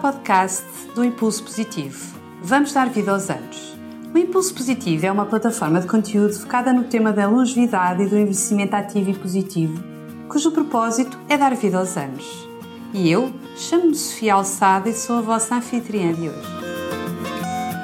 podcast 0.00 0.64
do 0.94 1.04
Impulso 1.04 1.44
Positivo. 1.44 2.18
Vamos 2.42 2.72
dar 2.72 2.88
vida 2.88 3.12
aos 3.12 3.28
anos. 3.28 3.76
O 4.14 4.16
Impulso 4.16 4.54
Positivo 4.54 5.04
é 5.04 5.12
uma 5.12 5.26
plataforma 5.26 5.78
de 5.78 5.86
conteúdo 5.86 6.32
focada 6.32 6.72
no 6.72 6.84
tema 6.84 7.12
da 7.12 7.28
longevidade 7.28 8.02
e 8.02 8.06
do 8.06 8.16
envelhecimento 8.16 8.74
ativo 8.74 9.10
e 9.10 9.14
positivo, 9.14 9.82
cujo 10.26 10.52
propósito 10.52 11.18
é 11.28 11.36
dar 11.36 11.54
vida 11.54 11.78
aos 11.78 11.96
anos. 11.98 12.48
E 12.94 13.10
eu 13.10 13.30
chamo-me 13.54 13.94
Sofia 13.94 14.34
Alçada 14.34 14.88
e 14.88 14.94
sou 14.94 15.16
a 15.16 15.20
vossa 15.20 15.56
anfitriã 15.56 16.14
de 16.14 16.30
hoje. 16.30 16.48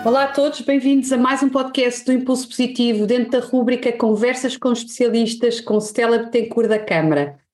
Olá 0.02 0.24
a 0.24 0.28
todos, 0.28 0.62
bem-vindos 0.62 1.12
a 1.12 1.18
mais 1.18 1.42
um 1.42 1.50
podcast 1.50 2.02
do 2.04 2.12
Impulso 2.12 2.48
Positivo 2.48 3.06
dentro 3.06 3.32
da 3.32 3.46
rúbrica 3.46 3.92
Conversas 3.92 4.56
com 4.56 4.72
especialistas 4.72 5.60
com 5.60 5.78
Stella 5.78 6.18
Betancourt 6.18 6.68
da 6.68 6.78
Câmara. 6.78 7.45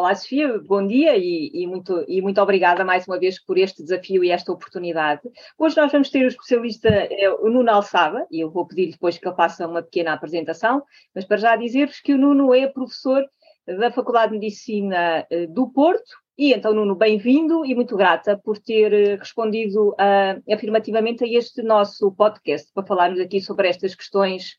Olá, 0.00 0.14
Sofia, 0.14 0.58
bom 0.60 0.86
dia 0.86 1.14
e, 1.18 1.50
e, 1.52 1.66
muito, 1.66 2.06
e 2.08 2.22
muito 2.22 2.40
obrigada 2.40 2.82
mais 2.82 3.06
uma 3.06 3.18
vez 3.18 3.38
por 3.38 3.58
este 3.58 3.82
desafio 3.82 4.24
e 4.24 4.30
esta 4.30 4.50
oportunidade. 4.50 5.20
Hoje 5.58 5.76
nós 5.76 5.92
vamos 5.92 6.08
ter 6.08 6.24
o 6.24 6.28
especialista 6.28 6.88
é, 6.88 7.28
o 7.30 7.50
Nuno 7.50 7.70
Alçada, 7.70 8.26
e 8.30 8.40
eu 8.40 8.50
vou 8.50 8.66
pedir 8.66 8.92
depois 8.92 9.18
que 9.18 9.28
ele 9.28 9.36
faça 9.36 9.68
uma 9.68 9.82
pequena 9.82 10.14
apresentação, 10.14 10.82
mas 11.14 11.26
para 11.26 11.36
já 11.36 11.54
dizer-vos 11.54 12.00
que 12.00 12.14
o 12.14 12.18
Nuno 12.18 12.54
é 12.54 12.66
professor 12.66 13.22
da 13.66 13.92
Faculdade 13.92 14.32
de 14.32 14.38
Medicina 14.38 15.26
eh, 15.28 15.46
do 15.46 15.70
Porto, 15.70 16.10
e 16.38 16.54
então, 16.54 16.72
Nuno, 16.72 16.94
bem-vindo 16.94 17.66
e 17.66 17.74
muito 17.74 17.94
grata 17.94 18.40
por 18.42 18.56
ter 18.56 18.94
eh, 18.94 19.16
respondido 19.16 19.90
uh, 19.90 20.42
afirmativamente 20.50 21.22
a 21.22 21.28
este 21.28 21.62
nosso 21.62 22.10
podcast, 22.12 22.72
para 22.72 22.86
falarmos 22.86 23.20
aqui 23.20 23.42
sobre 23.42 23.68
estas 23.68 23.94
questões 23.94 24.54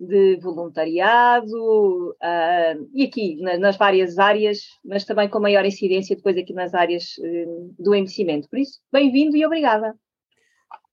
de 0.00 0.36
voluntariado 0.36 2.10
uh, 2.12 2.88
e 2.94 3.04
aqui 3.04 3.36
na, 3.42 3.58
nas 3.58 3.76
várias 3.76 4.18
áreas, 4.18 4.60
mas 4.82 5.04
também 5.04 5.28
com 5.28 5.38
maior 5.38 5.66
incidência 5.66 6.16
depois 6.16 6.38
aqui 6.38 6.54
nas 6.54 6.72
áreas 6.72 7.18
uh, 7.18 7.74
do 7.78 7.94
envelhecimento. 7.94 8.48
Por 8.48 8.58
isso, 8.58 8.80
bem-vindo 8.90 9.36
e 9.36 9.44
obrigada. 9.44 9.94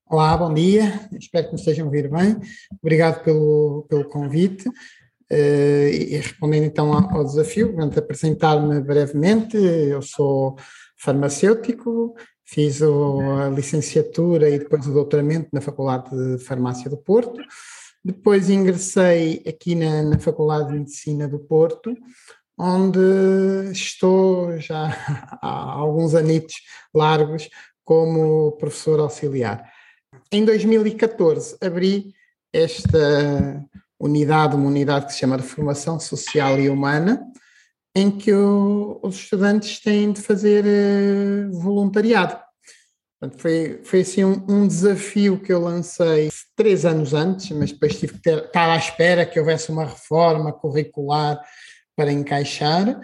Olá, 0.09 0.35
bom 0.35 0.53
dia, 0.53 1.07
espero 1.17 1.47
que 1.47 1.53
me 1.53 1.59
estejam 1.59 1.85
a 1.85 1.87
ouvir 1.87 2.09
bem. 2.09 2.35
Obrigado 2.83 3.23
pelo, 3.23 3.85
pelo 3.89 4.09
convite. 4.09 4.67
Uh, 4.67 5.87
e 5.89 6.17
respondendo 6.17 6.65
então 6.65 6.91
ao, 6.91 7.17
ao 7.17 7.23
desafio, 7.23 7.73
vou 7.73 7.85
apresentar-me 7.85 8.81
brevemente. 8.81 9.55
Eu 9.55 10.01
sou 10.01 10.57
farmacêutico, 10.97 12.13
fiz 12.43 12.81
a 12.81 13.49
licenciatura 13.55 14.49
e 14.49 14.59
depois 14.59 14.85
o 14.85 14.93
doutoramento 14.93 15.47
na 15.53 15.61
Faculdade 15.61 16.09
de 16.09 16.43
Farmácia 16.43 16.89
do 16.89 16.97
Porto. 16.97 17.41
Depois 18.07 18.49
ingressei 18.49 19.43
aqui 19.45 19.75
na, 19.75 20.01
na 20.01 20.17
Faculdade 20.17 20.69
de 20.69 20.79
Medicina 20.79 21.27
do 21.27 21.39
Porto, 21.39 21.93
onde 22.57 23.01
estou 23.73 24.57
já 24.61 24.87
há 25.43 25.73
alguns 25.73 26.15
anitos 26.15 26.55
largos 26.95 27.49
como 27.83 28.53
professor 28.53 29.01
auxiliar. 29.01 29.69
Em 30.31 30.45
2014 30.45 31.57
abri 31.61 32.13
esta 32.53 33.61
unidade, 33.99 34.55
uma 34.55 34.69
unidade 34.69 35.07
que 35.07 35.11
se 35.11 35.19
chama 35.19 35.35
de 35.35 35.43
Formação 35.43 35.99
Social 35.99 36.57
e 36.61 36.69
Humana, 36.69 37.21
em 37.93 38.09
que 38.09 38.31
o, 38.31 39.01
os 39.03 39.15
estudantes 39.15 39.81
têm 39.81 40.13
de 40.13 40.21
fazer 40.21 40.63
uh, 40.63 41.59
voluntariado. 41.59 42.39
Foi, 43.37 43.79
foi 43.83 44.01
assim 44.01 44.23
um, 44.23 44.45
um, 44.47 44.67
desafio 44.67 45.39
que 45.39 45.51
eu 45.51 45.59
lancei 45.59 46.29
três 46.55 46.85
anos 46.85 47.15
antes, 47.15 47.49
mas 47.49 47.71
depois 47.71 47.99
tive 47.99 48.13
que 48.13 48.21
ter, 48.21 48.45
estar 48.45 48.69
à 48.69 48.77
espera 48.77 49.25
que 49.25 49.39
houvesse 49.39 49.71
uma 49.71 49.85
reforma 49.85 50.53
curricular 50.53 51.41
para 51.95 52.11
encaixar. 52.11 52.99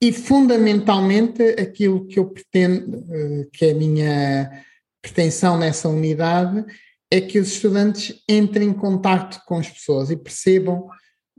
E 0.00 0.12
fundamentalmente 0.12 1.42
aquilo 1.60 2.06
que 2.06 2.18
eu 2.18 2.30
pretendo, 2.30 3.04
eh, 3.12 3.46
que 3.52 3.66
é 3.66 3.70
a 3.72 3.74
minha 3.74 4.64
pretensão 5.00 5.58
nessa 5.58 5.88
unidade, 5.88 6.64
é 7.10 7.20
que 7.20 7.38
os 7.38 7.48
estudantes 7.52 8.22
entrem 8.28 8.68
em 8.68 8.72
contato 8.72 9.40
com 9.44 9.58
as 9.58 9.68
pessoas 9.68 10.10
e 10.10 10.16
percebam 10.16 10.88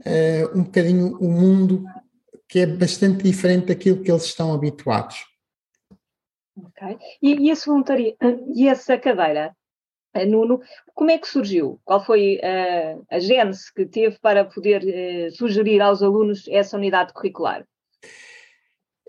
uh, 0.06 0.58
um 0.58 0.64
bocadinho 0.64 1.18
o 1.18 1.28
mundo 1.28 1.84
que 2.48 2.60
é 2.60 2.68
bastante 2.68 3.24
diferente 3.24 3.68
daquilo 3.68 4.04
que 4.04 4.12
eles 4.12 4.26
estão 4.26 4.54
habituados. 4.54 5.33
Ok. 6.56 6.98
E, 7.22 7.48
e, 7.48 7.50
esse 7.50 7.66
voluntaria, 7.66 8.16
e 8.56 8.68
essa 8.68 8.98
cadeira, 8.98 9.56
eh, 10.14 10.26
Nuno, 10.26 10.62
como 10.94 11.10
é 11.10 11.18
que 11.18 11.28
surgiu? 11.28 11.80
Qual 11.84 12.04
foi 12.06 12.38
uh, 12.38 13.04
a 13.10 13.20
gênese 13.20 13.74
que 13.74 13.86
teve 13.86 14.20
para 14.20 14.46
poder 14.46 14.84
uh, 14.84 15.36
sugerir 15.36 15.82
aos 15.82 16.04
alunos 16.04 16.48
essa 16.48 16.78
unidade 16.78 17.14
curricular? 17.14 17.66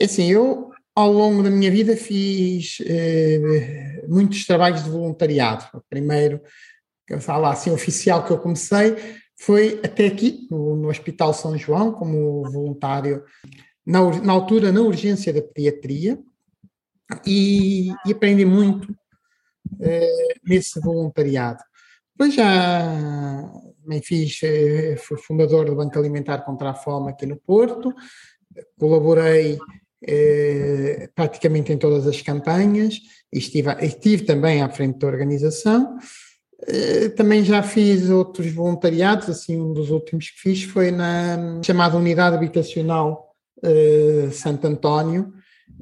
É 0.00 0.06
assim, 0.06 0.31
eu 0.31 0.71
ao 0.97 1.12
longo 1.12 1.43
da 1.43 1.50
minha 1.50 1.71
vida 1.71 1.97
fiz 1.97 2.78
uh, 2.81 4.09
muitos 4.09 4.47
trabalhos 4.47 4.82
de 4.82 4.91
voluntariado. 4.91 5.65
O 5.75 5.82
primeiro, 5.91 6.41
que 7.06 7.15
eu 7.15 7.21
falo 7.21 7.44
assim, 7.44 7.71
oficial 7.71 8.25
que 8.25 8.32
eu 8.32 8.38
comecei 8.38 8.97
foi 9.37 9.81
até 9.84 10.06
aqui, 10.06 10.47
no, 10.50 10.76
no 10.76 10.88
Hospital 10.88 11.34
São 11.34 11.59
João, 11.59 11.93
como 11.93 12.50
voluntário, 12.50 13.25
na, 13.84 14.00
na 14.22 14.32
altura 14.32 14.72
na 14.72 14.81
urgência 14.81 15.32
da 15.32 15.43
pediatria, 15.43 16.19
e, 17.26 17.91
e 18.06 18.12
aprendi 18.12 18.44
muito 18.44 18.91
uh, 18.91 20.41
nesse 20.47 20.81
voluntariado. 20.81 21.62
Depois 22.16 22.34
já 22.34 23.50
me 23.87 24.00
fiz, 24.03 24.41
uh, 24.42 24.97
fui 24.98 25.19
fundador 25.19 25.66
do 25.66 25.75
Banco 25.75 25.98
Alimentar 25.98 26.38
contra 26.38 26.70
a 26.70 26.75
Fome 26.75 27.10
aqui 27.10 27.26
no 27.26 27.37
Porto, 27.37 27.93
colaborei 28.78 29.54
uh, 29.54 31.09
praticamente 31.14 31.72
em 31.72 31.78
todas 31.78 32.06
as 32.06 32.20
campanhas, 32.22 32.98
e 33.32 33.38
estive, 33.38 33.70
estive 33.84 34.25
também 34.25 34.62
à 34.62 34.69
frente 34.69 34.98
da 34.98 35.06
organização. 35.06 35.98
Também 37.16 37.44
já 37.44 37.62
fiz 37.62 38.09
outros 38.09 38.50
voluntariados, 38.50 39.28
assim, 39.28 39.60
um 39.60 39.75
dos 39.75 39.91
últimos 39.91 40.31
que 40.31 40.41
fiz 40.41 40.62
foi 40.62 40.91
na 40.91 41.60
chamada 41.62 41.98
Unidade 41.98 42.37
Habitacional 42.37 43.34
Santo 44.32 44.66
António, 44.66 45.33
eh, 45.33 45.33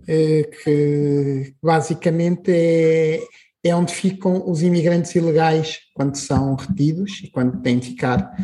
que 0.07 1.55
basicamente 1.63 2.51
é, 2.51 3.21
é 3.65 3.75
onde 3.75 3.95
ficam 3.95 4.49
os 4.51 4.63
imigrantes 4.63 5.15
ilegais 5.15 5.79
quando 5.95 6.17
são 6.17 6.55
retidos 6.57 7.21
e 7.23 7.31
quando 7.31 7.63
têm 7.63 7.79
de 7.79 7.89
ficar. 7.89 8.35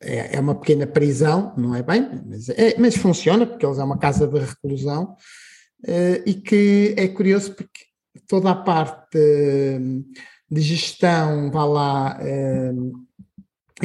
É, 0.00 0.36
é 0.36 0.40
uma 0.40 0.54
pequena 0.54 0.86
prisão, 0.86 1.52
não 1.54 1.74
é 1.74 1.82
bem, 1.82 2.08
mas, 2.26 2.48
é, 2.48 2.74
mas 2.78 2.96
funciona 2.96 3.46
porque 3.46 3.66
eles 3.66 3.78
é 3.78 3.84
uma 3.84 3.98
casa 3.98 4.26
de 4.26 4.38
reclusão 4.38 5.16
eh, 5.86 6.22
e 6.26 6.34
que 6.34 6.94
é 6.96 7.08
curioso 7.08 7.54
porque 7.54 7.80
toda 8.26 8.50
a 8.50 8.54
parte 8.54 9.18
de 10.50 10.60
gestão, 10.60 11.50
vá 11.50 11.64
lá, 11.64 12.18
eh, 12.20 12.72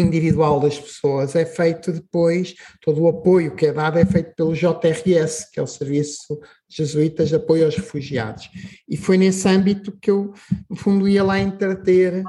individual 0.02 0.60
das 0.60 0.80
pessoas 0.80 1.36
é 1.36 1.46
feito 1.46 1.92
depois, 1.92 2.56
todo 2.82 3.02
o 3.02 3.08
apoio 3.08 3.56
que 3.56 3.68
é 3.68 3.74
dado 3.74 3.98
é 4.00 4.06
feito 4.06 4.36
pelo 4.36 4.54
JRS, 4.54 5.50
que 5.52 5.60
é 5.60 5.64
o 5.64 5.68
Serviço 5.68 6.40
Jesuítas 6.70 7.30
de 7.30 7.36
Apoio 7.36 7.66
aos 7.66 7.76
Refugiados. 7.76 8.50
E 8.88 8.98
foi 8.98 9.18
nesse 9.18 9.48
âmbito 9.48 9.98
que 10.02 10.12
eu, 10.12 10.34
no 10.70 10.76
fundo, 10.76 11.08
ia 11.08 11.24
lá 11.24 11.40
entreter 11.40 12.24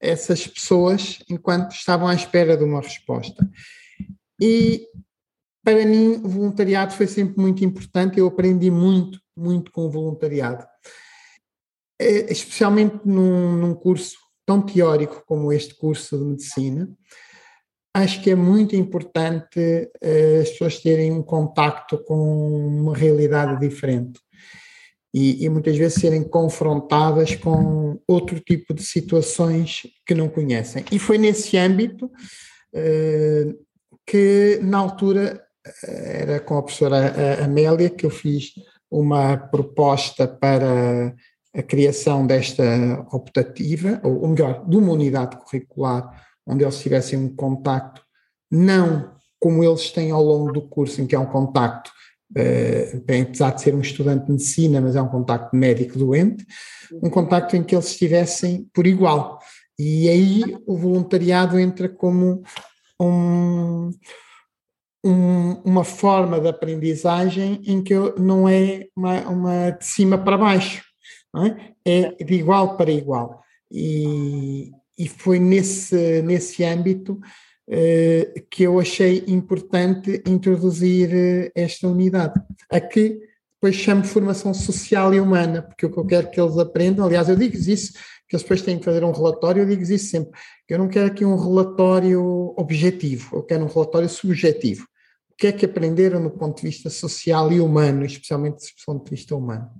essas 0.00 0.46
pessoas 0.46 1.18
enquanto 1.28 1.72
estavam 1.72 2.08
à 2.08 2.14
espera 2.14 2.56
de 2.56 2.64
uma 2.64 2.80
resposta. 2.80 3.48
E 4.40 4.86
para 5.64 5.84
mim 5.84 6.20
o 6.22 6.28
voluntariado 6.28 6.94
foi 6.94 7.06
sempre 7.06 7.40
muito 7.40 7.64
importante, 7.64 8.18
eu 8.18 8.28
aprendi 8.28 8.70
muito, 8.70 9.20
muito 9.36 9.72
com 9.72 9.86
o 9.86 9.90
voluntariado. 9.90 10.64
Eh, 11.98 12.30
especialmente 12.30 13.00
num, 13.04 13.56
num 13.56 13.74
curso 13.74 14.16
tão 14.46 14.62
teórico 14.62 15.24
como 15.26 15.52
este 15.52 15.74
curso 15.74 16.16
de 16.16 16.24
medicina, 16.24 16.88
acho 17.92 18.22
que 18.22 18.30
é 18.30 18.34
muito 18.34 18.76
importante 18.76 19.58
uh, 19.58 20.42
as 20.42 20.50
pessoas 20.50 20.80
terem 20.80 21.10
um 21.12 21.22
contacto 21.22 21.98
com 22.04 22.14
uma 22.14 22.94
realidade 22.96 23.58
diferente 23.58 24.20
e, 25.12 25.44
e, 25.44 25.48
muitas 25.48 25.76
vezes 25.78 26.00
serem 26.00 26.22
confrontadas 26.22 27.34
com 27.34 27.98
outro 28.06 28.38
tipo 28.38 28.74
de 28.74 28.82
situações 28.82 29.86
que 30.04 30.14
não 30.14 30.28
conhecem. 30.28 30.84
E 30.92 30.98
foi 30.98 31.16
nesse 31.16 31.56
âmbito 31.56 32.06
uh, 32.06 33.66
que, 34.06 34.60
na 34.62 34.78
altura, 34.78 35.42
eh, 35.84 36.20
era 36.22 36.40
com 36.40 36.58
a 36.58 36.62
professora 36.62 37.42
Amélia 37.42 37.88
que 37.88 38.04
eu 38.04 38.10
fiz 38.10 38.52
uma 38.90 39.36
proposta 39.36 40.28
para 40.28 41.14
a 41.56 41.62
criação 41.62 42.26
desta 42.26 42.62
optativa, 43.10 44.00
ou, 44.04 44.28
melhor, 44.28 44.68
de 44.68 44.76
uma 44.76 44.92
unidade 44.92 45.36
curricular 45.38 46.22
onde 46.46 46.62
eles 46.62 46.78
tivessem 46.78 47.18
um 47.18 47.34
contacto, 47.34 48.02
não 48.50 49.16
como 49.40 49.64
eles 49.64 49.90
têm 49.90 50.10
ao 50.10 50.22
longo 50.22 50.52
do 50.52 50.62
curso, 50.62 51.00
em 51.00 51.06
que 51.06 51.14
é 51.14 51.18
um 51.18 51.26
contacto, 51.26 51.90
uh, 52.32 53.04
bem, 53.04 53.22
apesar 53.22 53.50
de 53.50 53.62
ser 53.62 53.74
um 53.74 53.80
estudante 53.80 54.26
de 54.26 54.32
medicina, 54.32 54.80
mas 54.80 54.96
é 54.96 55.02
um 55.02 55.08
contacto 55.08 55.56
médico-doente, 55.56 56.44
um 57.02 57.10
contacto 57.10 57.56
em 57.56 57.62
que 57.62 57.74
eles 57.74 57.86
estivessem 57.86 58.68
por 58.72 58.86
igual. 58.86 59.38
E 59.78 60.08
aí 60.08 60.42
o 60.66 60.76
voluntariado 60.76 61.58
entra 61.58 61.88
como 61.88 62.42
um, 63.00 63.90
um, 65.04 65.52
uma 65.64 65.84
forma 65.84 66.40
de 66.40 66.48
aprendizagem 66.48 67.60
em 67.66 67.82
que 67.82 67.94
não 68.18 68.48
é 68.48 68.86
uma, 68.96 69.20
uma 69.28 69.70
de 69.70 69.84
cima 69.84 70.16
para 70.16 70.38
baixo, 70.38 70.85
é? 71.44 71.72
é 71.84 72.24
de 72.24 72.34
igual 72.34 72.76
para 72.76 72.90
igual. 72.90 73.42
E, 73.70 74.70
e 74.98 75.08
foi 75.08 75.38
nesse, 75.38 76.22
nesse 76.22 76.64
âmbito 76.64 77.14
uh, 77.68 78.46
que 78.50 78.62
eu 78.62 78.78
achei 78.78 79.24
importante 79.26 80.22
introduzir 80.26 81.10
uh, 81.10 81.50
esta 81.54 81.88
unidade, 81.88 82.40
a 82.70 82.80
que 82.80 83.20
depois 83.54 83.74
chamo 83.74 84.02
de 84.02 84.08
formação 84.08 84.52
social 84.54 85.12
e 85.14 85.20
humana, 85.20 85.62
porque 85.62 85.86
o 85.86 85.90
que 85.90 85.98
eu 85.98 86.06
quero 86.06 86.30
que 86.30 86.40
eles 86.40 86.58
aprendam, 86.58 87.06
aliás, 87.06 87.28
eu 87.28 87.36
digo 87.36 87.56
isso, 87.56 87.94
que 88.28 88.34
eles 88.34 88.42
depois 88.42 88.62
têm 88.62 88.78
que 88.78 88.84
fazer 88.84 89.02
um 89.02 89.12
relatório, 89.12 89.62
eu 89.62 89.66
digo 89.66 89.82
isso 89.82 90.10
sempre, 90.10 90.38
que 90.66 90.74
eu 90.74 90.78
não 90.78 90.88
quero 90.88 91.06
aqui 91.06 91.24
um 91.24 91.36
relatório 91.36 92.54
objetivo, 92.56 93.36
eu 93.36 93.42
quero 93.42 93.64
um 93.64 93.68
relatório 93.68 94.08
subjetivo. 94.08 94.86
O 95.30 95.36
que 95.36 95.48
é 95.48 95.52
que 95.52 95.66
aprenderam 95.66 96.20
no 96.20 96.30
ponto 96.30 96.56
de 96.56 96.68
vista 96.68 96.88
social 96.88 97.52
e 97.52 97.60
humano, 97.60 98.04
especialmente 98.04 98.56
do 98.56 98.84
ponto 98.84 99.04
de 99.04 99.10
vista 99.10 99.36
humano? 99.36 99.70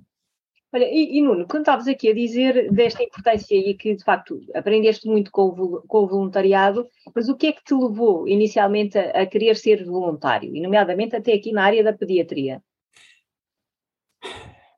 Olha, 0.73 0.83
e, 0.83 1.17
e, 1.17 1.21
Nuno, 1.21 1.47
quando 1.47 1.61
estavas 1.61 1.87
aqui 1.87 2.09
a 2.09 2.13
dizer 2.13 2.69
desta 2.71 3.01
importância 3.01 3.55
e 3.55 3.73
que 3.73 3.95
de 3.95 4.03
facto 4.03 4.41
aprendeste 4.53 5.07
muito 5.07 5.31
com 5.31 5.47
o, 5.47 5.81
com 5.87 5.99
o 5.99 6.07
voluntariado, 6.07 6.85
mas 7.15 7.29
o 7.29 7.35
que 7.35 7.47
é 7.47 7.51
que 7.53 7.63
te 7.63 7.73
levou 7.73 8.27
inicialmente 8.27 8.97
a, 8.97 9.21
a, 9.21 9.25
querer 9.25 9.55
ser 9.55 9.85
voluntário, 9.85 10.53
e 10.53 10.61
nomeadamente 10.61 11.15
até 11.15 11.33
aqui 11.33 11.53
na 11.53 11.63
área 11.63 11.83
da 11.83 11.93
pediatria? 11.93 12.61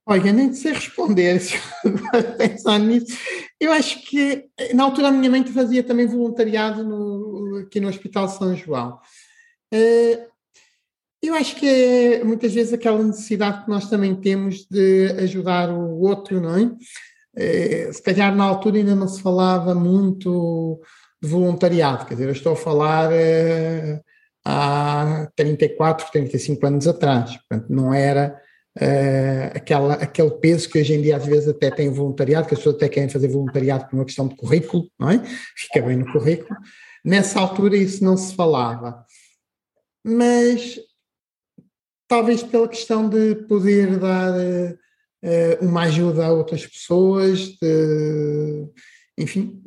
Olha, 0.05 0.31
nem 0.31 0.53
sei 0.53 0.73
responder, 0.73 1.39
pensar 2.37 2.79
nisso. 2.79 3.17
Eu 3.59 3.71
acho 3.71 4.03
que 4.03 4.47
na 4.73 4.83
altura 4.83 5.07
a 5.07 5.11
minha 5.11 5.29
mãe 5.29 5.43
fazia 5.45 5.83
também 5.83 6.07
voluntariado 6.07 6.83
no, 6.83 7.63
aqui 7.65 7.79
no 7.79 7.89
Hospital 7.89 8.27
São 8.27 8.55
João. 8.55 8.99
Uh, 9.73 10.29
eu 11.21 11.33
acho 11.33 11.55
que 11.55 11.67
é 11.67 12.23
muitas 12.23 12.53
vezes 12.53 12.73
aquela 12.73 13.03
necessidade 13.03 13.63
que 13.63 13.69
nós 13.69 13.89
também 13.89 14.15
temos 14.15 14.65
de 14.69 15.11
ajudar 15.19 15.69
o 15.69 15.99
outro, 15.99 16.39
não 16.39 16.55
é? 16.55 16.71
é? 17.35 17.91
Se 17.91 18.01
calhar 18.01 18.33
na 18.35 18.45
altura 18.45 18.77
ainda 18.77 18.95
não 18.95 19.07
se 19.07 19.21
falava 19.21 19.75
muito 19.75 20.81
de 21.21 21.27
voluntariado, 21.27 22.05
quer 22.05 22.13
dizer, 22.13 22.27
eu 22.27 22.31
estou 22.31 22.53
a 22.53 22.55
falar 22.55 23.11
é, 23.11 24.01
há 24.45 25.29
34, 25.35 26.09
35 26.11 26.65
anos 26.65 26.87
atrás, 26.87 27.35
portanto 27.37 27.69
não 27.69 27.93
era 27.93 28.39
é, 28.79 29.51
aquela, 29.53 29.95
aquele 29.95 30.31
peso 30.31 30.69
que 30.69 30.79
hoje 30.79 30.93
em 30.93 31.01
dia 31.01 31.17
às 31.17 31.25
vezes 31.25 31.49
até 31.49 31.69
tem 31.69 31.89
voluntariado, 31.89 32.47
que 32.47 32.53
as 32.53 32.59
pessoas 32.59 32.77
até 32.77 32.87
querem 32.87 33.09
fazer 33.09 33.27
voluntariado 33.27 33.87
por 33.87 33.97
uma 33.97 34.05
questão 34.05 34.27
de 34.27 34.35
currículo, 34.37 34.89
não 34.97 35.09
é? 35.09 35.21
Fica 35.57 35.81
bem 35.81 35.97
no 35.97 36.09
currículo. 36.11 36.57
Nessa 37.03 37.41
altura 37.41 37.75
isso 37.75 38.03
não 38.03 38.15
se 38.15 38.33
falava. 38.33 39.03
Mas 40.03 40.79
talvez 42.09 42.41
pela 42.41 42.67
questão 42.67 43.07
de 43.07 43.35
poder 43.47 43.97
dar 43.99 44.33
uh, 44.33 45.65
uma 45.65 45.83
ajuda 45.83 46.25
a 46.25 46.33
outras 46.33 46.65
pessoas, 46.65 47.39
de, 47.61 48.67
enfim, 49.17 49.61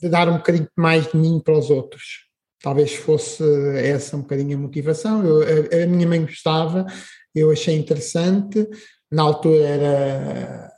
de 0.00 0.08
dar 0.08 0.28
um 0.28 0.38
bocadinho 0.38 0.68
mais 0.76 1.06
de 1.06 1.16
mim 1.16 1.40
para 1.44 1.56
os 1.56 1.70
outros. 1.70 2.28
Talvez 2.62 2.94
fosse 2.94 3.44
essa 3.76 4.16
um 4.16 4.22
bocadinho 4.22 4.56
a 4.56 4.60
motivação. 4.60 5.24
Eu, 5.24 5.42
a, 5.42 5.84
a, 5.84 5.86
minha 5.86 6.08
mãe 6.08 6.22
gostava, 6.22 6.86
eu 7.34 7.50
achei 7.50 7.76
interessante. 7.76 8.66
Na 9.10 9.22
altura 9.22 9.64
era 9.64 10.72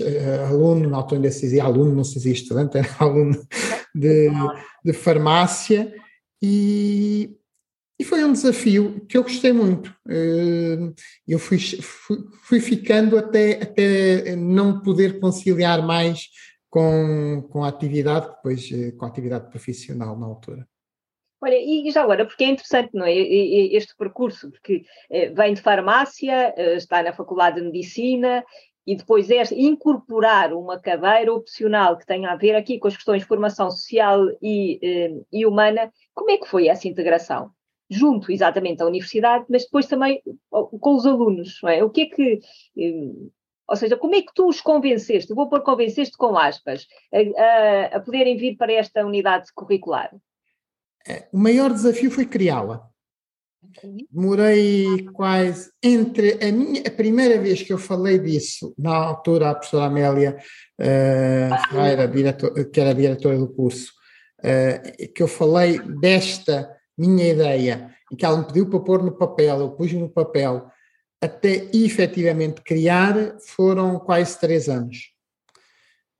eh, 0.00 0.46
aluno, 0.48 0.88
na 0.88 0.96
altura 0.96 1.18
ainda 1.18 1.30
se 1.30 1.42
dizia 1.42 1.64
aluno, 1.64 1.94
não 1.94 2.04
se 2.04 2.14
dizia 2.14 2.32
estudante, 2.32 2.78
era 2.78 2.88
aluno 2.98 3.40
de, 3.94 4.30
de 4.84 4.92
farmácia. 4.92 5.94
E, 6.42 7.36
e 8.04 8.06
foi 8.06 8.22
um 8.22 8.32
desafio 8.32 9.00
que 9.08 9.16
eu 9.16 9.22
gostei 9.22 9.50
muito. 9.50 9.90
Eh, 10.06 10.92
eu 11.26 11.38
fui, 11.38 11.58
fui, 11.58 12.18
fui, 12.42 12.60
ficando 12.60 13.16
até, 13.16 13.62
até 13.62 14.36
não 14.36 14.82
poder 14.82 15.18
conciliar 15.18 15.82
mais 15.82 16.28
com, 16.68 17.48
com 17.50 17.64
a 17.64 17.68
atividade, 17.68 18.28
depois 18.28 18.70
eh, 18.70 18.92
com 18.92 19.06
a 19.06 19.08
atividade 19.08 19.48
profissional 19.48 20.18
na 20.18 20.26
altura. 20.26 20.68
Olha, 21.40 21.56
e 21.56 21.90
já 21.90 22.02
agora, 22.02 22.26
porque 22.26 22.44
é 22.44 22.48
interessante, 22.48 22.90
não 22.92 23.06
é? 23.06 23.14
Este 23.14 23.96
percurso, 23.96 24.50
porque 24.50 24.84
eh, 25.10 25.30
vem 25.30 25.54
de 25.54 25.62
farmácia, 25.62 26.54
está 26.76 27.02
na 27.02 27.14
Faculdade 27.14 27.56
de 27.56 27.66
Medicina 27.66 28.44
e 28.86 28.96
depois 28.96 29.30
é 29.30 29.42
incorporar 29.54 30.52
uma 30.52 30.78
cadeira 30.78 31.32
opcional 31.32 31.96
que 31.96 32.04
tenha 32.04 32.30
a 32.30 32.36
ver 32.36 32.54
aqui 32.54 32.78
com 32.78 32.86
as 32.86 32.96
questões 32.96 33.22
de 33.22 33.28
formação 33.28 33.70
social 33.70 34.26
e, 34.42 35.24
e 35.32 35.46
humana. 35.46 35.90
Como 36.12 36.30
é 36.30 36.36
que 36.36 36.46
foi 36.46 36.68
essa 36.68 36.86
integração? 36.86 37.50
Junto 37.90 38.32
exatamente 38.32 38.82
à 38.82 38.86
universidade, 38.86 39.44
mas 39.48 39.64
depois 39.64 39.86
também 39.86 40.22
com 40.50 40.94
os 40.94 41.06
alunos, 41.06 41.58
não 41.62 41.70
é? 41.70 41.84
O 41.84 41.90
que 41.90 42.02
é 42.02 42.06
que. 42.06 42.40
Hum, 42.76 43.30
ou 43.66 43.76
seja, 43.76 43.96
como 43.96 44.14
é 44.14 44.20
que 44.20 44.34
tu 44.34 44.46
os 44.46 44.60
convenceste? 44.60 45.32
Vou 45.32 45.48
pôr 45.48 45.62
convenceste 45.62 46.18
com 46.18 46.36
aspas, 46.36 46.86
a, 47.12 47.42
a, 47.42 47.96
a 47.96 48.00
poderem 48.00 48.36
vir 48.36 48.56
para 48.56 48.72
esta 48.72 49.04
unidade 49.04 49.46
curricular? 49.54 50.14
É, 51.06 51.28
o 51.32 51.38
maior 51.38 51.72
desafio 51.72 52.10
foi 52.10 52.26
criá-la. 52.26 52.86
Demorei 54.10 55.06
quase 55.14 55.70
entre 55.82 56.38
a 56.46 56.52
minha 56.52 56.82
a 56.86 56.90
primeira 56.90 57.40
vez 57.40 57.62
que 57.62 57.72
eu 57.72 57.78
falei 57.78 58.18
disso, 58.18 58.74
na 58.78 58.94
altura 58.94 59.50
a 59.50 59.54
professora 59.54 59.86
Amélia 59.86 60.36
uh, 60.78 61.68
Ferreira, 61.70 62.06
diretor, 62.06 62.70
que 62.70 62.80
era 62.80 62.94
diretora 62.94 63.38
do 63.38 63.48
curso, 63.48 63.92
uh, 64.40 65.12
que 65.14 65.22
eu 65.22 65.28
falei 65.28 65.78
desta 65.78 66.70
minha 66.96 67.28
ideia, 67.28 67.94
em 68.12 68.16
que 68.16 68.24
ela 68.24 68.38
me 68.38 68.46
pediu 68.46 68.68
para 68.68 68.80
pôr 68.80 69.02
no 69.02 69.12
papel, 69.12 69.60
eu 69.60 69.70
pus 69.70 69.92
no 69.92 70.08
papel, 70.08 70.70
até 71.20 71.68
efetivamente 71.72 72.60
criar, 72.62 73.36
foram 73.40 73.98
quase 73.98 74.38
três 74.38 74.68
anos. 74.68 75.12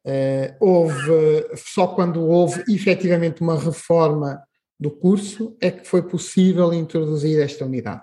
Uh, 0.07 0.55
houve, 0.61 1.47
só 1.57 1.87
quando 1.87 2.23
houve 2.23 2.63
efetivamente 2.69 3.41
uma 3.41 3.59
reforma 3.59 4.43
do 4.79 4.91
curso 4.91 5.57
é 5.61 5.71
que 5.71 5.87
foi 5.87 6.03
possível 6.03 6.75
introduzir 6.75 7.41
esta 7.41 7.65
unidade. 7.65 8.03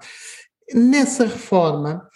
Nessa 0.73 1.25
reforma 1.25 2.07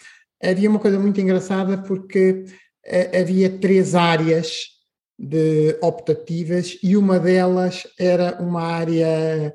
havia 0.42 0.68
uma 0.68 0.80
coisa 0.80 0.98
muito 0.98 1.20
engraçada 1.20 1.78
porque 1.78 2.44
uh, 2.86 3.20
havia 3.20 3.58
três 3.58 3.94
áreas 3.94 4.76
de 5.18 5.78
optativas 5.80 6.78
e 6.82 6.96
uma 6.96 7.18
delas 7.18 7.86
era 7.98 8.40
uma 8.42 8.62
área 8.62 9.54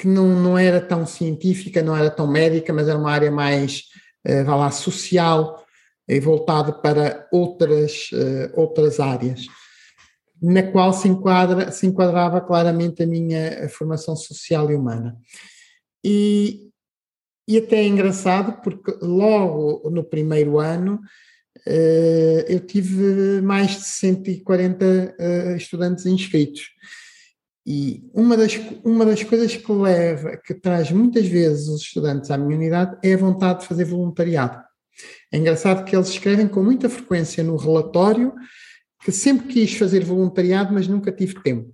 que 0.00 0.08
não, 0.08 0.28
não 0.28 0.56
era 0.56 0.80
tão 0.80 1.04
científica, 1.04 1.82
não 1.82 1.94
era 1.94 2.10
tão 2.10 2.26
médica, 2.26 2.72
mas 2.72 2.88
era 2.88 2.98
uma 2.98 3.10
área 3.10 3.30
mais, 3.30 3.82
uh, 4.26 4.44
vá 4.46 4.56
lá, 4.56 4.70
social 4.70 5.62
e 6.08 6.18
voltada 6.18 6.72
para 6.72 7.28
outras, 7.30 8.08
uh, 8.12 8.50
outras 8.58 8.98
áreas, 8.98 9.42
na 10.40 10.62
qual 10.62 10.94
se, 10.94 11.06
enquadra, 11.06 11.70
se 11.70 11.86
enquadrava 11.86 12.40
claramente 12.40 13.02
a 13.02 13.06
minha 13.06 13.68
formação 13.68 14.16
social 14.16 14.70
e 14.70 14.74
humana. 14.74 15.18
E, 16.02 16.70
e 17.46 17.58
até 17.58 17.76
é 17.76 17.86
engraçado, 17.86 18.62
porque 18.62 18.96
logo 19.02 19.90
no 19.90 20.02
primeiro 20.02 20.58
ano 20.58 20.94
uh, 21.66 22.40
eu 22.48 22.60
tive 22.60 23.42
mais 23.42 23.72
de 23.72 23.84
140 23.84 25.14
uh, 25.20 25.56
estudantes 25.56 26.06
inscritos. 26.06 26.70
E 27.66 28.08
uma 28.14 28.36
das, 28.36 28.58
uma 28.82 29.04
das 29.04 29.22
coisas 29.22 29.54
que 29.54 29.72
leva, 29.72 30.36
que 30.36 30.54
traz 30.54 30.90
muitas 30.90 31.26
vezes 31.26 31.68
os 31.68 31.82
estudantes 31.82 32.30
à 32.30 32.38
minha 32.38 32.56
unidade 32.56 32.98
é 33.02 33.14
a 33.14 33.18
vontade 33.18 33.60
de 33.60 33.66
fazer 33.66 33.84
voluntariado. 33.84 34.62
É 35.32 35.38
engraçado 35.38 35.84
que 35.84 35.94
eles 35.94 36.08
escrevem 36.08 36.48
com 36.48 36.62
muita 36.62 36.88
frequência 36.88 37.44
no 37.44 37.56
relatório 37.56 38.34
que 39.02 39.12
sempre 39.12 39.48
quis 39.48 39.74
fazer 39.74 40.04
voluntariado, 40.04 40.72
mas 40.72 40.88
nunca 40.88 41.12
tive 41.12 41.42
tempo. 41.42 41.72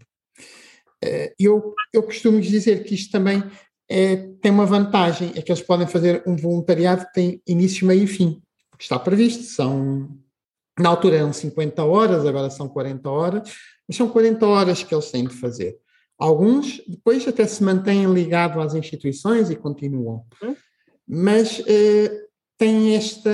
Eh, 1.03 1.35
eu, 1.39 1.75
eu 1.93 2.03
costumo 2.03 2.41
dizer 2.41 2.85
que 2.85 2.95
isto 2.95 3.11
também 3.11 3.43
é, 3.89 4.17
tem 4.41 4.51
uma 4.51 4.67
vantagem, 4.67 5.33
é 5.35 5.43
que 5.43 5.51
eles 5.51 5.63
podem 5.63 5.87
fazer 5.87 6.23
um 6.27 6.37
voluntariado 6.37 7.07
que 7.07 7.13
tem 7.13 7.43
início, 7.47 7.87
meio 7.87 8.05
e 8.05 8.07
fim, 8.07 8.43
porque 8.71 8.85
está 8.85 8.99
previsto, 8.99 9.45
são, 9.45 10.09
na 10.79 10.89
altura 10.89 11.17
eram 11.17 11.33
50 11.33 11.85
horas, 11.85 12.27
agora 12.27 12.51
são 12.51 12.69
40 12.69 13.09
horas, 13.09 13.53
mas 13.87 13.97
são 13.97 14.09
40 14.09 14.47
horas 14.47 14.83
que 14.83 14.95
eles 14.95 15.11
têm 15.11 15.25
de 15.25 15.35
fazer. 15.35 15.77
Alguns 16.19 16.83
depois 16.87 17.27
até 17.29 17.47
se 17.47 17.63
mantêm 17.63 18.13
ligados 18.13 18.63
às 18.65 18.75
instituições 18.75 19.51
e 19.51 19.57
continuam. 19.57 20.25
Hum? 20.43 20.57
Mas 21.07 21.63
eh, 21.67 22.27
tem 22.59 22.97
esta, 22.97 23.31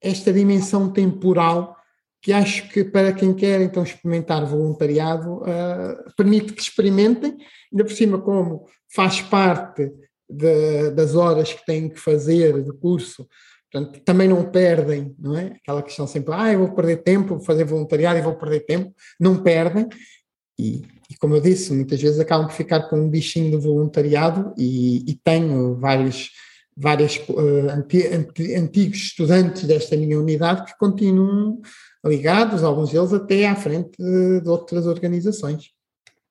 esta 0.00 0.32
dimensão 0.32 0.90
temporal 0.90 1.76
que 2.22 2.32
acho 2.32 2.68
que 2.68 2.84
para 2.84 3.12
quem 3.12 3.34
quer 3.34 3.60
então 3.62 3.82
experimentar 3.82 4.44
voluntariado 4.44 5.36
uh, 5.36 6.14
permite 6.16 6.52
que 6.52 6.60
experimentem, 6.60 7.36
ainda 7.72 7.84
por 7.84 7.92
cima 7.92 8.20
como 8.20 8.66
faz 8.94 9.22
parte 9.22 9.90
de, 10.28 10.90
das 10.90 11.14
horas 11.14 11.52
que 11.52 11.64
têm 11.64 11.88
que 11.88 11.98
fazer 11.98 12.62
do 12.62 12.74
curso, 12.76 13.26
Portanto, 13.70 14.00
também 14.00 14.26
não 14.26 14.50
perdem, 14.50 15.14
não 15.18 15.36
é? 15.36 15.52
Aquela 15.62 15.82
questão 15.82 16.06
sempre, 16.06 16.34
ah, 16.34 16.52
eu 16.52 16.58
vou 16.58 16.74
perder 16.74 16.98
tempo, 16.98 17.36
vou 17.36 17.40
fazer 17.40 17.64
voluntariado 17.64 18.18
e 18.18 18.22
vou 18.22 18.34
perder 18.34 18.60
tempo. 18.60 18.92
Não 19.18 19.40
perdem. 19.42 19.88
E, 20.58 20.82
e, 21.08 21.16
como 21.18 21.36
eu 21.36 21.40
disse, 21.40 21.72
muitas 21.72 22.02
vezes 22.02 22.18
acabam 22.18 22.48
por 22.48 22.54
ficar 22.54 22.88
com 22.88 22.96
um 22.96 23.08
bichinho 23.08 23.52
do 23.52 23.60
voluntariado 23.60 24.52
e, 24.58 25.10
e 25.10 25.14
tenho 25.14 25.76
vários, 25.76 26.30
vários 26.76 27.16
uh, 27.28 27.70
anti, 27.70 28.06
anti, 28.08 28.54
antigos 28.56 28.98
estudantes 28.98 29.64
desta 29.64 29.96
minha 29.96 30.18
unidade 30.18 30.64
que 30.64 30.76
continuam 30.76 31.60
ligados, 32.04 32.64
alguns 32.64 32.90
deles 32.90 33.12
até 33.12 33.46
à 33.46 33.54
frente 33.54 33.90
de, 33.96 34.40
de 34.40 34.48
outras 34.48 34.86
organizações. 34.86 35.70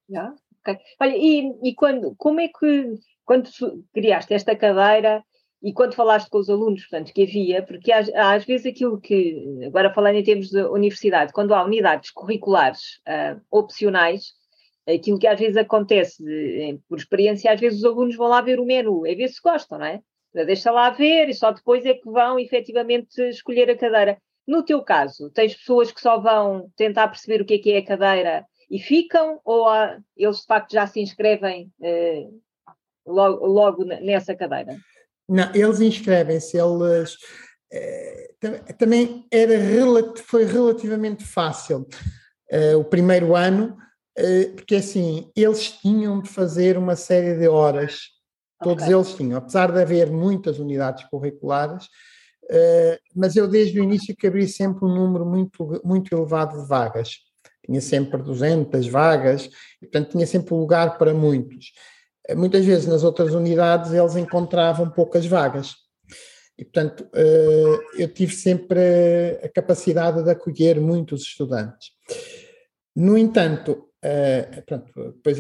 Yeah, 0.10 0.34
okay. 0.62 0.78
Olha, 1.00 1.16
e, 1.16 1.54
e 1.64 1.74
quando, 1.74 2.14
como 2.18 2.42
é 2.42 2.50
que, 2.50 3.00
quando 3.24 3.50
criaste 3.94 4.34
esta 4.34 4.56
cadeira, 4.56 5.24
e 5.62 5.74
quando 5.74 5.94
falaste 5.94 6.30
com 6.30 6.38
os 6.38 6.50
alunos, 6.50 6.82
portanto, 6.82 7.14
que 7.14 7.24
havia, 7.24 7.62
porque 7.62 7.92
às, 7.92 8.10
às, 8.14 8.46
vezes 8.46 8.66
aquilo 8.68 9.00
que, 9.00 9.62
agora 9.66 9.94
falando 9.94 10.16
em 10.16 10.24
termos 10.24 10.50
de 10.50 10.62
universidade, 10.64 11.34
quando 11.34 11.54
há 11.54 11.64
unidades 11.64 12.12
curriculares 12.12 13.00
uh, 13.08 13.42
opcionais, 13.52 14.34
aquilo 14.88 15.20
que 15.20 15.28
às 15.28 15.40
vezes 15.40 15.58
acontece, 15.58 16.24
de, 16.24 16.80
por 16.88 16.98
experiência, 16.98 17.52
às 17.52 17.60
vezes 17.60 17.80
os 17.80 17.86
alunos 17.86 18.16
vão 18.16 18.28
lá 18.28 18.42
ver 18.42 18.60
o 18.60 18.66
menu, 18.66 19.06
é 19.06 19.14
ver 19.16 19.28
se 19.28 19.42
gostam, 19.42 19.80
não 19.80 19.86
é? 19.86 20.02
Deixa 20.34 20.72
lá 20.72 20.92
ver 20.92 21.28
e 21.28 21.34
só 21.34 21.52
depois 21.52 21.86
é 21.86 21.94
que 21.94 22.10
vão 22.10 22.40
efetivamente 22.40 23.20
escolher 23.30 23.70
a 23.70 23.78
cadeira. 23.78 24.18
No 24.48 24.64
teu 24.64 24.82
caso, 24.82 25.30
tens 25.32 25.56
pessoas 25.56 25.92
que 25.92 26.00
só 26.00 26.20
vão 26.20 26.72
tentar 26.76 27.08
perceber 27.08 27.42
o 27.42 27.46
que 27.46 27.56
é 27.56 27.58
que 27.58 27.72
é 27.72 27.78
a 27.80 27.86
cadeira 27.86 28.46
e 28.70 28.80
ficam, 28.80 29.40
ou 29.44 29.68
há, 29.68 30.00
eles 30.16 30.42
de 30.42 30.46
facto 30.46 30.72
já 30.72 30.86
se 30.86 31.02
inscrevem 31.02 31.72
uh, 31.80 32.42
logo, 33.06 33.46
logo 33.46 33.84
nessa 33.84 34.36
cadeira? 34.36 34.78
Não, 35.30 35.52
eles 35.54 35.80
inscrevem-se, 35.80 36.58
eles. 36.58 37.16
Eh, 37.72 38.30
também 38.80 39.28
era, 39.32 39.54
foi 40.24 40.44
relativamente 40.44 41.24
fácil 41.24 41.88
eh, 42.50 42.76
o 42.76 42.84
primeiro 42.84 43.36
ano, 43.36 43.78
eh, 44.18 44.52
porque 44.56 44.76
assim, 44.76 45.30
eles 45.36 45.72
tinham 45.74 46.20
de 46.20 46.30
fazer 46.30 46.78
uma 46.78 46.96
série 46.96 47.36
de 47.38 47.48
horas, 47.48 48.08
todos 48.64 48.84
okay. 48.86 48.96
eles 48.96 49.14
tinham, 49.14 49.38
apesar 49.38 49.72
de 49.72 49.80
haver 49.80 50.10
muitas 50.10 50.58
unidades 50.58 51.04
curriculares, 51.10 51.88
mas 53.16 53.36
eu 53.36 53.48
desde 53.48 53.80
o 53.80 53.84
início 53.84 54.16
que 54.16 54.26
abri 54.26 54.48
sempre 54.48 54.84
um 54.84 54.96
número 54.96 55.24
muito, 55.24 55.80
muito 55.86 56.16
elevado 56.16 56.60
de 56.60 56.68
vagas. 56.68 57.18
Tinha 57.64 57.80
sempre 57.80 58.24
200 58.24 58.88
vagas, 58.88 59.46
e, 59.80 59.86
portanto 59.86 60.12
tinha 60.14 60.26
sempre 60.26 60.56
lugar 60.56 60.98
para 60.98 61.14
muitos 61.14 61.72
muitas 62.36 62.66
vezes 62.66 62.86
nas 62.86 63.04
outras 63.04 63.34
unidades 63.34 63.92
eles 63.94 64.16
encontravam 64.16 64.90
poucas 64.90 65.26
vagas. 65.26 65.76
E, 66.60 66.66
portanto, 66.66 67.08
eh, 67.14 67.80
eu 67.98 68.14
tive 68.14 68.36
sempre 68.36 68.80
a 69.42 69.48
capacidade 69.48 70.22
de 70.22 70.30
acolher 70.30 70.78
muitos 70.82 71.22
estudantes. 71.22 71.92
No 72.94 73.18
entanto, 73.18 73.86
eh, 74.04 74.62
pronto, 74.66 74.92
depois 75.14 75.38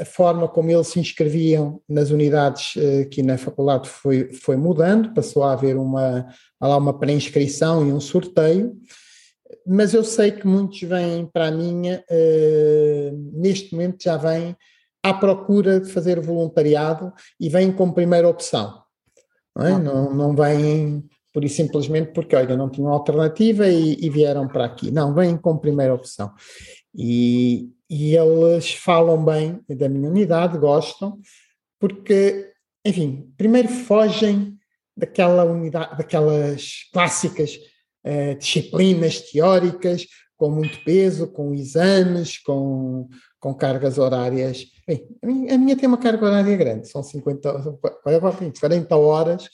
a, 0.00 0.04
forma 0.06 0.48
como 0.48 0.70
eles 0.70 0.86
se 0.88 0.98
inscreviam 0.98 1.82
nas 1.86 2.08
unidades 2.08 2.78
eh, 2.78 3.02
aqui 3.02 3.22
na 3.22 3.36
faculdade 3.36 3.90
foi, 3.90 4.32
foi 4.32 4.56
mudando, 4.56 5.12
passou 5.12 5.42
a 5.42 5.52
haver 5.52 5.76
uma, 5.76 6.26
lá 6.58 6.78
uma 6.78 6.98
pré-inscrição 6.98 7.86
e 7.86 7.92
um 7.92 8.00
sorteio, 8.00 8.74
mas 9.66 9.92
eu 9.92 10.02
sei 10.02 10.32
que 10.32 10.46
muitos 10.46 10.80
vêm 10.80 11.26
para 11.26 11.48
a 11.48 11.50
minha, 11.50 12.02
neste 13.34 13.72
momento 13.72 14.02
já 14.02 14.16
vêm 14.16 14.56
à 15.04 15.12
procura 15.12 15.78
de 15.78 15.92
fazer 15.92 16.18
voluntariado 16.18 17.12
e 17.38 17.50
vêm 17.50 17.70
como 17.70 17.92
primeira 17.92 18.26
opção. 18.26 18.82
Não, 19.54 19.66
é? 19.66 19.78
não, 19.78 20.14
não 20.14 20.34
vêm 20.34 21.06
por 21.30 21.44
isso 21.44 21.56
simplesmente 21.56 22.12
porque, 22.12 22.34
olha, 22.34 22.56
não 22.56 22.70
tinham 22.70 22.88
alternativa 22.88 23.68
e, 23.68 23.98
e 24.00 24.08
vieram 24.08 24.48
para 24.48 24.64
aqui. 24.64 24.90
Não, 24.90 25.12
vêm 25.12 25.36
como 25.36 25.60
primeira 25.60 25.92
opção. 25.92 26.32
E, 26.94 27.70
e 27.90 28.16
eles 28.16 28.72
falam 28.72 29.22
bem 29.22 29.60
da 29.68 29.88
minha 29.88 30.08
unidade, 30.08 30.56
gostam, 30.56 31.18
porque, 31.78 32.52
enfim, 32.84 33.32
primeiro 33.36 33.68
fogem 33.68 34.56
daquela 34.96 35.44
unidade, 35.44 35.98
daquelas 35.98 36.88
clássicas 36.92 37.58
uh, 38.06 38.38
disciplinas 38.38 39.20
teóricas 39.20 40.06
com 40.36 40.50
muito 40.50 40.84
peso, 40.84 41.26
com 41.26 41.52
exames, 41.52 42.38
com, 42.38 43.08
com 43.40 43.54
cargas 43.54 43.98
horárias. 43.98 44.66
Bem, 44.86 45.08
a 45.50 45.56
minha 45.56 45.76
tem 45.76 45.88
uma 45.88 45.98
carga 45.98 46.26
horária 46.26 46.56
grande, 46.56 46.88
são 46.88 47.02
50, 47.02 47.78
40 48.60 48.96
horas, 48.96 49.48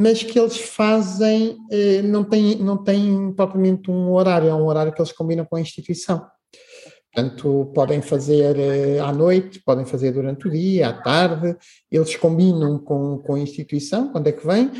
mas 0.00 0.22
que 0.22 0.38
eles 0.38 0.56
fazem, 0.56 1.56
eh, 1.70 2.02
não 2.02 2.24
têm, 2.24 2.56
não 2.56 2.82
têm 2.82 3.32
propriamente 3.32 3.90
um 3.90 4.12
horário, 4.12 4.48
é 4.48 4.54
um 4.54 4.66
horário 4.66 4.92
que 4.92 5.00
eles 5.00 5.12
combinam 5.12 5.44
com 5.44 5.56
a 5.56 5.60
instituição. 5.60 6.26
Portanto, 7.12 7.70
podem 7.72 8.02
fazer 8.02 8.58
eh, 8.58 8.98
à 8.98 9.12
noite, 9.12 9.62
podem 9.64 9.86
fazer 9.86 10.10
durante 10.10 10.48
o 10.48 10.50
dia, 10.50 10.88
à 10.88 10.92
tarde, 11.00 11.56
eles 11.88 12.16
combinam 12.16 12.76
com, 12.78 13.18
com 13.18 13.34
a 13.34 13.38
instituição, 13.38 14.10
quando 14.10 14.26
é 14.26 14.32
que 14.32 14.44
vem. 14.44 14.72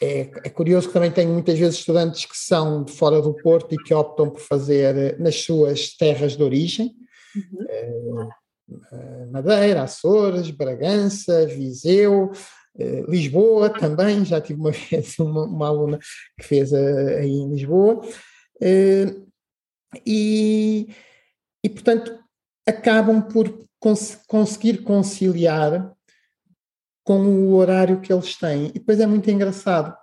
É, 0.00 0.20
é 0.44 0.50
curioso 0.50 0.88
que 0.88 0.94
também 0.94 1.10
tenho 1.10 1.32
muitas 1.32 1.58
vezes 1.58 1.78
estudantes 1.78 2.26
que 2.26 2.36
são 2.36 2.84
de 2.84 2.92
fora 2.92 3.20
do 3.20 3.34
Porto 3.34 3.74
e 3.74 3.78
que 3.78 3.94
optam 3.94 4.30
por 4.30 4.40
fazer 4.40 4.96
eh, 4.96 5.16
nas 5.18 5.40
suas 5.40 5.96
terras 5.96 6.36
de 6.36 6.42
origem, 6.44 6.92
uhum. 7.34 8.28
Madeira, 9.30 9.82
Açores, 9.82 10.50
Bragança, 10.50 11.46
Viseu, 11.46 12.30
Lisboa 13.08 13.70
também, 13.70 14.24
já 14.24 14.40
tive 14.40 14.60
uma 14.60 14.70
vez 14.90 15.18
uma, 15.18 15.44
uma 15.44 15.68
aluna 15.68 15.98
que 16.38 16.44
fez 16.44 16.72
aí 16.72 17.30
em 17.30 17.50
Lisboa, 17.50 18.06
e, 20.04 20.88
e 21.62 21.68
portanto 21.68 22.18
acabam 22.66 23.22
por 23.22 23.66
cons 23.78 24.18
conseguir 24.26 24.78
conciliar 24.78 25.94
com 27.04 27.20
o 27.20 27.54
horário 27.54 28.00
que 28.00 28.12
eles 28.12 28.34
têm. 28.36 28.68
E 28.68 28.72
depois 28.72 28.98
é 28.98 29.06
muito 29.06 29.30
engraçado. 29.30 29.94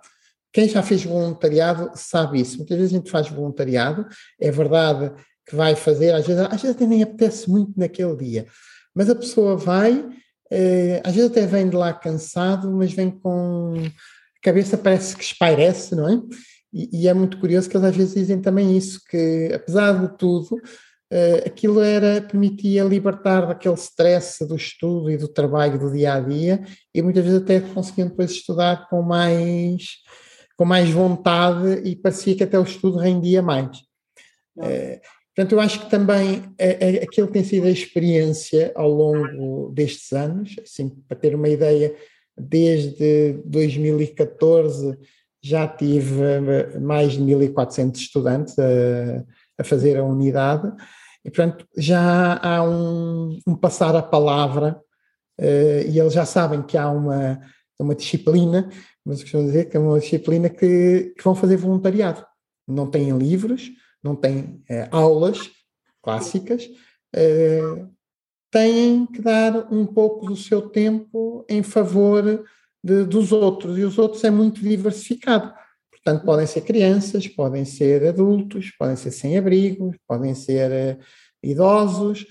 Quem 0.52 0.68
já 0.68 0.82
fez 0.82 1.04
voluntariado 1.04 1.90
sabe 1.94 2.40
isso. 2.40 2.58
Muitas 2.58 2.78
vezes 2.78 2.94
a 2.94 2.96
gente 2.98 3.10
faz 3.10 3.28
voluntariado, 3.28 4.06
é 4.40 4.50
verdade 4.50 5.12
que 5.46 5.56
vai 5.56 5.74
fazer, 5.74 6.12
às 6.12 6.26
vezes, 6.26 6.42
às 6.42 6.62
vezes 6.62 6.76
até 6.76 6.86
nem 6.86 7.02
apetece 7.02 7.50
muito 7.50 7.72
naquele 7.76 8.16
dia, 8.16 8.46
mas 8.94 9.08
a 9.10 9.14
pessoa 9.14 9.56
vai, 9.56 10.08
eh, 10.50 11.00
às 11.04 11.14
vezes 11.14 11.30
até 11.30 11.46
vem 11.46 11.68
de 11.68 11.76
lá 11.76 11.92
cansado, 11.92 12.70
mas 12.70 12.92
vem 12.92 13.10
com 13.10 13.74
a 13.76 14.42
cabeça 14.42 14.76
parece 14.76 15.16
que 15.16 15.24
espairece, 15.24 15.94
não 15.94 16.08
é? 16.08 16.20
E, 16.72 17.02
e 17.02 17.08
é 17.08 17.14
muito 17.14 17.38
curioso 17.38 17.68
que 17.68 17.76
eles 17.76 17.88
às 17.88 17.96
vezes 17.96 18.14
dizem 18.14 18.40
também 18.40 18.76
isso, 18.76 19.00
que 19.08 19.50
apesar 19.54 19.92
de 19.92 20.16
tudo, 20.16 20.56
uh, 20.56 21.46
aquilo 21.46 21.80
era, 21.80 22.22
permitia 22.22 22.84
libertar 22.84 23.46
daquele 23.46 23.74
stress 23.74 24.46
do 24.46 24.56
estudo 24.56 25.10
e 25.10 25.16
do 25.16 25.28
trabalho 25.28 25.78
do 25.78 25.92
dia 25.92 26.14
a 26.14 26.20
dia, 26.20 26.62
e 26.94 27.02
muitas 27.02 27.24
vezes 27.24 27.42
até 27.42 27.60
conseguiam 27.60 28.08
depois 28.08 28.30
estudar 28.30 28.88
com 28.88 29.02
mais, 29.02 29.98
com 30.56 30.64
mais 30.64 30.88
vontade 30.90 31.82
e 31.84 31.94
parecia 31.96 32.34
que 32.34 32.44
até 32.44 32.58
o 32.58 32.62
estudo 32.64 32.98
rendia 32.98 33.42
mais. 33.42 33.78
Portanto, 35.34 35.52
eu 35.52 35.60
acho 35.60 35.80
que 35.80 35.90
também 35.90 36.42
é, 36.58 36.96
é, 36.96 37.02
aquilo 37.02 37.26
tem 37.26 37.42
sido 37.42 37.66
a 37.66 37.70
experiência 37.70 38.70
ao 38.74 38.90
longo 38.90 39.70
destes 39.70 40.12
anos, 40.12 40.54
assim, 40.62 40.90
para 41.08 41.16
ter 41.16 41.34
uma 41.34 41.48
ideia, 41.48 41.94
desde 42.36 43.40
2014 43.46 44.98
já 45.42 45.66
tive 45.66 46.22
eh, 46.22 46.78
mais 46.78 47.12
de 47.12 47.20
1.400 47.20 47.96
estudantes 47.96 48.58
a, 48.58 49.24
a, 49.58 49.64
fazer 49.64 49.96
a 49.96 50.04
unidade, 50.04 50.70
e 51.24 51.30
portanto 51.30 51.66
já 51.76 52.38
há 52.40 52.62
um, 52.62 53.38
um 53.46 53.56
passar 53.56 53.96
a 53.96 54.02
palavra, 54.02 54.80
uh, 55.40 55.88
e 55.88 55.98
eles 55.98 56.12
já 56.12 56.24
sabem 56.24 56.62
que 56.62 56.76
há 56.76 56.88
uma, 56.90 57.40
uma 57.78 57.94
disciplina, 57.94 58.68
mas 59.04 59.22
costumo 59.22 59.44
dizer 59.44 59.64
que 59.68 59.76
é 59.76 59.80
uma 59.80 59.98
disciplina 59.98 60.48
que, 60.48 61.12
que 61.16 61.24
vão 61.24 61.34
fazer 61.34 61.56
voluntariado. 61.56 62.24
Não 62.68 62.88
têm 62.88 63.16
livros, 63.16 63.70
não 64.02 64.16
têm 64.16 64.62
é, 64.68 64.88
aulas 64.90 65.50
clássicas, 66.02 66.68
é, 67.14 67.60
têm 68.50 69.06
que 69.06 69.20
dar 69.20 69.72
um 69.72 69.86
pouco 69.86 70.26
do 70.26 70.36
seu 70.36 70.68
tempo 70.68 71.44
em 71.48 71.62
favor 71.62 72.44
de, 72.82 73.04
dos 73.04 73.32
outros, 73.32 73.78
e 73.78 73.82
os 73.82 73.98
outros 73.98 74.24
é 74.24 74.30
muito 74.30 74.60
diversificado. 74.60 75.52
Portanto, 75.90 76.24
podem 76.24 76.46
ser 76.46 76.62
crianças, 76.62 77.28
podem 77.28 77.64
ser 77.64 78.06
adultos, 78.08 78.70
podem 78.76 78.96
ser 78.96 79.12
sem-abrigo, 79.12 79.94
podem 80.06 80.34
ser 80.34 80.70
é, 80.72 80.98
idosos, 81.42 82.26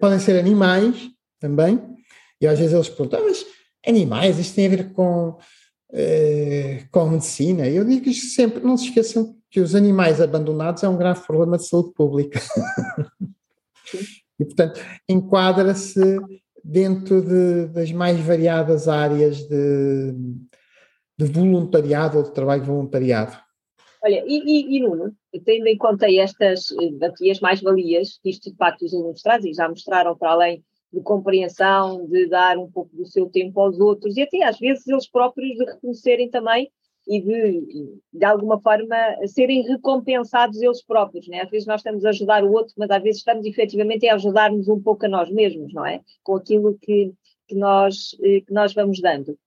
podem 0.00 0.18
ser 0.18 0.38
animais 0.38 1.08
também. 1.38 1.80
E 2.40 2.46
às 2.46 2.58
vezes 2.58 2.74
eles 2.74 2.88
perguntam, 2.88 3.20
ah, 3.20 3.24
mas 3.24 3.46
animais, 3.86 4.38
isto 4.38 4.54
tem 4.54 4.66
a 4.66 4.70
ver 4.70 4.92
com, 4.92 5.38
com 6.90 7.10
medicina? 7.10 7.68
Eu 7.68 7.84
digo 7.84 8.12
sempre, 8.12 8.62
não 8.62 8.76
se 8.76 8.86
esqueçam 8.86 9.36
que 9.50 9.60
os 9.60 9.74
animais 9.74 10.20
abandonados 10.20 10.82
é 10.82 10.88
um 10.88 10.96
grave 10.96 11.24
problema 11.24 11.56
de 11.56 11.68
saúde 11.68 11.92
pública. 11.92 12.40
e, 14.38 14.44
portanto, 14.44 14.80
enquadra-se 15.08 16.18
dentro 16.64 17.22
de, 17.22 17.66
das 17.66 17.92
mais 17.92 18.18
variadas 18.18 18.88
áreas 18.88 19.46
de, 19.46 20.12
de, 21.16 21.26
voluntariado 21.26 22.18
ou 22.18 22.24
de 22.24 22.32
trabalho 22.32 22.64
voluntariado. 22.64 23.36
Olha, 24.02 24.24
e, 24.26 24.42
e, 24.44 24.76
e 24.76 24.80
Nuno, 24.80 25.14
tendo 25.44 25.66
em 25.66 25.78
conta 25.78 26.10
estas 26.10 26.66
aqui 27.02 27.30
as 27.30 27.40
mais-valias 27.40 28.18
que 28.22 28.30
isto 28.30 28.50
de 28.50 28.56
facto 28.56 28.84
os 28.84 28.92
alunos 28.92 29.22
trazem, 29.22 29.54
já 29.54 29.68
mostraram 29.68 30.16
para 30.16 30.32
além 30.32 30.64
de 30.94 31.00
compreensão, 31.02 32.06
de 32.06 32.26
dar 32.26 32.56
um 32.56 32.70
pouco 32.70 32.94
do 32.96 33.04
seu 33.06 33.26
tempo 33.26 33.60
aos 33.60 33.80
outros 33.80 34.16
e 34.16 34.22
até 34.22 34.44
às 34.44 34.58
vezes 34.58 34.86
eles 34.86 35.08
próprios 35.08 35.56
de 35.56 35.64
reconhecerem 35.64 36.30
também 36.30 36.70
e 37.06 37.20
de, 37.20 38.00
de 38.12 38.24
alguma 38.24 38.60
forma, 38.60 38.96
serem 39.26 39.62
recompensados 39.62 40.60
eles 40.62 40.82
próprios, 40.82 41.28
né? 41.28 41.42
Às 41.42 41.50
vezes 41.50 41.66
nós 41.66 41.80
estamos 41.80 42.04
a 42.04 42.08
ajudar 42.08 42.42
o 42.42 42.52
outro, 42.52 42.74
mas 42.78 42.90
às 42.90 43.02
vezes 43.02 43.18
estamos 43.18 43.44
efetivamente 43.44 44.08
a 44.08 44.14
ajudar-nos 44.14 44.68
um 44.68 44.80
pouco 44.80 45.04
a 45.04 45.08
nós 45.08 45.30
mesmos, 45.30 45.72
não 45.74 45.84
é? 45.84 46.00
Com 46.22 46.36
aquilo 46.36 46.78
que, 46.80 47.12
que, 47.46 47.54
nós, 47.54 48.16
eh, 48.22 48.40
que 48.40 48.52
nós 48.52 48.72
vamos 48.72 49.00
dando. 49.00 49.38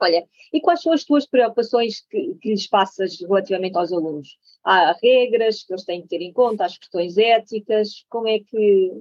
Olha, 0.00 0.26
e 0.52 0.60
quais 0.60 0.82
são 0.82 0.92
as 0.92 1.04
tuas 1.04 1.26
preocupações 1.26 2.00
que, 2.08 2.34
que 2.40 2.50
lhes 2.50 2.68
passas 2.68 3.20
relativamente 3.20 3.76
aos 3.76 3.92
alunos? 3.92 4.36
Há 4.64 4.96
regras 5.02 5.62
que 5.64 5.72
eles 5.72 5.84
têm 5.84 6.02
que 6.02 6.08
ter 6.08 6.20
em 6.20 6.32
conta, 6.32 6.64
as 6.64 6.78
questões 6.78 7.18
éticas, 7.18 8.04
como 8.08 8.28
é 8.28 8.38
que, 8.40 8.92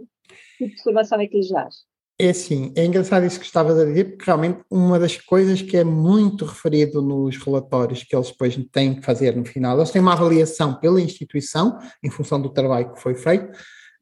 que 0.57 0.83
formação 0.83 1.19
é 1.19 1.27
que 1.27 1.37
lhes 1.37 1.49
dás? 1.49 1.75
É 2.19 2.29
assim, 2.29 2.71
é 2.75 2.85
engraçado 2.85 3.25
isso 3.25 3.39
que 3.39 3.45
estavas 3.47 3.79
a 3.79 3.85
dizer, 3.85 4.11
porque 4.11 4.25
realmente 4.25 4.61
uma 4.69 4.99
das 4.99 5.17
coisas 5.17 5.59
que 5.59 5.75
é 5.75 5.83
muito 5.83 6.45
referido 6.45 7.01
nos 7.01 7.35
relatórios 7.37 8.03
que 8.03 8.15
eles 8.15 8.29
depois 8.29 8.55
têm 8.71 8.93
que 8.93 9.01
fazer 9.01 9.35
no 9.35 9.43
final, 9.43 9.75
eles 9.75 9.89
têm 9.89 10.03
uma 10.03 10.13
avaliação 10.13 10.75
pela 10.75 11.01
instituição, 11.01 11.79
em 12.03 12.11
função 12.11 12.39
do 12.39 12.49
trabalho 12.49 12.93
que 12.93 13.01
foi 13.01 13.15
feito. 13.15 13.51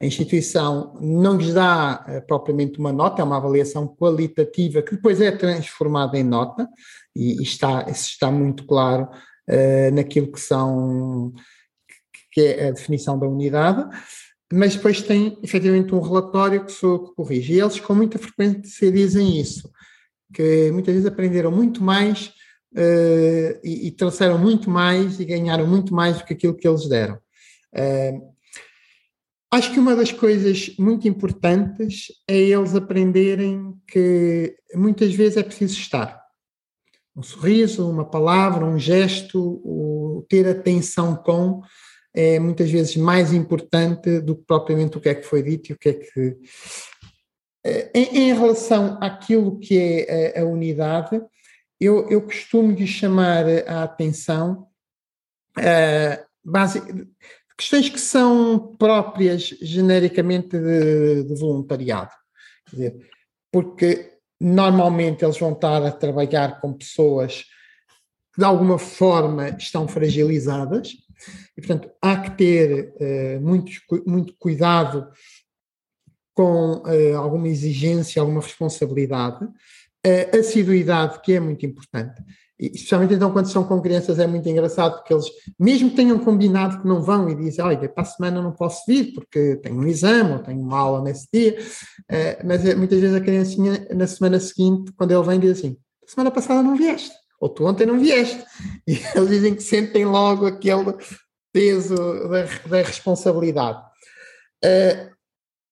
A 0.02 0.06
instituição 0.06 0.98
não 1.00 1.38
lhes 1.38 1.54
dá 1.54 2.06
uh, 2.08 2.28
propriamente 2.28 2.78
uma 2.78 2.92
nota, 2.92 3.22
é 3.22 3.24
uma 3.24 3.38
avaliação 3.38 3.88
qualitativa 3.88 4.82
que 4.82 4.96
depois 4.96 5.22
é 5.22 5.32
transformada 5.32 6.18
em 6.18 6.24
nota, 6.24 6.68
e, 7.16 7.40
e 7.40 7.44
está, 7.44 7.86
está 7.90 8.30
muito 8.30 8.66
claro 8.66 9.04
uh, 9.04 9.96
naquilo 9.96 10.30
que 10.30 10.42
são 10.42 11.32
que 12.32 12.42
é 12.42 12.68
a 12.68 12.72
definição 12.72 13.18
da 13.18 13.28
unidade 13.28 13.90
mas 14.52 14.76
depois 14.76 15.02
tem 15.02 15.38
efetivamente 15.44 15.94
um 15.94 16.02
relatório 16.02 16.66
que 16.66 16.72
sou 16.72 17.08
que 17.08 17.16
corrige. 17.16 17.54
E 17.54 17.60
eles 17.60 17.80
com 17.80 17.94
muita 17.94 18.18
frequência 18.18 18.92
dizem 18.92 19.40
isso, 19.40 19.70
que 20.34 20.72
muitas 20.72 20.94
vezes 20.94 21.08
aprenderam 21.08 21.52
muito 21.52 21.84
mais 21.84 22.34
uh, 22.74 23.60
e, 23.64 23.88
e, 23.88 23.92
trouxeram 23.92 24.40
muito 24.40 24.70
mais 24.70 25.20
e 25.20 25.26
ganharam 25.26 25.68
muito 25.68 25.94
mais 25.94 26.18
do 26.18 26.26
que 26.26 26.34
aquilo 26.34 26.56
que 26.56 26.68
eles 26.68 26.88
deram. 26.90 27.16
Uh, 27.76 28.34
acho 29.52 29.72
que 29.72 29.80
uma 29.80 29.96
das 29.96 30.12
coisas 30.12 30.76
muito 30.80 31.08
importantes 31.08 32.08
é 32.28 32.38
eles 32.38 32.76
aprenderem 32.76 33.76
que 33.88 34.56
muitas 34.74 35.14
vezes 35.14 35.38
é 35.38 35.44
preciso 35.44 35.78
estar. 35.78 36.20
Um 37.16 37.22
sorriso, 37.22 37.90
uma 37.90 38.06
palavra, 38.06 38.66
um 38.66 38.80
gesto, 38.80 39.62
o 39.64 40.26
ter 40.28 40.48
atenção 40.48 41.16
com 41.16 41.62
é 42.14 42.40
muitas 42.40 42.70
vezes 42.72 42.96
mais 42.96 43.34
importante 43.34 44.20
do 44.20 44.36
que 44.36 44.44
propriamente 44.46 44.98
o 44.98 45.02
que 45.02 45.10
é 45.10 45.16
que 45.16 45.26
foi 45.26 45.44
dito 45.44 45.70
e 45.70 45.74
o 45.74 45.78
que 45.78 45.90
é 45.90 45.94
que. 45.94 46.38
Eh, 47.64 47.92
em, 47.94 48.30
em 48.30 48.34
relação 48.34 48.98
àquilo 49.02 49.60
que 49.60 49.78
é 49.78 50.40
a, 50.40 50.42
a 50.42 50.46
unidade, 50.46 51.22
eu, 51.80 52.10
eu, 52.10 52.22
costumo 52.22 52.72
lhe 52.72 52.88
chamar 52.88 53.46
a 53.68 53.84
atenção 53.84 54.68
uh, 55.58 56.26
base, 56.44 56.82
questões 57.58 57.90
que 57.90 58.00
são 58.00 58.76
próprias 58.78 59.44
genericamente 59.62 60.58
de, 60.58 61.24
de 61.24 61.36
voluntariado. 61.36 62.12
Dizer, 62.70 62.96
porque 63.52 64.18
normalmente 64.40 65.24
eles 65.26 65.38
vão 65.38 65.54
estar 65.54 65.84
a 65.86 65.92
trabalhar 65.92 66.60
com 66.62 66.74
pessoas 66.74 67.44
que 68.34 68.40
de 68.40 68.46
alguma 68.46 68.78
forma 68.78 69.50
estão 69.50 69.88
fragilizadas, 69.88 70.94
e, 71.58 71.62
portanto, 71.62 71.90
há 72.02 72.18
que 72.18 72.38
ter 72.38 72.94
uh, 72.96 73.42
muito, 73.42 73.72
muito 74.06 74.34
cuidado 74.38 75.08
com 76.34 76.84
uh, 76.86 77.18
alguma 77.18 77.48
exigência, 77.48 78.22
alguma 78.22 78.42
responsabilidade, 78.42 79.48
assiduidade, 80.34 81.22
que 81.22 81.34
é 81.34 81.40
muito 81.42 81.66
importante. 81.66 82.24
E, 82.60 82.68
especialmente 82.68 83.14
então 83.14 83.32
quando 83.32 83.52
são 83.52 83.64
com 83.64 83.82
crianças 83.82 84.20
é 84.20 84.26
muito 84.26 84.48
engraçado, 84.48 84.98
porque 84.98 85.14
eles, 85.14 85.26
mesmo 85.58 85.90
que 85.90 85.96
tenham 85.96 86.20
combinado 86.20 86.82
que 86.82 86.88
não 86.88 87.02
vão 87.02 87.30
e 87.30 87.36
dizem, 87.36 87.64
olha, 87.64 87.90
para 87.90 88.04
a 88.04 88.06
semana 88.06 88.42
não 88.42 88.52
posso 88.52 88.84
vir 88.88 89.14
porque 89.14 89.58
tenho 89.58 89.76
um 89.76 89.86
exame 89.86 90.34
ou 90.34 90.40
tenho 90.40 90.62
uma 90.62 90.78
aula 90.78 91.02
nesse 91.02 91.28
dia, 91.34 91.58
uh, 91.60 92.48
mas 92.48 92.64
muitas 92.76 93.00
vezes 93.00 93.16
a 93.16 93.22
criancinha, 93.22 93.88
na 93.94 94.08
semana 94.08 94.40
seguinte, 94.40 94.92
quando 94.94 95.12
ele 95.12 95.24
vem, 95.24 95.40
diz 95.40 95.60
assim, 95.60 95.78
semana 96.06 96.32
passada 96.32 96.64
não 96.64 96.76
vieste 96.76 97.14
ou 97.40 97.50
tu 97.50 97.66
ontem 97.66 97.86
não 97.86 98.00
vieste. 98.00 98.44
E 98.88 98.94
eles 99.16 99.30
dizem 99.30 99.56
que 99.56 99.64
sentem 99.64 100.06
logo 100.06 100.46
aquele 100.46 100.96
peso 101.54 101.96
da, 101.96 102.46
da 102.68 102.82
responsabilidade. 102.82 103.80
Uh, 104.64 105.10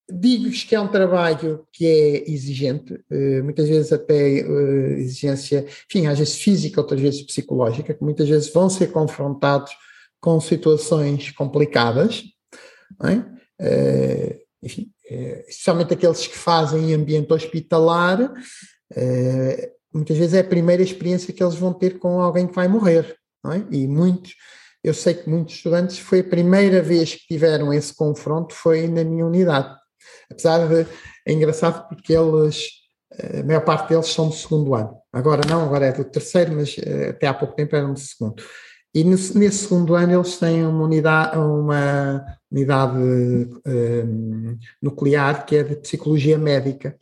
Digo-vos 0.10 0.64
que 0.64 0.74
é 0.74 0.80
um 0.80 0.88
trabalho 0.88 1.68
que 1.74 1.86
é 1.86 2.32
exigente, 2.32 2.94
uh, 2.94 3.44
muitas 3.44 3.68
vezes 3.68 3.92
até 3.92 4.42
uh, 4.42 4.92
exigência, 4.94 5.66
enfim, 5.90 6.08
às 6.08 6.18
vezes 6.18 6.36
física, 6.36 6.80
outras 6.80 7.02
vezes 7.02 7.22
psicológica, 7.24 7.94
que 7.94 8.04
muitas 8.04 8.30
vezes 8.30 8.54
vão 8.54 8.70
ser 8.70 8.88
confrontados 8.88 9.74
com 10.22 10.40
situações 10.40 11.32
complicadas, 11.32 12.24
é? 13.04 13.22
enfim, 14.64 14.92
especialmente 15.48 15.94
aqueles 15.94 16.26
que 16.26 16.38
fazem 16.38 16.90
em 16.90 16.94
ambiente 16.94 17.32
hospitalar, 17.32 18.34
muitas 19.94 20.18
vezes 20.18 20.34
é 20.34 20.40
a 20.40 20.44
primeira 20.44 20.84
experiência 20.84 21.34
que 21.34 21.44
eles 21.44 21.56
vão 21.56 21.74
ter 21.74 22.00
com 22.00 22.20
alguém 22.22 22.48
que 22.48 22.56
vai 22.56 22.68
morrer, 22.68 23.16
não 23.44 23.52
é? 23.52 23.66
E 23.72 23.88
muitos, 23.88 24.34
eu 24.84 24.94
sei 24.94 25.14
que 25.14 25.30
muitos 25.30 25.56
estudantes 25.56 26.00
foi 26.00 26.20
a 26.20 26.24
primeira 26.24 26.82
vez 26.82 27.16
que 27.16 27.28
tiveram 27.28 27.74
esse 27.74 27.94
confronto 27.96 28.54
foi 28.54 28.88
na 28.88 29.04
minha 29.04 29.26
unidade. 29.26 29.76
Apesar 30.32 30.68
de, 30.68 30.88
é 31.26 31.34
engraçado 31.34 31.88
porque 31.90 32.14
eles, 32.14 32.68
a 33.40 33.44
maior 33.44 33.62
parte 33.62 33.90
deles 33.90 34.08
são 34.08 34.30
do 34.30 34.36
segundo 34.36 34.76
ano. 34.76 34.98
Agora 35.12 35.42
não, 35.48 35.64
agora 35.64 35.88
é 35.88 35.92
do 35.92 36.04
terceiro, 36.04 36.54
mas 36.54 36.76
eh, 36.78 37.10
até 37.10 37.28
há 37.28 37.34
pouco 37.34 37.56
tempo 37.56 37.76
eram 37.76 37.94
do 37.94 38.00
segundo. 38.00 38.42
E 38.94 39.04
nesse, 39.04 39.52
segundo 39.52 39.96
ano 39.96 40.14
eles 40.14 40.38
têm 40.38 40.66
uma 40.66 40.84
unidade, 40.84 41.38
uma 41.38 42.26
unidade 42.52 42.98
um, 42.98 44.58
nuclear 44.82 45.46
que 45.46 45.56
é 45.58 45.64
de 45.64 45.76
psicologia 45.76 46.38
médica 46.38 46.98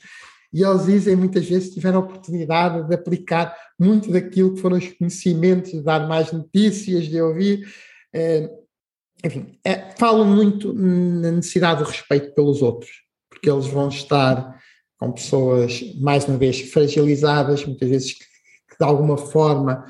e 0.56 0.64
eles 0.64 0.86
dizem 0.86 1.18
muitas 1.18 1.46
vezes 1.46 1.74
tiveram 1.74 2.00
a 2.00 2.04
oportunidade 2.06 2.88
de 2.88 2.96
aplicar 2.96 3.54
muito 3.78 4.10
daquilo 4.10 4.56
que 4.56 4.62
foram 4.62 4.78
os 4.78 4.88
conhecimentos, 4.88 5.72
de 5.72 5.82
dar 5.82 6.08
mais 6.08 6.32
notícias, 6.32 7.08
de 7.08 7.22
ouvir. 7.22 7.68
Eh, 8.14 8.50
enfim, 9.22 9.60
é, 9.66 9.94
muito 10.24 10.74
na 10.74 11.32
necessidade 11.32 11.84
de 11.84 11.92
respeito 11.92 12.34
pelos 12.34 12.62
outros, 12.62 12.90
porque 13.30 13.50
eles 13.50 13.68
vão 13.68 13.90
estar 13.90 14.58
com 14.98 15.12
pessoas, 15.12 15.82
mais 16.00 16.24
uma 16.24 16.38
vez, 16.38 16.62
fragilizadas, 16.72 17.66
muitas 17.66 17.90
vezes 17.90 18.14
que, 18.14 18.24
que 18.24 18.78
de 18.80 18.86
alguma 18.86 19.18
forma 19.18 19.84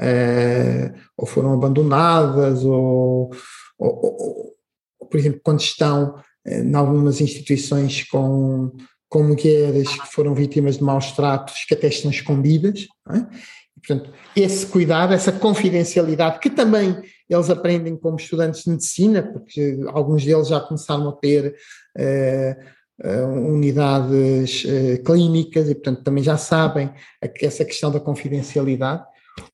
é, 0.00 0.94
ou 1.16 1.26
foram 1.26 1.52
abandonadas, 1.52 2.64
ou, 2.64 3.34
ou, 3.76 4.54
ou, 5.00 5.08
por 5.10 5.18
exemplo, 5.18 5.40
quando 5.42 5.58
estão 5.58 6.14
em 6.46 6.72
algumas 6.76 7.20
instituições 7.20 8.04
com 8.04 8.70
com 9.12 9.22
mulheres 9.22 9.88
que 9.88 10.06
foram 10.10 10.34
vítimas 10.34 10.78
de 10.78 10.82
maus 10.82 11.12
tratos 11.12 11.66
que 11.68 11.74
até 11.74 11.88
estão 11.88 12.10
escondidas. 12.10 12.86
É? 13.10 13.18
E, 13.18 13.86
portanto, 13.86 14.10
esse 14.34 14.64
cuidado, 14.64 15.12
essa 15.12 15.30
confidencialidade, 15.30 16.38
que 16.38 16.48
também 16.48 16.96
eles 17.28 17.50
aprendem 17.50 17.94
como 17.94 18.16
estudantes 18.16 18.64
de 18.64 18.70
medicina, 18.70 19.22
porque 19.22 19.80
alguns 19.88 20.24
deles 20.24 20.48
já 20.48 20.60
começaram 20.60 21.10
a 21.10 21.12
ter 21.12 21.54
uh, 21.98 23.06
uh, 23.06 23.52
unidades 23.52 24.64
uh, 24.64 25.02
clínicas 25.04 25.68
e, 25.68 25.74
portanto, 25.74 26.02
também 26.02 26.24
já 26.24 26.38
sabem 26.38 26.90
essa 27.20 27.66
questão 27.66 27.90
da 27.92 28.00
confidencialidade. 28.00 29.04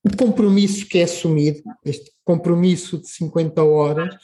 O 0.05 0.17
compromisso 0.17 0.87
que 0.87 1.01
é 1.01 1.03
assumido, 1.03 1.61
este 1.85 2.13
compromisso 2.25 2.99
de 2.99 3.09
50 3.09 3.61
horas, 3.65 4.15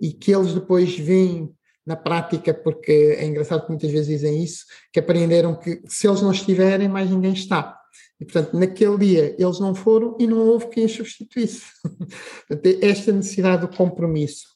e 0.00 0.12
que 0.12 0.32
eles 0.32 0.54
depois 0.54 0.96
veem 0.96 1.52
na 1.88 1.96
prática, 1.96 2.52
porque 2.52 3.16
é 3.18 3.24
engraçado 3.24 3.62
que 3.62 3.70
muitas 3.70 3.90
vezes 3.90 4.08
dizem 4.08 4.44
isso, 4.44 4.66
que 4.92 5.00
aprenderam 5.00 5.54
que 5.54 5.80
se 5.86 6.06
eles 6.06 6.20
não 6.20 6.30
estiverem, 6.30 6.86
mais 6.86 7.10
ninguém 7.10 7.32
está. 7.32 7.80
E, 8.20 8.26
portanto, 8.26 8.58
naquele 8.58 8.98
dia 8.98 9.34
eles 9.38 9.58
não 9.58 9.74
foram 9.74 10.14
e 10.20 10.26
não 10.26 10.46
houve 10.46 10.66
quem 10.68 10.84
os 10.84 10.92
substituísse. 10.92 11.64
é 12.52 12.86
esta 12.86 13.10
necessidade 13.10 13.62
do 13.62 13.74
compromisso. 13.74 14.48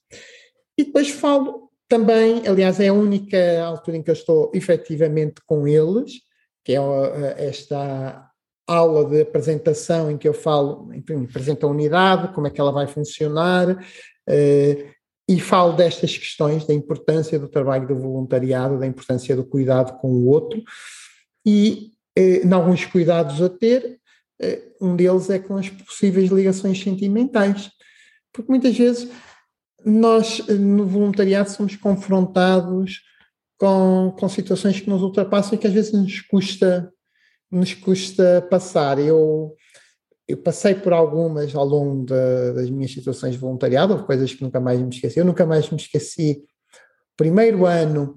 E 0.77 0.85
depois 0.85 1.09
falo 1.09 1.71
também, 1.89 2.47
aliás, 2.47 2.79
é 2.79 2.89
a 2.89 2.93
única 2.93 3.65
altura 3.65 3.97
em 3.97 4.03
que 4.03 4.11
eu 4.11 4.15
estou 4.15 4.51
efetivamente 4.55 5.41
com 5.47 5.67
eles, 5.67 6.13
que 6.63 6.75
é 6.75 6.79
esta 7.49 8.31
aula 8.67 9.09
de 9.09 9.23
apresentação 9.23 10.11
em 10.11 10.19
que 10.19 10.29
eu 10.29 10.35
falo, 10.35 10.91
apresento 11.29 11.67
a 11.67 11.71
unidade, 11.71 12.35
como 12.35 12.47
é 12.47 12.51
que 12.51 12.61
ela 12.61 12.73
vai 12.73 12.87
funcionar, 12.87 13.79
eh, 14.29 14.92
e 15.33 15.41
falo 15.41 15.73
destas 15.73 16.17
questões, 16.17 16.67
da 16.67 16.75
importância 16.75 17.39
do 17.39 17.49
trabalho 17.49 17.89
do 17.89 17.97
voluntariado, 17.97 18.79
da 18.79 18.87
importância 18.87 19.35
do 19.35 19.43
cuidado 19.43 19.99
com 19.99 20.09
o 20.09 20.27
outro 20.27 20.63
e, 21.45 21.93
eh, 22.15 22.43
em 22.45 22.53
alguns 22.53 22.85
cuidados 22.85 23.41
a 23.41 23.49
ter, 23.49 23.99
eh, 24.39 24.63
um 24.79 24.95
deles 24.95 25.31
é 25.31 25.39
com 25.39 25.57
as 25.57 25.71
possíveis 25.71 26.31
ligações 26.31 26.83
sentimentais. 26.83 27.71
Porque 28.31 28.51
muitas 28.51 28.77
vezes 28.77 29.11
nós, 29.87 30.43
eh, 30.51 30.53
no 30.53 30.85
voluntariado, 30.85 31.51
somos 31.51 31.77
confrontados 31.77 33.01
com, 33.59 34.15
com 34.19 34.29
situações 34.29 34.81
que 34.81 34.91
nos 34.91 35.01
ultrapassam 35.01 35.55
e 35.55 35.59
que 35.59 35.67
às 35.67 35.73
vezes 35.73 35.93
nos 35.93 36.21
custa, 36.21 36.93
nos 37.51 37.73
custa 37.73 38.47
passar. 38.51 38.99
Eu 38.99 39.57
eu 40.33 40.39
passei 40.39 40.75
por 40.75 40.95
algumas 40.95 41.55
ao 41.55 41.65
longo 41.67 42.07
de, 42.07 42.53
das 42.55 42.71
minhas 42.71 42.91
situações 42.91 43.33
de 43.33 43.39
voluntariado, 43.39 44.03
coisas 44.05 44.33
que 44.33 44.43
nunca 44.43 44.59
mais 44.59 44.81
me 44.81 44.89
esqueci. 44.89 45.19
Eu 45.19 45.27
nunca 45.27 45.45
mais 45.45 45.69
me 45.69 45.77
esqueci. 45.77 46.43
Primeiro 47.15 47.67
ano 47.67 48.17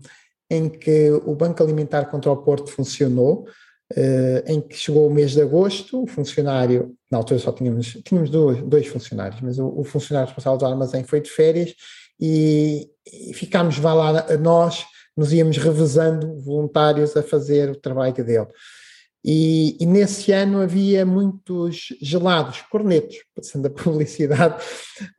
em 0.49 0.69
que 0.69 1.12
o 1.25 1.36
Banco 1.36 1.62
Alimentar 1.62 2.06
contra 2.06 2.32
o 2.32 2.38
Porto 2.38 2.71
funcionou, 2.71 3.45
uh, 3.91 4.43
em 4.49 4.62
que 4.62 4.78
chegou 4.78 5.06
o 5.06 5.13
mês 5.13 5.32
de 5.32 5.41
agosto, 5.41 6.04
o 6.04 6.08
funcionário, 6.08 6.95
na 7.12 7.17
altura 7.17 7.38
só 7.38 7.51
tínhamos, 7.51 7.97
tínhamos 8.06 8.30
dois, 8.30 8.62
dois 8.62 8.88
funcionários, 8.88 9.41
mas 9.41 9.60
o, 9.60 9.67
o, 9.67 9.84
funcionário 9.84 10.28
responsável 10.28 10.58
do 10.58 10.65
armazém 10.65 11.04
foi 11.04 11.19
de 11.19 11.30
férias 11.30 11.73
e, 12.17 12.88
e 13.06 13.34
ficámos, 13.34 13.78
lá, 13.78 14.25
nós 14.38 14.86
nos 15.17 15.34
íamos 15.34 15.58
revezando 15.58 16.39
voluntários 16.39 17.17
a 17.17 17.21
fazer 17.21 17.71
o 17.71 17.75
trabalho 17.75 18.13
dele. 18.23 18.47
E, 19.28 19.76
e, 19.80 19.88
nesse 19.88 20.32
ano 20.32 20.62
havia 20.62 21.04
muitos 21.04 21.88
gelados, 22.00 22.62
cornetos, 22.70 23.18
passando 23.36 23.66
a 23.66 23.70
publicidade, 23.74 24.64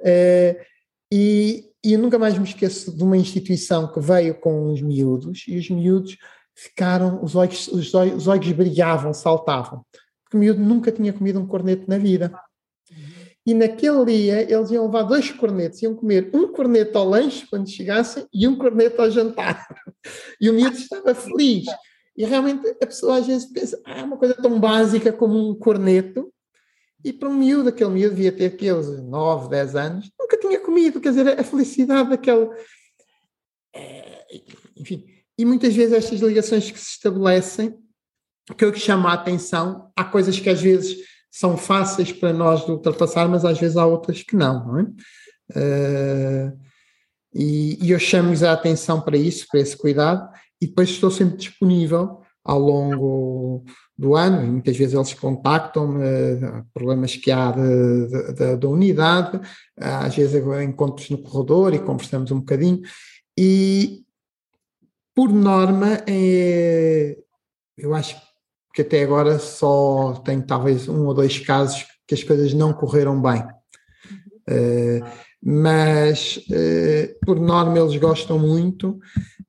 uh, 0.01 0.64
e, 1.12 1.64
e 1.85 1.92
eu 1.92 1.99
nunca 1.99 2.16
mais 2.16 2.38
me 2.38 2.45
esqueço 2.45 2.97
de 2.97 3.03
uma 3.03 3.16
instituição 3.16 3.92
que 3.92 3.99
veio 3.99 4.38
com 4.38 4.73
os 4.73 4.81
miúdos, 4.81 5.42
e 5.49 5.59
os 5.59 5.69
miúdos 5.69 6.16
ficaram, 6.55 7.21
os 7.21 7.35
olhos, 7.35 7.66
os 7.66 7.92
olhos, 7.95 8.14
os 8.14 8.29
olhos 8.29 8.53
brilhavam, 8.53 9.12
saltavam, 9.12 9.85
porque 10.23 10.37
o 10.37 10.40
miúdo 10.40 10.61
nunca 10.61 10.92
tinha 10.92 11.12
comido 11.12 11.40
um 11.40 11.47
corneto 11.47 11.87
na 11.88 11.99
vida. 11.99 12.33
E 13.45 13.55
naquele 13.55 14.05
dia 14.05 14.42
eles 14.42 14.71
iam 14.71 14.87
levar 14.87 15.03
dois 15.03 15.31
cornetos, 15.33 15.83
iam 15.83 15.95
comer 15.95 16.31
um 16.33 16.53
corneto 16.53 16.97
ao 16.97 17.09
lanche 17.09 17.47
quando 17.49 17.69
chegassem 17.69 18.25
e 18.33 18.47
um 18.47 18.57
corneto 18.57 19.03
ao 19.03 19.11
jantar. 19.11 19.66
E 20.40 20.49
o 20.49 20.53
miúdo 20.53 20.77
estava 20.77 21.12
feliz. 21.14 21.64
E 22.16 22.24
realmente 22.24 22.68
a 22.81 22.87
pessoa 22.87 23.18
às 23.18 23.26
vezes 23.26 23.46
pensa, 23.46 23.81
ah, 23.85 24.05
uma 24.05 24.16
coisa 24.16 24.35
tão 24.35 24.59
básica 24.59 25.12
como 25.12 25.50
um 25.50 25.55
corneto, 25.55 26.33
e 27.05 27.12
para 27.12 27.29
um 27.29 27.35
miúdo, 27.35 27.68
aquele 27.68 27.90
miúdo 27.90 28.16
devia 28.16 28.33
ter 28.33 28.46
aqueles 28.46 28.87
9, 29.02 29.48
10 29.48 29.76
anos, 29.76 30.11
nunca 30.18 30.37
tinha 30.37 30.59
comido, 30.59 31.00
quer 31.00 31.11
dizer, 31.11 31.38
a 31.38 31.44
felicidade 31.44 32.11
daquele. 32.11 32.48
É, 33.74 34.24
enfim, 34.76 35.07
e 35.38 35.44
muitas 35.44 35.74
vezes 35.74 35.92
estas 35.92 36.20
ligações 36.20 36.70
que 36.70 36.79
se 36.79 36.92
estabelecem, 36.92 37.79
que 38.57 38.64
é 38.64 38.66
o 38.66 38.72
que 38.72 38.81
chama 38.81 39.11
a 39.11 39.14
atenção, 39.14 39.92
há 39.94 40.05
coisas 40.05 40.40
que 40.40 40.48
às 40.48 40.61
vezes 40.61 40.96
são 41.31 41.57
fáceis 41.57 42.11
para 42.11 42.33
nós 42.33 42.64
de 42.64 42.70
ultrapassar, 42.70 43.29
mas 43.29 43.44
às 43.44 43.59
vezes 43.59 43.76
há 43.76 43.85
outras 43.85 44.22
que 44.22 44.35
não, 44.35 44.66
não 44.66 44.79
é? 44.81 44.83
Uh, 45.52 46.59
e, 47.35 47.87
e, 47.87 47.90
eu 47.90 47.98
chamo-lhes 47.98 48.42
a 48.42 48.52
atenção 48.52 49.00
para 49.00 49.16
isso, 49.16 49.46
para 49.50 49.61
esse 49.61 49.76
cuidado, 49.76 50.29
e 50.61 50.66
depois 50.66 50.88
estou 50.88 51.11
sempre 51.11 51.37
disponível 51.37 52.21
ao 52.45 52.59
longo 52.59 53.64
do 53.99 54.14
ano, 54.14 54.45
e 54.45 54.51
muitas 54.51 54.77
vezes 54.77 54.95
eles 54.95 55.14
contactam-me, 55.14 56.01
problemas 56.73 57.16
que 57.16 57.31
há 57.31 57.53
da 58.59 58.69
unidade, 58.69 59.40
às 59.77 60.14
vezes 60.14 60.42
encontros 60.62 61.11
no 61.11 61.19
corredor 61.19 61.75
e 61.75 61.81
conversamos 61.81 62.31
um 62.31 62.38
bocadinho, 62.38 62.83
e, 63.37 64.05
por 65.14 65.33
norma, 65.33 66.05
é, 66.07 67.16
eu 67.77 67.95
acho 67.95 68.16
que 68.73 68.83
até 68.83 69.03
agora 69.03 69.38
só 69.38 70.14
tenho 70.25 70.47
talvez 70.47 70.88
um 70.88 71.07
ou 71.07 71.14
dois 71.14 71.38
casos 71.38 71.85
que 72.07 72.14
as 72.14 72.23
coisas 72.23 72.53
não 72.55 72.73
correram 72.73 73.21
bem. 73.21 73.42
Uh, 74.49 75.05
mas, 75.48 76.38
uh, 76.50 77.24
por 77.24 77.38
norma, 77.38 77.78
eles 77.78 77.94
gostam 77.98 78.37
muito 78.37 78.98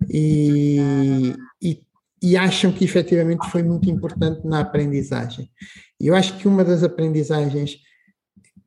e, 0.07 1.33
e, 1.60 1.81
e, 2.21 2.38
acham 2.38 2.71
que 2.71 2.86
efetivamente 2.86 3.49
foi 3.49 3.63
muito 3.63 3.89
importante 3.89 4.45
na 4.45 4.60
aprendizagem. 4.60 5.49
E 5.99 6.05
eu 6.05 6.13
acho 6.13 6.38
que 6.38 6.47
uma 6.47 6.63
das 6.63 6.83
aprendizagens 6.83 7.77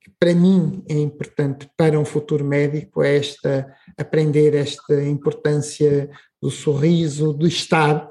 que 0.01 0.11
para 0.19 0.35
mim 0.35 0.83
é 0.89 0.95
importante 0.95 1.71
para 1.77 2.01
um 2.01 2.05
futuro 2.05 2.45
médico 2.45 3.01
é 3.01 3.19
esta 3.19 3.73
aprender 3.97 4.57
esta 4.57 5.01
importância 5.05 6.11
do 6.43 6.51
sorriso, 6.51 7.33
do 7.33 7.47
estar, 7.47 8.11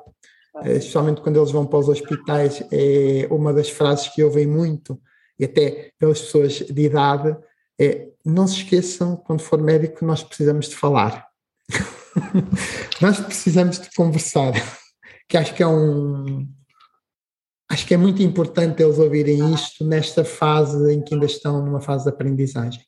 eh, 0.64 0.78
especialmente 0.78 1.20
quando 1.20 1.36
eles 1.36 1.52
vão 1.52 1.66
para 1.66 1.80
os 1.80 1.90
hospitais, 1.90 2.64
é 2.72 3.28
uma 3.30 3.52
das 3.52 3.68
frases 3.68 4.08
que 4.08 4.24
ouvem 4.24 4.48
muito, 4.48 4.98
e 5.38 5.44
até 5.44 5.92
pelas 6.00 6.22
pessoas 6.22 6.54
de 6.60 6.82
idade, 6.84 7.36
é 7.78 8.08
não 8.30 8.48
se 8.48 8.58
esqueçam, 8.58 9.16
quando 9.16 9.42
for 9.42 9.62
médico, 9.62 10.06
nós 10.06 10.24
precisamos 10.24 10.70
de 10.70 10.76
falar. 10.76 11.28
nós 13.02 13.20
precisamos 13.20 13.80
de 13.80 13.90
conversar, 13.96 14.54
que 15.28 15.38
acho 15.38 15.54
que 15.54 15.64
é 15.64 15.68
um... 15.68 16.48
Acho 17.72 17.86
que 17.86 17.94
é 17.94 17.98
muito 17.98 18.24
importante 18.24 18.82
eles 18.82 18.98
ouvirem 18.98 19.54
isto 19.54 19.86
nesta 19.86 20.26
fase 20.26 20.92
em 20.92 21.04
que 21.04 21.14
ainda 21.14 21.28
estão 21.28 21.64
numa 21.64 21.80
fase 21.80 22.06
de 22.06 22.10
aprendizagem. 22.10 22.82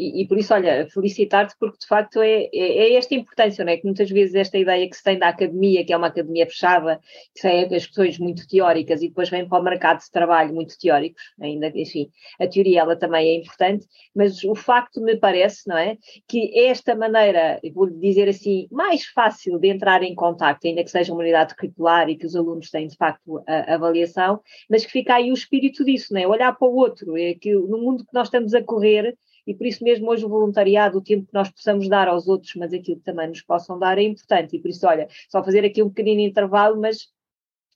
E, 0.00 0.26
por 0.26 0.38
isso, 0.38 0.54
olha, 0.54 0.88
felicitar-te 0.88 1.54
porque 1.58 1.78
de 1.78 1.86
facto 1.86 2.20
é, 2.22 2.44
é, 2.44 2.48
é, 2.54 2.94
esta 2.94 3.14
importância, 3.14 3.64
não 3.64 3.72
é? 3.72 3.76
Que 3.76 3.84
muitas 3.84 4.10
vezes 4.10 4.34
esta 4.34 4.56
ideia 4.56 4.88
que 4.88 4.96
se 4.96 5.02
tem 5.02 5.18
da 5.18 5.28
academia, 5.28 5.84
que 5.84 5.92
é 5.92 5.96
uma 5.96 6.06
academia 6.06 6.46
fechada, 6.46 6.98
que 7.34 7.42
tem 7.42 7.64
as 7.64 7.86
questões 7.86 8.18
muito 8.18 8.46
teóricas 8.48 9.02
e 9.02 9.08
depois 9.08 9.28
vem 9.28 9.46
para 9.46 9.60
o 9.60 9.62
mercado 9.62 10.00
de 10.00 10.10
trabalho 10.10 10.54
muito 10.54 10.78
teóricos, 10.78 11.22
ainda, 11.40 11.70
enfim, 11.74 12.10
a 12.40 12.46
teoria 12.46 12.80
ela 12.80 12.96
também 12.96 13.28
é 13.28 13.34
importante, 13.36 13.86
mas 14.14 14.42
o 14.44 14.54
facto 14.54 15.02
me 15.02 15.16
parece, 15.16 15.68
não 15.68 15.76
é? 15.76 15.98
Que 16.26 16.58
esta 16.58 16.94
maneira, 16.94 17.60
vou 17.74 17.90
dizer 17.90 18.28
assim, 18.28 18.68
mais 18.70 19.04
fácil 19.06 19.58
de 19.58 19.68
entrar 19.68 20.02
em 20.02 20.14
contacto, 20.14 20.66
ainda 20.66 20.82
que 20.82 20.90
seja 20.90 21.12
uma 21.12 21.20
unidade 21.20 21.54
curricular 21.54 22.08
e 22.08 22.16
que 22.16 22.26
os 22.26 22.34
alunos 22.34 22.70
têm 22.70 22.86
de 22.86 22.96
facto 22.96 23.42
a, 23.46 23.72
a 23.72 23.74
avaliação, 23.74 24.40
mas 24.68 24.86
que 24.86 24.92
fica 24.92 25.14
aí 25.14 25.30
o 25.30 25.34
espírito 25.34 25.84
disso, 25.84 26.14
não 26.14 26.20
é? 26.20 26.26
Olhar 26.26 26.56
para 26.56 26.68
o 26.68 26.74
outro, 26.74 27.16
é 27.18 27.34
que 27.34 27.52
no 27.52 27.78
mundo 27.78 28.04
que 28.04 28.14
nós 28.14 28.28
estamos 28.28 28.54
a 28.54 28.62
correr, 28.62 29.14
e 29.46 29.54
por 29.54 29.66
isso 29.66 29.82
mesmo 29.82 30.10
hoje 30.10 30.24
o 30.24 30.28
voluntariado, 30.28 30.98
o 30.98 31.02
tempo 31.02 31.26
que 31.26 31.34
nós 31.34 31.50
possamos 31.50 31.88
dar 31.88 32.08
aos 32.08 32.28
outros, 32.28 32.54
mas 32.56 32.72
aquilo 32.72 32.98
que 32.98 33.04
também 33.04 33.28
nos 33.28 33.42
possam 33.42 33.78
dar 33.78 33.98
é 33.98 34.02
importante. 34.02 34.56
E 34.56 34.60
por 34.60 34.68
isso, 34.68 34.86
olha, 34.86 35.08
só 35.28 35.42
fazer 35.42 35.64
aqui 35.64 35.82
um 35.82 35.88
pequenino 35.88 36.20
intervalo, 36.20 36.80
mas 36.80 37.08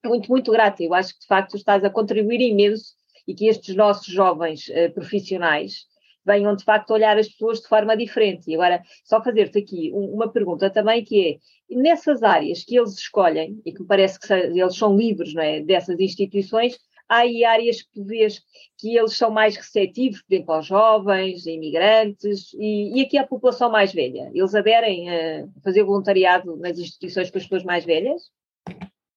muito, 0.05 0.31
muito 0.31 0.53
grata. 0.53 0.83
Eu 0.83 0.95
acho 0.95 1.15
que 1.15 1.21
de 1.21 1.27
facto 1.27 1.57
estás 1.57 1.85
a 1.85 1.91
contribuir 1.91 2.41
imenso 2.41 2.95
e 3.27 3.35
que 3.35 3.47
estes 3.47 3.75
nossos 3.75 4.07
jovens 4.07 4.69
uh, 4.69 4.93
profissionais 4.93 5.87
venham 6.25 6.57
de 6.57 6.65
facto 6.65 6.91
olhar 6.91 7.19
as 7.19 7.29
pessoas 7.29 7.61
de 7.61 7.69
forma 7.69 7.97
diferente. 7.97 8.51
E 8.51 8.55
agora, 8.55 8.83
só 9.05 9.23
fazer-te 9.23 9.59
aqui 9.59 9.93
um, 9.93 10.15
uma 10.15 10.31
pergunta 10.31 10.71
também 10.71 11.05
que 11.05 11.41
é, 11.71 11.75
nessas 11.75 12.23
áreas 12.23 12.65
que 12.65 12.77
eles 12.77 12.95
escolhem, 12.95 13.61
e 13.65 13.73
que 13.73 13.83
me 13.83 13.87
parece 13.87 14.19
que 14.19 14.33
eles 14.33 14.77
são 14.77 14.97
livres 14.97 15.35
não 15.35 15.43
é, 15.43 15.61
dessas 15.61 15.99
instituições, 16.01 16.79
há 17.15 17.19
aí 17.19 17.45
áreas 17.45 17.83
que 17.83 17.89
tu 17.93 18.05
vês 18.05 18.43
que 18.77 18.97
eles 18.97 19.17
são 19.17 19.31
mais 19.31 19.57
receptivos, 19.57 20.23
por 20.23 20.35
exemplo, 20.35 20.55
aos 20.55 20.67
jovens, 20.67 21.47
imigrantes 21.47 22.53
e, 22.55 22.99
e 22.99 23.03
aqui 23.03 23.17
a 23.17 23.27
população 23.27 23.71
mais 23.71 23.93
velha. 23.93 24.31
Eles 24.35 24.55
aderem 24.55 25.09
a 25.11 25.47
fazer 25.63 25.85
voluntariado 25.85 26.57
nas 26.57 26.79
instituições 26.79 27.31
com 27.31 27.39
as 27.39 27.45
pessoas 27.45 27.65
mais 27.65 27.85
velhas? 27.85 28.23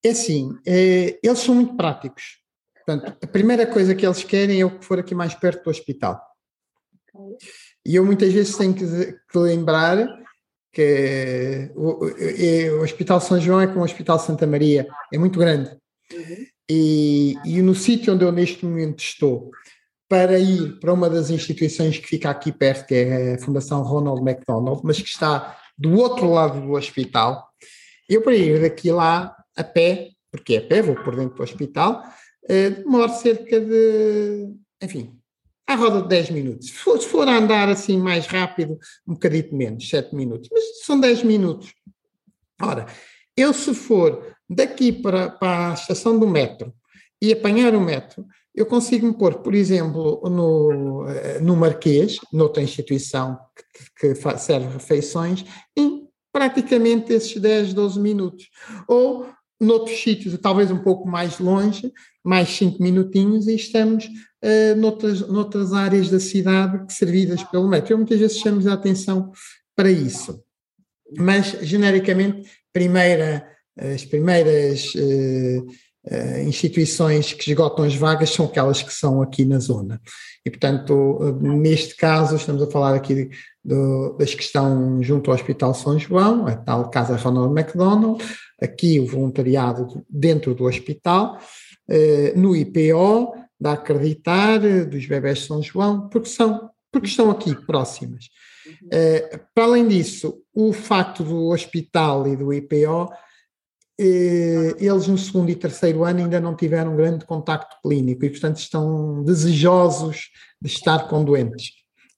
É 0.04 0.10
assim, 0.10 0.52
é, 0.66 1.20
eles 1.24 1.40
são 1.40 1.56
muito 1.56 1.76
práticos. 1.76 2.40
Portanto, 2.86 3.18
a 3.22 3.28
primeira 3.28 3.66
coisa 3.66 3.94
que 3.94 4.06
eles 4.06 4.24
querem 4.24 4.62
é 4.62 4.66
o 4.66 4.80
que 4.80 4.86
for 4.86 5.00
aqui 5.00 5.14
mais 5.14 5.34
perto 5.34 5.64
do 5.64 5.70
hospital. 5.70 6.22
E 7.86 7.96
eu 7.96 8.06
muitas 8.06 8.32
vezes 8.32 8.56
tenho 8.56 8.74
que, 8.74 8.86
que 8.86 9.38
lembrar 9.38 10.08
que 10.72 11.72
o, 11.76 12.06
o, 12.06 12.80
o, 12.80 12.84
Hospital 12.84 13.20
São 13.20 13.40
João 13.40 13.60
é 13.60 13.68
como 13.68 13.80
o 13.80 13.84
Hospital 13.84 14.20
Santa 14.20 14.46
Maria, 14.46 14.88
é 15.12 15.18
muito 15.18 15.40
grande. 15.40 15.72
Uhum. 16.14 16.46
E, 16.70 17.36
e 17.46 17.62
no 17.62 17.74
sítio 17.74 18.14
onde 18.14 18.26
eu 18.26 18.32
neste 18.32 18.66
momento 18.66 19.00
estou, 19.00 19.52
para 20.10 20.40
ir 20.40 20.80
para 20.80 20.94
uma 20.94 21.10
das 21.10 21.30
instituições 21.30 21.98
que 21.98 22.08
fica 22.08 22.30
aqui 22.30 22.52
perto, 22.52 22.88
que 22.88 22.96
é 22.96 23.34
a 23.36 23.40
Fundação 23.40 23.84
Ronald 23.84 24.22
McDonald, 24.22 24.82
mas 24.84 25.02
que 25.02 25.10
está 25.10 25.58
do 25.78 25.94
outro 25.96 26.30
lado 26.30 26.62
do 26.62 26.74
hospital, 26.74 27.48
eu 28.10 28.22
para 28.22 28.36
ir 28.36 28.62
daqui 28.62 28.92
lá 28.92 29.36
a 29.56 29.64
pé, 29.64 30.10
porque 30.32 30.56
é 30.56 30.58
a 30.58 30.62
pé, 30.62 30.82
vou 30.82 30.96
por 30.96 31.16
dentro 31.16 31.36
do 31.36 31.44
hospital, 31.44 32.04
uh, 32.44 32.70
demoro 32.84 33.12
cerca 33.14 33.60
de, 33.60 34.54
enfim, 34.82 35.18
à 35.68 35.76
roda 35.76 36.02
de 36.02 36.08
10 36.08 36.30
minutos. 36.32 36.68
Se 36.68 36.74
for, 36.74 37.00
se 37.02 37.08
for 37.08 37.28
a 37.28 37.38
andar 37.38 37.68
assim 37.68 37.98
mais 37.98 38.26
rápido, 38.26 38.78
um 39.06 39.14
bocadinho 39.14 39.54
menos, 39.56 39.90
7 39.90 40.16
minutos, 40.16 40.48
mas 40.52 40.86
são 40.86 41.00
10 41.00 41.24
minutos. 41.24 41.74
Ora, 42.62 42.88
eu 43.36 43.54
se 43.54 43.74
for 43.74 44.37
daqui 44.50 44.92
para, 44.92 45.30
para 45.30 45.72
a 45.72 45.74
estação 45.74 46.18
do 46.18 46.28
metro 46.28 46.74
e 47.22 47.32
apanhar 47.34 47.76
o 47.76 47.82
metro, 47.82 48.26
eu 48.56 48.66
consigo 48.66 49.06
me 49.06 49.14
pôr, 49.14 49.36
por 49.36 49.54
exemplo, 49.54 50.22
no, 50.30 51.08
eh, 51.08 51.40
no 51.40 51.56
Marquês, 51.56 52.18
noutra 52.34 52.64
instituição 52.64 53.38
que, 53.96 54.14
que 54.16 54.38
serve 54.40 54.74
refeições, 54.74 55.46
em 55.76 56.08
praticamente 56.32 57.14
esses 57.14 57.40
10, 57.40 57.74
12 57.74 58.00
minutos. 58.00 58.50
Ou 58.88 59.28
noutros 59.60 60.00
sítios, 60.00 60.38
talvez 60.40 60.72
um 60.72 60.80
pouco 60.80 61.08
mais 61.08 61.40
longe, 61.40 61.92
mais 62.24 62.50
5 62.50 62.82
minutinhos, 62.82 63.48
e 63.48 63.56
estamos 63.56 64.06
uh, 64.06 64.76
noutras, 64.78 65.22
noutras 65.22 65.74
áreas 65.74 66.10
da 66.10 66.20
cidade 66.20 66.92
servidas 66.94 67.44
pelo 67.44 67.68
metro. 67.68 67.94
Eu 67.94 67.98
muitas 67.98 68.20
vezes 68.20 68.40
chamo 68.40 68.68
a 68.70 68.74
atenção 68.74 69.32
para 69.76 69.92
isso. 69.92 70.44
Mas, 71.18 71.58
genericamente, 71.62 72.50
primeira, 72.74 73.48
as 73.78 74.04
primeiras 74.06 74.94
uh, 74.96 75.66
uh, 76.12 76.40
instituições 76.48 77.34
que 77.34 77.52
esgotam 77.52 77.86
as 77.86 77.96
vagas 77.96 78.30
são 78.30 78.46
aquelas 78.46 78.82
que 78.82 78.94
são 78.94 79.22
aqui 79.22 79.46
na 79.46 79.60
zona. 79.60 80.02
E, 80.46 80.50
portanto, 80.50 81.20
neste 81.42 81.96
caso, 81.96 82.36
estamos 82.36 82.62
a 82.62 82.72
falar 82.72 82.96
aqui 82.96 83.30
do, 83.64 84.16
das 84.18 84.34
que 84.34 84.44
estão 84.44 85.02
junto 85.04 85.30
ao 85.30 85.36
Hospital 85.36 85.74
São 85.74 86.00
João, 86.00 86.48
a 86.48 86.56
tal 86.56 86.90
Casa 86.90 87.18
Ronald 87.18 87.52
McDonald, 87.60 88.24
aqui 88.62 89.00
o 89.00 89.06
voluntariado 89.06 90.06
dentro 90.10 90.56
do 90.56 90.64
hospital, 90.64 91.38
no 92.36 92.56
IPO, 92.56 93.34
da 93.60 93.74
Acreditar, 93.74 94.60
dos 94.86 95.06
Bebés 95.06 95.46
São 95.46 95.62
João, 95.62 96.08
porque 96.08 96.30
são, 96.30 96.70
porque 96.92 97.08
estão 97.08 97.30
aqui 97.30 97.54
próximas. 97.66 98.30
Uh, 98.84 99.40
para 99.54 99.66
além 99.66 99.88
disso, 99.88 100.42
o 100.54 100.74
facto 100.74 101.24
do 101.24 101.50
hospital 101.50 102.28
e 102.28 102.36
do 102.36 102.54
IPO 102.54 103.10
eles 104.00 105.08
no 105.08 105.18
segundo 105.18 105.50
e 105.50 105.56
terceiro 105.56 106.04
ano 106.04 106.20
ainda 106.20 106.40
não 106.40 106.56
tiveram 106.56 106.96
grande 106.96 107.26
contacto 107.26 107.78
clínico 107.82 108.26
e, 108.26 108.30
portanto, 108.30 108.58
estão 108.58 109.24
desejosos 109.24 110.30
de 110.62 110.70
estar 110.70 111.08
com 111.08 111.24
doentes, 111.24 111.72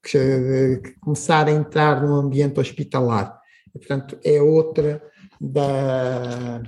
que, 0.03 0.81
que 0.83 0.99
começar 0.99 1.47
a 1.47 1.51
entrar 1.51 2.01
no 2.01 2.15
ambiente 2.15 2.59
hospitalar. 2.59 3.39
E, 3.73 3.79
portanto, 3.79 4.17
é 4.23 4.41
outra 4.41 5.01
da, 5.39 6.61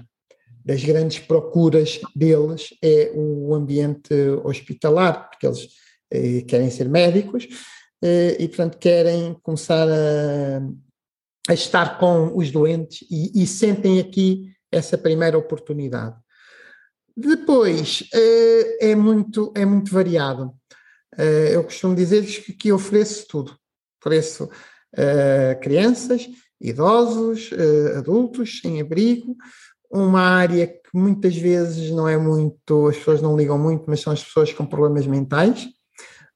das 0.63 0.83
grandes 0.83 1.19
procuras 1.19 1.99
deles, 2.15 2.69
é 2.81 3.11
o 3.13 3.53
ambiente 3.53 4.13
hospitalar, 4.43 5.29
porque 5.29 5.47
eles 5.47 5.67
eh, 6.11 6.41
querem 6.41 6.69
ser 6.69 6.87
médicos 6.87 7.47
eh, 8.01 8.37
e, 8.39 8.47
portanto, 8.47 8.77
querem 8.77 9.35
começar 9.43 9.87
a, 9.87 10.61
a 11.49 11.53
estar 11.53 11.99
com 11.99 12.37
os 12.37 12.51
doentes 12.51 13.05
e, 13.09 13.43
e 13.43 13.47
sentem 13.47 13.99
aqui 13.99 14.51
essa 14.71 14.97
primeira 14.97 15.37
oportunidade. 15.37 16.15
Depois, 17.15 18.07
eh, 18.13 18.91
é 18.91 18.95
muito, 18.95 19.51
é 19.55 19.65
muito 19.65 19.91
variado. 19.93 20.53
Eh, 21.17 21.55
eu 21.55 21.63
costumo 21.63 21.95
dizer-lhes 21.95 22.37
que 22.37 22.71
ofereço 22.71 23.27
tudo. 23.27 23.55
Ofereço 23.99 24.49
eh, 24.95 25.57
crianças, 25.61 26.27
idosos, 26.59 27.49
adultos 27.97 28.61
em 28.63 28.79
abrigo, 28.81 29.35
uma 29.91 30.21
área 30.21 30.67
que 30.67 30.89
muitas 30.93 31.35
vezes 31.35 31.91
não 31.91 32.07
é 32.07 32.17
muito, 32.17 32.87
as 32.87 32.97
pessoas 32.97 33.21
não 33.21 33.35
ligam 33.35 33.57
muito, 33.57 33.85
mas 33.87 33.99
são 33.99 34.13
as 34.13 34.23
pessoas 34.23 34.53
com 34.53 34.65
problemas 34.65 35.05
mentais 35.07 35.67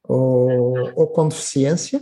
ou, 0.04 0.74
ou 0.95 1.08
com 1.08 1.28
deficiência. 1.28 2.02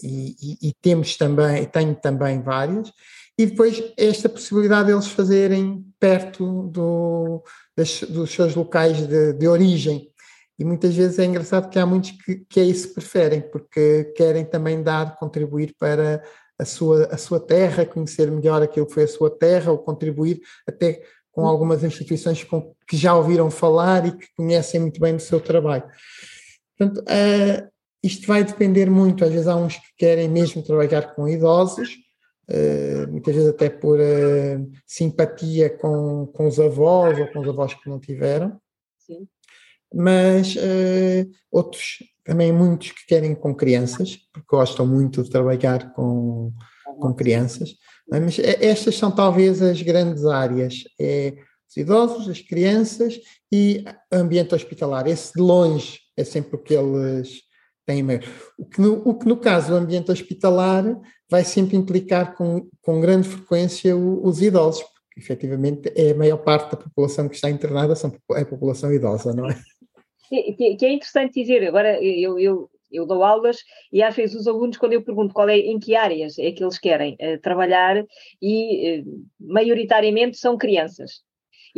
E, 0.00 0.36
e, 0.40 0.68
e, 0.68 0.74
temos 0.80 1.16
também, 1.16 1.64
tenho 1.64 1.94
também 1.96 2.40
várias, 2.40 2.92
e 3.38 3.46
depois 3.46 3.80
esta 3.96 4.28
possibilidade 4.28 4.88
deles 4.88 5.06
fazerem 5.06 5.86
perto 6.00 6.64
do, 6.64 7.42
das, 7.76 8.00
dos 8.02 8.30
seus 8.32 8.56
locais 8.56 9.06
de, 9.06 9.32
de, 9.32 9.46
origem. 9.46 10.10
E 10.58 10.64
muitas 10.64 10.92
vezes 10.96 11.20
é 11.20 11.24
engraçado 11.24 11.70
que 11.70 11.78
há 11.78 11.86
muitos 11.86 12.10
que, 12.10 12.44
que 12.48 12.58
é 12.58 12.64
isso 12.64 12.92
preferem, 12.92 13.40
porque 13.40 14.12
querem 14.16 14.44
também 14.44 14.82
dar, 14.82 15.16
contribuir 15.16 15.72
para 15.78 16.20
a 16.58 16.64
sua, 16.64 17.04
a 17.06 17.16
sua 17.16 17.38
terra, 17.38 17.86
conhecer 17.86 18.28
melhor 18.28 18.60
aquilo 18.60 18.86
que 18.86 18.94
foi 18.94 19.04
a 19.04 19.08
sua 19.08 19.30
terra, 19.30 19.70
ou 19.70 19.78
contribuir 19.78 20.40
até 20.66 21.00
com 21.30 21.46
algumas 21.46 21.84
instituições 21.84 22.42
com, 22.42 22.74
que 22.88 22.96
já 22.96 23.14
ouviram 23.14 23.48
falar 23.52 24.04
e 24.04 24.16
que 24.16 24.26
conhecem 24.36 24.80
muito 24.80 25.00
bem 25.00 25.14
do 25.14 25.22
seu 25.22 25.40
trabalho. 25.40 25.84
Portanto, 26.76 26.98
uh, 27.02 27.70
isto 28.02 28.26
vai 28.26 28.42
depender 28.42 28.90
muito, 28.90 29.24
às 29.24 29.30
vezes 29.30 29.46
há 29.46 29.54
uns 29.54 29.76
que 29.76 29.94
querem 29.96 30.28
mesmo 30.28 30.60
trabalhar 30.60 31.14
com 31.14 31.28
idosos, 31.28 31.96
Uh, 32.50 33.10
muitas 33.10 33.34
vezes 33.34 33.50
até 33.50 33.68
por 33.68 33.98
uh, 33.98 34.70
simpatia 34.86 35.68
com, 35.68 36.26
com 36.26 36.46
os 36.46 36.58
avós 36.58 37.18
ou 37.18 37.26
com 37.28 37.40
os 37.40 37.48
avós 37.48 37.74
que 37.74 37.90
não 37.90 38.00
tiveram. 38.00 38.58
Sim. 38.98 39.28
Mas 39.94 40.56
uh, 40.56 41.30
outros, 41.50 41.98
também 42.24 42.52
muitos 42.52 42.92
que 42.92 43.06
querem 43.06 43.34
com 43.34 43.54
crianças, 43.54 44.16
porque 44.32 44.48
gostam 44.50 44.86
muito 44.86 45.22
de 45.22 45.30
trabalhar 45.30 45.92
com, 45.92 46.52
com 46.84 47.14
crianças. 47.14 47.74
Mas 48.10 48.38
estas 48.38 48.96
são 48.96 49.10
talvez 49.10 49.60
as 49.60 49.82
grandes 49.82 50.24
áreas. 50.24 50.84
É 50.98 51.34
os 51.68 51.76
idosos, 51.76 52.28
as 52.28 52.40
crianças 52.40 53.20
e 53.52 53.84
ambiente 54.10 54.54
hospitalar. 54.54 55.06
Esse 55.06 55.34
de 55.34 55.40
longe 55.40 56.00
é 56.16 56.24
sempre 56.24 56.56
o 56.56 56.58
que 56.58 56.74
eles 56.74 57.42
têm 57.86 58.02
maior. 58.02 58.22
O 58.58 58.64
que 58.64 58.80
no, 58.80 59.02
o 59.06 59.14
que 59.14 59.28
no 59.28 59.36
caso 59.36 59.68
do 59.68 59.76
ambiente 59.76 60.10
hospitalar 60.10 60.84
vai 61.30 61.44
sempre 61.44 61.76
implicar 61.76 62.34
com, 62.34 62.68
com 62.82 63.00
grande 63.00 63.28
frequência 63.28 63.96
os 63.96 64.40
idosos, 64.40 64.82
porque 64.82 65.20
efetivamente 65.20 65.92
é 65.94 66.12
a 66.12 66.14
maior 66.14 66.38
parte 66.38 66.70
da 66.70 66.76
população 66.76 67.28
que 67.28 67.34
está 67.34 67.50
internada 67.50 67.94
são, 67.94 68.12
é 68.32 68.40
a 68.40 68.46
população 68.46 68.92
idosa, 68.92 69.32
não 69.32 69.48
é? 69.48 69.56
Que, 70.28 70.76
que 70.76 70.84
é 70.84 70.92
interessante 70.92 71.40
dizer, 71.40 71.66
agora 71.66 72.02
eu, 72.02 72.38
eu, 72.38 72.70
eu 72.92 73.06
dou 73.06 73.22
aulas 73.24 73.58
e 73.92 74.02
às 74.02 74.14
vezes 74.14 74.36
os 74.36 74.46
alunos, 74.46 74.76
quando 74.76 74.92
eu 74.92 75.02
pergunto 75.02 75.32
qual 75.32 75.48
é, 75.48 75.56
em 75.56 75.78
que 75.78 75.94
áreas 75.94 76.38
é 76.38 76.52
que 76.52 76.62
eles 76.62 76.78
querem 76.78 77.14
uh, 77.14 77.40
trabalhar, 77.40 78.04
e 78.40 79.00
uh, 79.00 79.26
maioritariamente 79.40 80.36
são 80.36 80.56
crianças. 80.58 81.22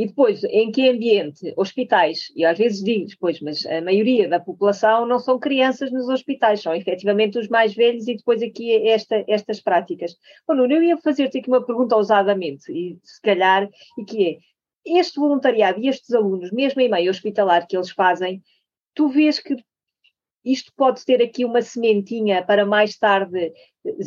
E 0.01 0.07
depois, 0.07 0.43
em 0.45 0.73
que 0.73 0.89
ambiente? 0.89 1.53
Hospitais. 1.59 2.33
E 2.35 2.43
às 2.43 2.57
vezes 2.57 2.83
digo, 2.83 3.05
pois, 3.21 3.39
mas 3.43 3.67
a 3.67 3.83
maioria 3.83 4.27
da 4.27 4.41
população 4.41 5.05
não 5.05 5.19
são 5.19 5.39
crianças 5.39 5.93
nos 5.93 6.09
hospitais, 6.09 6.63
são 6.63 6.75
efetivamente 6.75 7.39
os 7.39 7.49
mais 7.49 7.75
velhos 7.75 8.09
e 8.09 8.17
depois 8.17 8.43
aqui 8.43 8.89
esta, 8.89 9.23
estas 9.29 9.61
práticas. 9.61 10.17
Bom, 10.49 10.55
Nuno, 10.55 10.73
eu 10.73 10.83
ia 10.83 10.97
fazer-te 10.97 11.37
aqui 11.37 11.51
uma 11.51 11.63
pergunta 11.63 11.97
ousadamente, 11.97 12.73
e 12.73 12.99
se 13.05 13.21
calhar, 13.21 13.69
e 13.99 14.05
que 14.07 14.27
é, 14.27 14.39
este 14.87 15.21
voluntariado 15.21 15.79
e 15.79 15.89
estes 15.89 16.15
alunos, 16.15 16.51
mesmo 16.51 16.81
em 16.81 16.89
meio 16.89 17.11
hospitalar 17.11 17.67
que 17.67 17.77
eles 17.77 17.91
fazem, 17.91 18.43
tu 18.95 19.07
vês 19.07 19.39
que 19.39 19.55
isto 20.43 20.73
pode 20.75 21.05
ter 21.05 21.21
aqui 21.21 21.45
uma 21.45 21.61
sementinha 21.61 22.43
para 22.43 22.65
mais 22.65 22.97
tarde 22.97 23.53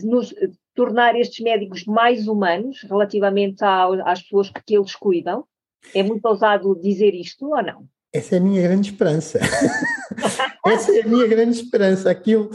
nos 0.04 0.34
tornar 0.74 1.16
estes 1.16 1.40
médicos 1.42 1.86
mais 1.86 2.28
humanos 2.28 2.82
relativamente 2.82 3.64
às 3.64 4.24
pessoas 4.24 4.50
que 4.50 4.76
eles 4.76 4.96
cuidam? 4.96 5.46
É 5.94 6.04
muito 6.04 6.26
ousado 6.26 6.80
dizer 6.82 7.14
isto 7.14 7.50
ou 7.50 7.64
não? 7.64 7.88
Essa 8.14 8.36
é 8.36 8.38
a 8.38 8.42
minha 8.42 8.62
grande 8.62 8.92
esperança. 8.92 9.40
Essa 10.66 10.96
é 10.96 11.02
a 11.02 11.08
minha 11.08 11.28
grande 11.28 11.58
esperança. 11.58 12.12
Aquilo, 12.12 12.52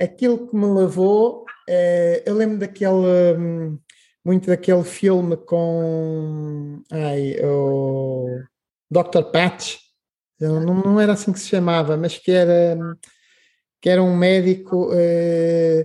aquilo 0.00 0.46
que 0.46 0.56
me 0.56 0.66
levou, 0.66 1.44
é, 1.68 2.22
eu 2.24 2.34
lembro 2.34 2.58
daquele, 2.58 3.36
hum, 3.36 3.78
muito 4.24 4.46
daquele 4.46 4.84
filme 4.84 5.36
com 5.36 6.80
ai, 6.90 7.36
o 7.42 8.40
Dr. 8.90 9.24
Patch, 9.32 9.78
não, 10.40 10.60
não 10.60 11.00
era 11.00 11.12
assim 11.12 11.32
que 11.32 11.40
se 11.40 11.48
chamava, 11.48 11.96
mas 11.96 12.16
que 12.16 12.30
era, 12.30 12.78
que 13.80 13.88
era 13.88 14.02
um 14.02 14.16
médico. 14.16 14.90
É, 14.94 15.84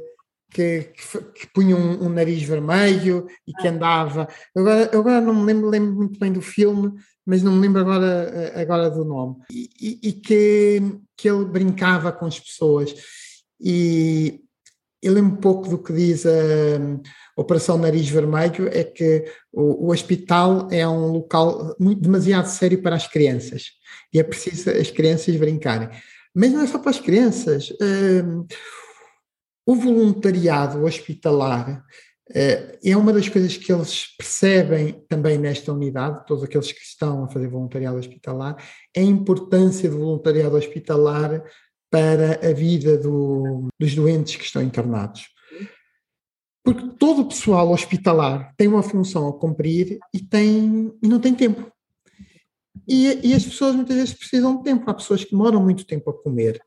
que, 0.55 0.93
que, 0.93 1.17
que 1.33 1.47
punha 1.53 1.75
um, 1.75 2.05
um, 2.05 2.09
nariz 2.09 2.41
vermelho 2.43 3.27
e 3.45 3.51
que 3.51 3.67
ah. 3.67 3.71
andava. 3.71 4.27
Agora, 4.55 4.89
agora 4.97 5.21
não 5.21 5.33
me 5.33 5.45
lembro, 5.45 5.69
lembro 5.69 5.95
muito 5.95 6.17
bem 6.17 6.31
do 6.31 6.41
filme, 6.41 6.93
mas 7.25 7.43
não 7.43 7.51
me 7.51 7.59
lembro 7.59 7.81
agora, 7.81 8.53
agora 8.55 8.89
do 8.89 9.03
nome. 9.03 9.35
E, 9.51 9.69
e, 9.81 9.99
e 10.01 10.13
que, 10.13 10.81
que 11.17 11.29
ele 11.29 11.43
brincava 11.43 12.09
com 12.13 12.25
as 12.25 12.39
pessoas. 12.39 12.95
E 13.59 14.39
eu 15.03 15.13
lembro 15.13 15.33
um 15.33 15.41
pouco 15.41 15.67
do 15.67 15.77
que 15.77 15.91
diz 15.91 16.25
a, 16.25 16.29
Operação 17.37 17.77
Nariz 17.77 18.07
Vermelho: 18.07 18.69
é 18.71 18.85
que 18.85 19.25
o, 19.51 19.87
o 19.87 19.91
hospital 19.91 20.69
é 20.71 20.87
um 20.87 21.07
local 21.07 21.75
muito, 21.77 22.01
demasiado 22.01 22.45
sério 22.45 22.81
para 22.81 22.95
as 22.95 23.09
crianças 23.09 23.71
e 24.13 24.19
é 24.19 24.23
preciso 24.23 24.69
as 24.69 24.89
crianças 24.89 25.35
brincarem. 25.35 25.89
Mas 26.33 26.53
não 26.53 26.61
é 26.61 26.67
só 26.67 26.79
para 26.79 26.91
as 26.91 26.99
crianças. 26.99 27.71
Uh, 27.71 28.45
o 29.65 29.75
voluntariado 29.75 30.83
hospitalar 30.83 31.83
eh, 32.33 32.79
é 32.83 32.97
uma 32.97 33.13
das 33.13 33.29
coisas 33.29 33.55
que 33.57 33.71
eles 33.71 34.15
percebem 34.17 35.03
também 35.07 35.37
nesta 35.37 35.71
unidade, 35.71 36.25
todos 36.25 36.43
aqueles 36.43 36.71
que 36.71 36.81
estão 36.81 37.23
a 37.23 37.29
fazer 37.29 37.47
voluntariado 37.47 37.97
hospitalar, 37.97 38.57
é 38.95 39.01
a 39.01 39.03
importância 39.03 39.89
do 39.89 39.99
voluntariado 39.99 40.55
hospitalar 40.55 41.43
para 41.89 42.47
a 42.47 42.53
vida 42.53 42.97
do, 42.97 43.67
dos 43.79 43.95
doentes 43.95 44.35
que 44.35 44.43
estão 44.43 44.61
internados. 44.61 45.27
Porque 46.63 46.89
todo 46.97 47.21
o 47.21 47.27
pessoal 47.27 47.71
hospitalar 47.71 48.53
tem 48.57 48.67
uma 48.67 48.81
função 48.81 49.27
a 49.27 49.39
cumprir 49.39 49.99
e, 50.11 50.19
tem, 50.19 50.91
e 51.01 51.07
não 51.07 51.19
tem 51.19 51.35
tempo. 51.35 51.71
E, 52.87 53.29
e 53.29 53.33
as 53.33 53.45
pessoas 53.45 53.75
muitas 53.75 53.95
vezes 53.95 54.13
precisam 54.13 54.57
de 54.57 54.63
tempo. 54.63 54.89
Há 54.89 54.93
pessoas 54.95 55.23
que 55.23 55.31
demoram 55.31 55.63
muito 55.63 55.85
tempo 55.85 56.09
a 56.09 56.23
comer. 56.23 56.59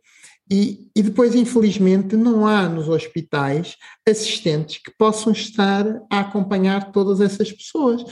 E, 0.51 0.91
e, 0.97 1.03
depois, 1.03 1.35
infelizmente, 1.35 2.17
não 2.17 2.47
há 2.47 2.69
nos 2.69 2.89
hospitais 2.89 3.77
assistentes 4.09 4.79
que 4.79 4.91
possam 4.97 5.33
estar 5.33 5.85
a 6.11 6.21
acompanhar 6.21 6.91
todas 6.91 7.21
essas 7.21 7.53
pessoas. 7.53 8.03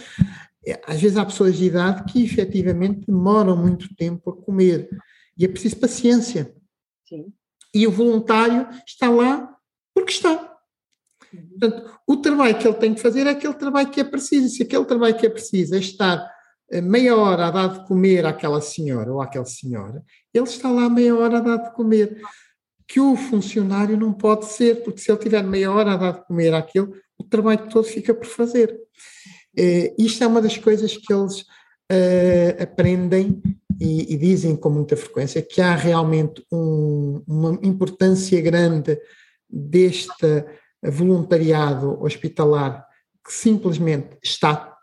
Às 0.86 1.00
vezes 1.00 1.16
há 1.16 1.24
pessoas 1.24 1.56
de 1.56 1.64
idade 1.64 2.12
que 2.12 2.22
efetivamente 2.22 3.06
demoram 3.06 3.56
muito 3.56 3.94
tempo 3.94 4.30
a 4.30 4.36
comer 4.36 4.88
e 5.38 5.44
é 5.44 5.48
preciso 5.48 5.76
paciência. 5.76 6.54
Sim. 7.08 7.32
E 7.74 7.86
o 7.86 7.90
voluntário 7.90 8.68
está 8.86 9.08
lá 9.08 9.56
porque 9.94 10.12
está. 10.12 10.56
Portanto, 11.30 11.98
o 12.06 12.16
trabalho 12.16 12.58
que 12.58 12.66
ele 12.66 12.76
tem 12.76 12.94
que 12.94 13.00
fazer 13.00 13.26
é 13.26 13.30
aquele 13.30 13.54
trabalho 13.54 13.90
que 13.90 14.00
é 14.00 14.04
preciso. 14.04 14.48
Se 14.48 14.62
aquele 14.62 14.84
trabalho 14.84 15.16
que 15.16 15.26
é 15.26 15.30
preciso 15.30 15.74
é 15.74 15.78
estar 15.78 16.35
meia 16.82 17.16
hora 17.16 17.46
a 17.46 17.50
dar 17.50 17.68
de 17.68 17.86
comer 17.86 18.26
àquela 18.26 18.60
senhora 18.60 19.12
ou 19.12 19.20
àquela 19.20 19.44
senhora, 19.44 20.02
ele 20.32 20.44
está 20.44 20.70
lá 20.70 20.88
meia 20.88 21.16
hora 21.16 21.38
a 21.38 21.40
dar 21.40 21.56
de 21.58 21.74
comer. 21.74 22.20
Que 22.88 23.00
o 23.00 23.16
funcionário 23.16 23.96
não 23.96 24.12
pode 24.12 24.46
ser, 24.46 24.82
porque 24.84 25.00
se 25.00 25.10
ele 25.10 25.18
tiver 25.18 25.42
meia 25.42 25.72
hora 25.72 25.92
a 25.92 25.96
dar 25.96 26.12
de 26.12 26.26
comer 26.26 26.54
àquilo, 26.54 26.94
o 27.18 27.24
trabalho 27.24 27.68
todo 27.68 27.84
fica 27.84 28.14
por 28.14 28.26
fazer. 28.26 28.78
Uh, 29.58 29.94
isto 29.98 30.22
é 30.22 30.26
uma 30.26 30.42
das 30.42 30.56
coisas 30.56 30.96
que 30.96 31.12
eles 31.12 31.40
uh, 31.40 32.62
aprendem 32.62 33.42
e, 33.80 34.14
e, 34.14 34.16
dizem 34.16 34.56
com 34.56 34.70
muita 34.70 34.96
frequência 34.96 35.42
que 35.42 35.60
há 35.60 35.74
realmente 35.74 36.44
um, 36.52 37.22
uma 37.26 37.58
importância 37.62 38.40
grande 38.40 38.98
deste 39.48 40.44
voluntariado 40.82 42.02
hospitalar 42.02 42.86
que 43.24 43.32
simplesmente 43.32 44.16
está, 44.22 44.76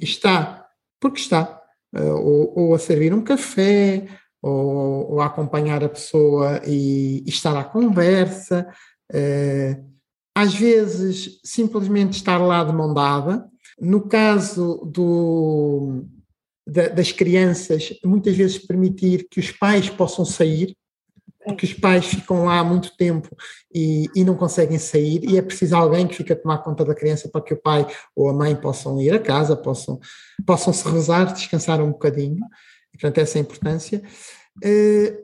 está, 0.00 0.61
porque 1.02 1.20
está, 1.20 1.60
uh, 1.96 2.14
ou, 2.14 2.58
ou, 2.58 2.74
a 2.74 2.78
servir 2.78 3.12
um 3.12 3.20
café, 3.20 4.06
ou, 4.40 5.14
ou 5.14 5.20
a 5.20 5.26
acompanhar 5.26 5.82
a 5.82 5.88
pessoa 5.88 6.62
e, 6.64 7.24
e 7.26 7.28
estar 7.28 7.58
à 7.58 7.64
conversa, 7.64 8.68
uh, 9.12 9.92
às 10.34 10.54
vezes 10.54 11.40
simplesmente 11.44 12.12
estar 12.12 12.38
lá 12.38 12.62
de 12.62 12.72
mão 12.72 12.94
dada. 12.94 13.44
No 13.78 14.02
caso 14.02 14.76
do, 14.86 16.04
da, 16.66 16.88
das 16.88 17.10
crianças, 17.10 17.92
muitas 18.04 18.36
vezes 18.36 18.58
permitir 18.58 19.26
que 19.28 19.40
os 19.40 19.50
pais 19.50 19.90
possam 19.90 20.24
sair, 20.24 20.76
porque 21.44 21.66
os 21.66 21.72
pais 21.72 22.06
ficam 22.06 22.44
lá 22.44 22.58
há 22.58 22.64
muito 22.64 22.96
tempo 22.96 23.28
e, 23.74 24.06
e, 24.14 24.24
não 24.24 24.34
conseguem 24.36 24.78
sair, 24.78 25.24
e 25.24 25.36
é 25.36 25.42
preciso 25.42 25.76
alguém 25.76 26.06
que 26.06 26.14
fique 26.14 26.32
a 26.32 26.36
tomar 26.36 26.58
conta 26.58 26.84
da 26.84 26.94
criança 26.94 27.28
para 27.28 27.40
que 27.40 27.54
o 27.54 27.60
pai 27.60 27.86
ou 28.14 28.28
a 28.28 28.32
mãe 28.32 28.54
possam 28.54 29.00
ir 29.00 29.12
a 29.12 29.18
casa, 29.18 29.56
possam, 29.56 29.98
possam 30.46 30.72
se 30.72 30.88
rezar, 30.88 31.32
descansar 31.32 31.80
um 31.80 31.90
bocadinho. 31.90 32.38
E, 32.94 32.98
portanto, 32.98 33.18
essa 33.18 33.38
é 33.38 33.40
a 33.40 33.42
importância. 33.42 34.02
Uh, 34.58 35.22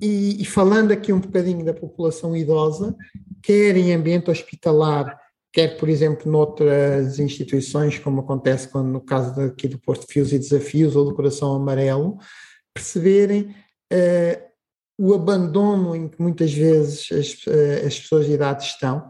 e, 0.00 0.42
e, 0.42 0.44
falando 0.44 0.92
aqui 0.92 1.12
um 1.12 1.20
bocadinho 1.20 1.64
da 1.64 1.74
população 1.74 2.36
idosa, 2.36 2.94
quer 3.42 3.76
em 3.76 3.92
ambiente 3.92 4.30
hospitalar, 4.30 5.18
quer, 5.52 5.76
por 5.76 5.88
exemplo, 5.88 6.30
noutras 6.30 7.18
instituições, 7.18 7.98
como 7.98 8.20
acontece 8.20 8.68
quando, 8.68 8.88
no 8.88 9.00
caso 9.00 9.40
aqui 9.40 9.66
do 9.66 9.78
Porto 9.78 10.06
Fios 10.08 10.32
e 10.32 10.38
Desafios 10.38 10.94
ou 10.94 11.04
do 11.04 11.14
Coração 11.14 11.52
Amarelo, 11.54 12.18
perceberem 12.72 13.54
uh, 13.92 14.47
o 14.98 15.14
abandono 15.14 15.94
em 15.94 16.08
que 16.08 16.20
muitas 16.20 16.52
vezes 16.52 17.08
as, 17.12 17.32
uh, 17.46 17.86
as 17.86 17.98
pessoas 18.00 18.26
de 18.26 18.32
idade 18.32 18.64
estão, 18.64 19.08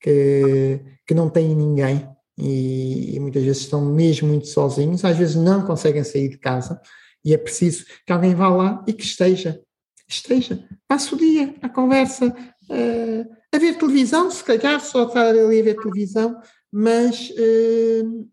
que, 0.00 0.80
que 1.06 1.14
não 1.14 1.30
têm 1.30 1.54
ninguém 1.54 2.06
e, 2.38 3.16
e 3.16 3.20
muitas 3.20 3.42
vezes 3.42 3.62
estão 3.62 3.84
mesmo 3.84 4.28
muito 4.28 4.48
sozinhos, 4.48 5.04
às 5.04 5.16
vezes 5.16 5.34
não 5.34 5.64
conseguem 5.64 6.04
sair 6.04 6.28
de 6.28 6.38
casa 6.38 6.80
e 7.24 7.32
é 7.32 7.38
preciso 7.38 7.86
que 8.06 8.12
alguém 8.12 8.34
vá 8.34 8.48
lá 8.48 8.84
e 8.86 8.92
que 8.92 9.04
esteja 9.04 9.60
esteja, 10.08 10.66
passe 10.86 11.14
o 11.14 11.18
dia 11.18 11.54
à 11.62 11.68
conversa, 11.68 12.26
uh, 12.26 13.36
a 13.52 13.58
ver 13.58 13.78
televisão, 13.78 14.30
se 14.30 14.44
calhar 14.44 14.80
só 14.80 15.06
estar 15.06 15.28
ali 15.28 15.60
a 15.60 15.64
ver 15.64 15.80
televisão, 15.80 16.40
mas 16.70 17.30
uh, 17.30 18.28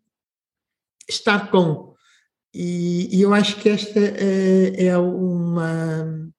estar 1.07 1.49
com. 1.51 1.93
E, 2.53 3.17
e, 3.17 3.21
eu 3.21 3.33
acho 3.33 3.57
que 3.61 3.69
esta 3.69 3.99
uh, 3.99 4.73
é 4.75 4.97
uma, 4.97 6.29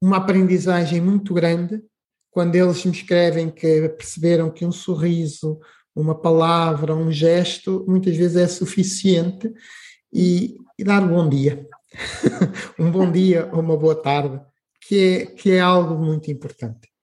uma 0.00 0.18
aprendizagem 0.18 1.00
muito 1.00 1.32
grande 1.32 1.82
quando 2.30 2.56
eles 2.56 2.84
me 2.84 2.92
escrevem 2.92 3.50
que 3.50 3.88
perceberam 3.90 4.50
que 4.50 4.66
um 4.66 4.72
sorriso, 4.72 5.58
uma 5.94 6.14
palavra, 6.14 6.94
um 6.94 7.12
gesto, 7.12 7.84
muitas 7.86 8.16
vezes 8.16 8.36
é 8.36 8.48
suficiente 8.48 9.52
e, 10.12 10.56
e 10.78 10.84
dar 10.84 11.02
um 11.02 11.08
bom 11.08 11.28
dia. 11.28 11.66
um 12.78 12.90
bom 12.90 13.10
dia 13.10 13.48
ou 13.52 13.60
uma 13.60 13.76
boa 13.76 13.94
tarde, 13.94 14.40
que 14.80 14.98
é, 14.98 15.26
que 15.26 15.50
é 15.52 15.60
algo 15.60 15.94
muito 15.94 16.30
importante. 16.30 16.93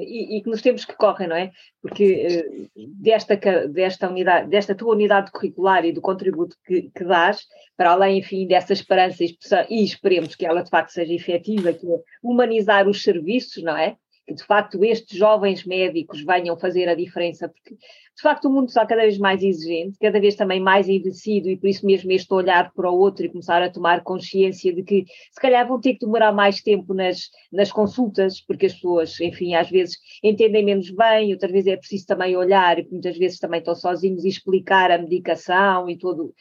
E, 0.00 0.36
e, 0.36 0.42
que 0.42 0.50
nos 0.50 0.62
tempos 0.62 0.84
que 0.84 0.96
correm, 0.96 1.28
não 1.28 1.36
é? 1.36 1.50
Porque 1.80 2.68
uh, 2.76 2.88
desta, 3.00 3.36
desta 3.68 4.08
unidade, 4.08 4.48
desta 4.48 4.74
tua 4.74 4.94
unidade 4.94 5.30
curricular 5.30 5.84
e 5.84 5.92
do 5.92 6.00
contributo 6.00 6.56
que, 6.64 6.90
que 6.94 7.04
dás, 7.04 7.42
para 7.76 7.90
além, 7.90 8.18
enfim, 8.18 8.46
dessa 8.46 8.72
esperança 8.72 9.24
e 9.68 9.84
esperemos 9.84 10.34
que 10.34 10.46
ela 10.46 10.62
de 10.62 10.70
facto 10.70 10.90
seja 10.90 11.12
efetiva, 11.12 11.72
que 11.72 11.86
é 11.86 11.98
humanizar 12.22 12.88
os 12.88 13.02
serviços, 13.02 13.62
não 13.62 13.76
é? 13.76 13.96
Que 14.26 14.34
de 14.34 14.44
facto 14.44 14.84
estes 14.84 15.16
jovens 15.16 15.64
médicos 15.64 16.22
venham 16.24 16.58
fazer 16.58 16.88
a 16.88 16.94
diferença, 16.94 17.48
porque 17.48 17.74
de 17.74 18.22
facto 18.22 18.46
o 18.46 18.50
mundo 18.50 18.68
está 18.68 18.84
cada 18.86 19.02
vez 19.02 19.18
mais 19.18 19.42
exigente, 19.42 19.98
cada 20.00 20.18
vez 20.18 20.34
também 20.34 20.58
mais 20.58 20.88
envelhecido 20.88 21.48
e 21.50 21.56
por 21.56 21.68
isso 21.68 21.86
mesmo 21.86 22.10
este 22.10 22.32
olhar 22.32 22.72
para 22.72 22.90
o 22.90 22.98
outro 22.98 23.24
e 23.24 23.28
começar 23.28 23.62
a 23.62 23.70
tomar 23.70 24.02
consciência 24.02 24.72
de 24.72 24.82
que 24.82 25.04
se 25.30 25.40
calhar 25.40 25.68
vão 25.68 25.80
ter 25.80 25.94
que 25.94 26.00
demorar 26.00 26.32
mais 26.32 26.62
tempo 26.62 26.94
nas, 26.94 27.30
nas 27.52 27.70
consultas, 27.70 28.40
porque 28.40 28.66
as 28.66 28.74
pessoas, 28.74 29.20
enfim, 29.20 29.54
às 29.54 29.70
vezes 29.70 29.96
entendem 30.22 30.64
menos 30.64 30.90
bem, 30.90 31.32
outras 31.32 31.52
vezes 31.52 31.68
é 31.68 31.76
preciso 31.76 32.06
também 32.06 32.36
olhar 32.36 32.78
e 32.78 32.88
muitas 32.90 33.16
vezes 33.16 33.38
também 33.38 33.58
estão 33.58 33.74
sozinhos 33.74 34.24
e 34.24 34.28
explicar 34.28 34.90
a 34.90 34.98
medicação 34.98 35.88
e 35.88 35.98
todo, 35.98 36.34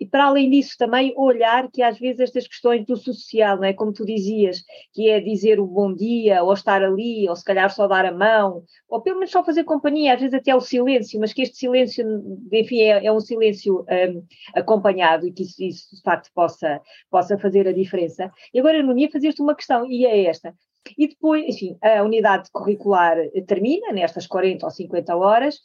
e 0.00 0.06
para 0.06 0.24
além 0.24 0.50
disso 0.50 0.74
também 0.78 1.14
olhar 1.16 1.70
que 1.70 1.82
às 1.82 1.98
vezes 1.98 2.20
estas 2.20 2.46
questões 2.48 2.84
do 2.84 2.96
social, 2.96 3.56
não 3.56 3.64
é? 3.64 3.72
como 3.72 3.92
tu 3.92 4.04
dizias, 4.04 4.62
que 4.92 5.08
é 5.08 5.20
dizer 5.20 5.60
o 5.60 5.66
bom 5.66 5.94
dia, 5.94 6.42
ou 6.42 6.52
estar 6.52 6.82
ali, 6.82 7.28
ou 7.28 7.36
se 7.36 7.44
calhar 7.44 7.72
só 7.72 7.86
dar 7.86 8.04
a 8.04 8.12
mão, 8.12 8.64
ou 8.88 9.00
pelo 9.00 9.16
menos 9.16 9.30
só 9.30 9.44
fazer 9.44 9.64
companhia, 9.64 10.14
às 10.14 10.20
vezes 10.20 10.34
até 10.34 10.54
o 10.54 10.60
silêncio, 10.60 11.20
mas 11.20 11.32
que 11.32 11.42
este 11.42 11.56
silêncio, 11.56 12.04
enfim, 12.52 12.80
é, 12.80 13.06
é 13.06 13.12
um 13.12 13.20
silêncio 13.20 13.84
um, 13.88 14.26
acompanhado 14.54 15.26
e 15.26 15.32
que 15.32 15.42
isso, 15.42 15.62
isso, 15.62 15.96
de 15.96 16.02
facto 16.02 16.30
possa, 16.34 16.80
possa 17.10 17.38
fazer 17.38 17.68
a 17.68 17.72
diferença. 17.72 18.30
E 18.52 18.58
agora, 18.58 18.82
Nunia, 18.82 19.10
fazer-te 19.10 19.40
uma 19.40 19.54
questão, 19.54 19.86
e 19.86 20.04
é 20.04 20.24
esta. 20.24 20.54
E 20.98 21.06
depois, 21.06 21.44
enfim, 21.46 21.78
a 21.80 22.02
unidade 22.02 22.50
curricular 22.52 23.16
termina 23.46 23.92
nestas 23.92 24.26
40 24.26 24.66
ou 24.66 24.70
50 24.70 25.16
horas, 25.16 25.60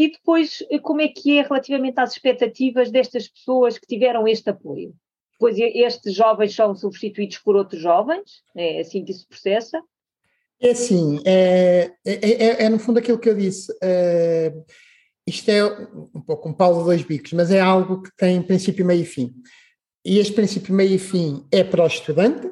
e 0.00 0.10
depois, 0.10 0.62
eh, 0.70 0.78
como 0.78 1.02
é 1.02 1.08
que 1.08 1.36
é 1.36 1.42
relativamente 1.42 2.00
às 2.00 2.12
expectativas 2.12 2.90
destas 2.90 3.28
pessoas 3.28 3.76
que 3.76 3.86
tiveram 3.86 4.26
este 4.26 4.48
apoio? 4.48 4.94
Pois 5.38 5.58
estes 5.58 6.14
jovens 6.14 6.54
são 6.54 6.74
substituídos 6.74 7.36
por 7.36 7.54
outros 7.54 7.82
jovens? 7.82 8.42
É 8.56 8.80
assim 8.80 9.04
que 9.04 9.10
isso 9.10 9.28
processa? 9.28 9.78
É 10.58 10.70
assim, 10.70 11.20
é, 11.26 11.92
é, 12.02 12.12
é, 12.14 12.64
é, 12.64 12.68
no 12.70 12.78
fundo 12.78 12.98
aquilo 12.98 13.18
que 13.18 13.28
eu 13.28 13.36
disse. 13.36 13.70
É, 13.82 14.50
isto 15.26 15.50
é 15.50 15.62
um 16.14 16.22
pouco 16.22 16.48
um 16.48 16.54
pau 16.54 16.78
de 16.78 16.84
dois 16.84 17.02
bicos, 17.02 17.34
mas 17.34 17.50
é 17.50 17.60
algo 17.60 18.02
que 18.02 18.10
tem 18.16 18.40
princípio, 18.40 18.86
meio 18.86 19.02
e 19.02 19.06
fim. 19.06 19.34
E 20.02 20.18
este 20.18 20.32
princípio, 20.32 20.74
meio 20.74 20.94
e 20.94 20.98
fim 20.98 21.46
é 21.52 21.62
para 21.62 21.84
o 21.84 21.86
estudante, 21.86 22.50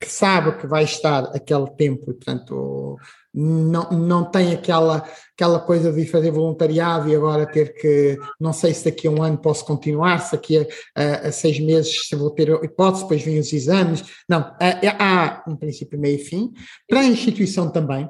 que 0.00 0.08
sabe 0.08 0.56
que 0.58 0.66
vai 0.66 0.84
estar 0.84 1.24
aquele 1.34 1.68
tempo, 1.70 2.06
portanto, 2.06 2.96
não, 3.34 3.90
não 3.90 4.24
tem 4.30 4.52
aquela, 4.52 5.04
aquela 5.34 5.58
coisa 5.58 5.92
de 5.92 6.06
fazer 6.06 6.30
voluntariado 6.30 7.08
e 7.08 7.16
agora 7.16 7.50
ter 7.50 7.74
que, 7.74 8.16
não 8.40 8.52
sei 8.52 8.72
se 8.72 8.84
daqui 8.84 9.08
a 9.08 9.10
um 9.10 9.22
ano 9.22 9.38
posso 9.38 9.64
continuar, 9.64 10.20
se 10.20 10.32
daqui 10.32 10.58
a, 10.58 10.66
a, 10.96 11.28
a 11.28 11.32
seis 11.32 11.58
meses 11.58 12.08
se 12.08 12.14
vou 12.14 12.30
ter 12.30 12.48
hipótese, 12.64 13.02
depois 13.02 13.22
vêm 13.22 13.38
os 13.38 13.52
exames. 13.52 14.04
Não, 14.28 14.38
há, 14.38 14.96
há 14.98 15.44
um 15.48 15.56
princípio 15.56 15.98
meio 15.98 16.16
e 16.16 16.24
fim. 16.24 16.52
Para 16.88 17.00
a 17.00 17.04
instituição 17.04 17.70
também, 17.70 18.08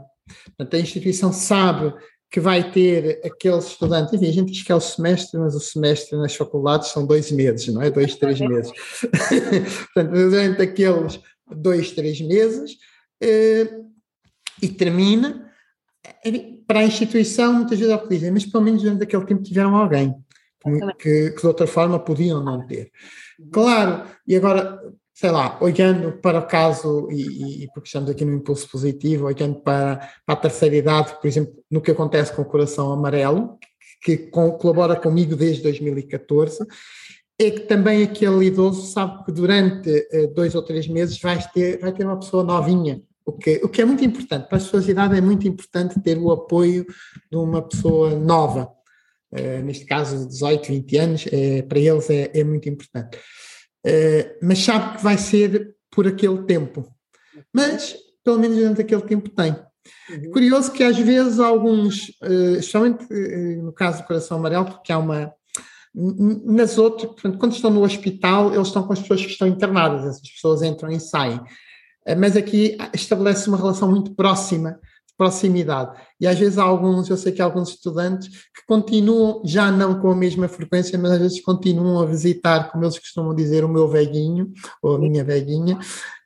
portanto, 0.57 0.77
a 0.77 0.81
instituição 0.81 1.33
sabe 1.33 1.92
que 2.31 2.40
vai 2.40 2.70
ter 2.70 3.22
aqueles 3.24 3.68
estudantes, 3.68 4.12
enfim, 4.12 4.29
a 4.29 4.33
gente 4.33 4.53
diz 4.53 4.62
que 4.62 4.70
é 4.70 4.74
o 4.74 4.81
semestre, 4.81 5.40
mas 5.40 5.55
o 5.55 5.61
semestre 5.61 6.18
nas 6.18 6.35
faculdades 6.35 6.88
são 6.88 7.07
dois 7.07 7.31
meses, 7.31 7.72
não 7.72 7.81
é? 7.81 7.90
Dois, 7.90 8.14
três 8.16 8.38
meses. 8.38 8.70
Portanto, 9.94 10.12
durante 10.12 10.61
aqueles 10.61 11.20
dois, 11.54 11.92
três 11.92 12.20
meses, 12.20 12.76
eh, 13.20 13.68
e 14.62 14.68
termina. 14.68 15.46
Para 16.66 16.80
a 16.80 16.84
instituição, 16.84 17.52
muitas 17.52 17.78
vezes 17.78 17.92
é 17.92 17.96
o 17.96 18.02
que 18.02 18.08
dizem, 18.08 18.30
mas 18.30 18.46
pelo 18.46 18.64
menos 18.64 18.82
durante 18.82 19.02
aquele 19.02 19.24
tempo 19.24 19.42
tiveram 19.42 19.74
alguém 19.76 20.14
que, 20.99 21.30
que 21.30 21.40
de 21.40 21.46
outra 21.46 21.66
forma 21.66 21.99
podiam 21.99 22.42
não 22.42 22.66
ter. 22.66 22.90
Claro, 23.53 24.05
e 24.26 24.36
agora, 24.36 24.80
sei 25.14 25.30
lá, 25.30 25.59
olhando 25.61 26.12
para 26.18 26.40
o 26.40 26.46
caso, 26.46 27.09
e, 27.11 27.64
e 27.64 27.68
porque 27.72 27.88
estamos 27.88 28.11
aqui 28.11 28.24
no 28.24 28.34
impulso 28.34 28.68
positivo, 28.68 29.26
olhando 29.26 29.61
para, 29.61 29.96
para 30.26 30.34
a 30.34 30.36
terceira 30.36 30.76
idade, 30.76 31.14
por 31.20 31.26
exemplo, 31.26 31.55
no 31.70 31.80
que 31.80 31.90
acontece 31.90 32.32
com 32.32 32.42
o 32.42 32.46
Coração 32.46 32.92
Amarelo, 32.92 33.59
que 34.03 34.16
com, 34.16 34.51
colabora 34.53 34.96
comigo 34.96 35.36
desde 35.36 35.62
2014, 35.62 36.66
é 37.39 37.51
que 37.53 37.61
também 37.61 38.03
aquele 38.03 38.47
idoso 38.47 38.91
sabe 38.91 39.24
que 39.24 39.32
durante 39.32 39.89
uh, 39.89 40.34
dois 40.34 40.57
ou 40.57 40.62
três 40.62 40.89
meses 40.89 41.20
vai 41.20 41.39
ter, 41.51 41.78
vai 41.78 41.93
ter 41.93 42.05
uma 42.05 42.18
pessoa 42.18 42.43
novinha, 42.43 43.01
o 43.24 43.32
que, 43.32 43.61
o 43.62 43.68
que 43.68 43.80
é 43.80 43.84
muito 43.84 44.05
importante. 44.05 44.49
Para 44.49 44.59
a 44.59 44.61
sociedade 44.61 45.16
é 45.16 45.20
muito 45.20 45.47
importante 45.47 46.01
ter 46.01 46.18
o 46.18 46.32
apoio 46.32 46.84
de 47.30 47.36
uma 47.36 47.62
pessoa 47.62 48.11
nova, 48.18 48.68
uh, 49.32 49.62
neste 49.64 49.84
caso 49.84 50.26
18, 50.26 50.66
20 50.66 50.97
anos, 50.97 51.26
é, 51.30 51.62
para 51.62 51.78
eles 51.78 52.11
é, 52.11 52.30
é 52.34 52.43
muito 52.43 52.68
importante. 52.68 53.16
Mas 54.43 54.59
sabe 54.59 54.99
que 54.99 55.03
vai 55.03 55.16
ser 55.16 55.74
por 55.91 56.07
aquele 56.07 56.43
tempo. 56.43 56.84
Mas, 57.55 57.97
pelo 58.22 58.39
menos 58.39 58.59
durante 58.59 58.82
aquele 58.82 59.01
tempo 59.01 59.30
tem. 59.30 59.53
Uhum. 60.11 60.30
Curioso 60.32 60.72
que 60.72 60.82
às 60.82 60.99
vezes 60.99 61.39
alguns, 61.39 62.12
especialmente 62.59 63.07
no 63.62 63.72
caso 63.72 64.03
do 64.03 64.07
coração 64.07 64.36
amarelo, 64.36 64.66
porque 64.66 64.93
há 64.93 64.99
uma 64.99 65.32
Nas 65.95 66.78
outras, 66.78 67.11
portanto, 67.12 67.39
quando 67.39 67.53
estão 67.53 67.70
no 67.70 67.82
hospital, 67.82 68.55
eles 68.55 68.68
estão 68.68 68.82
com 68.82 68.93
as 68.93 69.01
pessoas 69.01 69.24
que 69.24 69.32
estão 69.32 69.49
internadas, 69.49 70.05
essas 70.05 70.30
pessoas 70.30 70.62
entram 70.62 70.91
e 70.91 71.01
saem. 71.01 71.41
Eh, 72.07 72.14
mas 72.14 72.36
aqui 72.36 72.76
estabelece 72.95 73.49
uma 73.49 73.57
relação 73.57 73.91
muito 73.91 74.14
próxima 74.14 74.78
proximidade. 75.18 76.01
E 76.20 76.28
às 76.28 76.39
vezes 76.39 76.59
há 76.59 76.62
alguns, 76.62 77.11
eu 77.11 77.16
sei 77.16 77.32
que 77.32 77.43
há 77.43 77.45
alguns 77.45 77.70
estudantes 77.70 78.28
que 78.28 78.64
continuam, 78.66 79.43
já 79.45 79.68
não 79.68 80.01
com 80.01 80.12
a 80.12 80.14
mesma 80.14 80.47
frequência, 80.47 80.97
mas 80.97 81.11
às 81.11 81.18
vezes 81.18 81.41
continuam 81.43 82.01
a 82.01 82.07
visitar, 82.07 82.70
como 82.70 82.84
eles 82.84 82.99
costumam 82.99 83.34
dizer, 83.34 83.64
o 83.64 83.68
meu 83.68 83.89
velhinho 83.89 84.53
ou 84.80 84.95
a 84.95 84.99
minha 84.99 85.24
velhinha, 85.24 85.76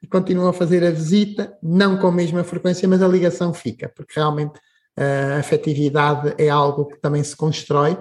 e 0.02 0.06
continuam 0.06 0.50
a 0.50 0.52
fazer 0.52 0.84
a 0.84 0.90
visita, 0.90 1.56
não 1.62 1.96
com 1.96 2.06
a 2.06 2.12
mesma 2.12 2.44
frequência, 2.44 2.86
mas 2.86 3.00
a 3.00 3.08
ligação 3.08 3.54
fica, 3.54 3.90
porque 3.96 4.12
realmente 4.14 4.60
a 4.94 5.38
afetividade 5.38 6.34
é 6.36 6.50
algo 6.50 6.84
que 6.84 7.00
também 7.00 7.24
se 7.24 7.34
constrói. 7.34 7.96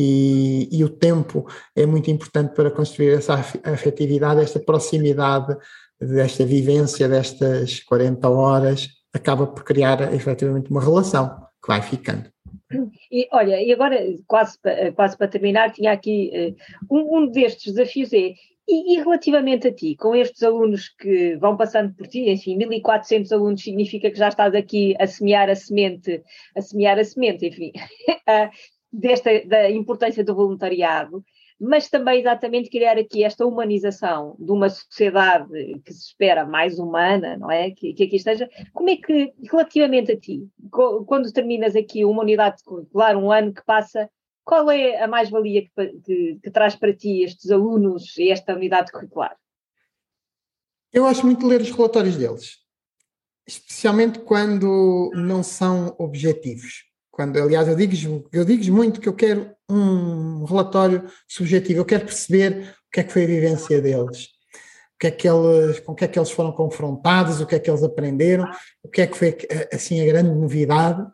E, 0.00 0.68
e 0.70 0.84
o 0.84 0.88
tempo 0.88 1.44
é 1.74 1.84
muito 1.84 2.08
importante 2.08 2.54
para 2.54 2.70
construir 2.70 3.14
essa 3.14 3.34
afetividade, 3.34 4.40
esta 4.40 4.60
proximidade 4.60 5.56
desta 6.00 6.44
vivência 6.46 7.08
destas 7.08 7.80
40 7.80 8.28
horas 8.28 8.88
acaba 9.12 9.44
por 9.48 9.64
criar 9.64 10.14
efetivamente 10.14 10.70
uma 10.70 10.80
relação 10.80 11.28
que 11.60 11.66
vai 11.66 11.82
ficando. 11.82 12.30
E 13.10 13.26
olha, 13.32 13.60
e 13.60 13.72
agora, 13.72 13.98
quase, 14.26 14.56
quase 14.94 15.18
para 15.18 15.26
terminar, 15.26 15.72
tinha 15.72 15.90
aqui 15.90 16.30
uh, 16.90 16.94
um, 16.94 17.18
um, 17.18 17.26
destes 17.26 17.72
desafios 17.72 18.12
é, 18.12 18.34
e, 18.68 18.94
e, 18.94 18.96
relativamente 18.98 19.66
a 19.66 19.72
ti, 19.72 19.96
com 19.96 20.14
estes 20.14 20.42
alunos 20.44 20.90
que 20.90 21.36
vão 21.38 21.56
passando 21.56 21.92
por 21.94 22.06
ti, 22.06 22.30
enfim, 22.30 22.56
1400 22.56 23.32
alunos 23.32 23.62
significa 23.62 24.10
que 24.10 24.18
já 24.18 24.28
estás 24.28 24.54
aqui 24.54 24.94
a 25.00 25.06
semear 25.06 25.48
a 25.48 25.56
semente, 25.56 26.22
a 26.54 26.60
semear 26.60 26.98
a 26.98 27.04
semente, 27.04 27.46
enfim, 27.46 27.72
uh, 27.74 28.50
desta, 28.92 29.30
da 29.46 29.70
importância 29.70 30.24
do 30.24 30.34
voluntariado 30.34 31.24
mas 31.60 31.88
também 31.88 32.20
exatamente 32.20 32.70
criar 32.70 32.96
aqui 32.96 33.24
esta 33.24 33.44
humanização 33.44 34.36
de 34.38 34.52
uma 34.52 34.68
sociedade 34.70 35.48
que 35.84 35.92
se 35.92 36.06
espera 36.06 36.46
mais 36.46 36.78
humana, 36.78 37.36
não 37.36 37.50
é? 37.50 37.72
Que, 37.72 37.92
que 37.92 38.04
aqui 38.04 38.16
esteja. 38.16 38.48
Como 38.72 38.88
é 38.88 38.96
que, 38.96 39.32
relativamente 39.50 40.12
a 40.12 40.18
ti, 40.18 40.48
quando 40.70 41.32
terminas 41.32 41.74
aqui 41.74 42.04
uma 42.04 42.22
unidade 42.22 42.62
curricular, 42.62 43.16
um 43.16 43.32
ano 43.32 43.52
que 43.52 43.64
passa, 43.64 44.08
qual 44.44 44.70
é 44.70 45.02
a 45.02 45.08
mais-valia 45.08 45.62
que, 45.62 45.86
que, 46.04 46.38
que, 46.42 46.50
traz 46.50 46.76
para 46.76 46.94
ti 46.94 47.24
estes 47.24 47.50
alunos 47.50 48.16
e 48.16 48.30
esta 48.30 48.54
unidade 48.54 48.92
curricular? 48.92 49.36
Eu 50.92 51.02
gosto 51.02 51.26
muito 51.26 51.46
ler 51.46 51.60
os 51.60 51.70
relatórios 51.70 52.16
deles, 52.16 52.58
especialmente 53.46 54.20
quando 54.20 55.10
não 55.12 55.42
são 55.42 55.94
objetivos. 55.98 56.87
Quando, 57.18 57.36
aliás, 57.36 57.66
eu 57.66 57.74
digo, 57.74 58.28
eu 58.32 58.44
digo 58.44 58.72
muito 58.72 59.00
que 59.00 59.08
eu 59.08 59.12
quero 59.12 59.50
um 59.68 60.44
relatório 60.44 61.04
subjetivo, 61.26 61.80
eu 61.80 61.84
quero 61.84 62.04
perceber 62.04 62.76
o 62.86 62.90
que 62.92 63.00
é 63.00 63.02
que 63.02 63.12
foi 63.12 63.24
a 63.24 63.26
vivência 63.26 63.82
deles, 63.82 64.26
o 64.94 64.98
que 65.00 65.08
é 65.08 65.10
que 65.10 65.28
eles, 65.28 65.80
com 65.80 65.90
o 65.90 65.94
que 65.96 66.04
é 66.04 66.06
que 66.06 66.16
eles 66.16 66.30
foram 66.30 66.52
confrontados, 66.52 67.40
o 67.40 67.46
que 67.46 67.56
é 67.56 67.58
que 67.58 67.68
eles 67.68 67.82
aprenderam, 67.82 68.48
o 68.84 68.88
que 68.88 69.00
é 69.00 69.06
que 69.08 69.18
foi 69.18 69.36
assim 69.72 70.00
a 70.00 70.06
grande 70.06 70.30
novidade. 70.30 71.04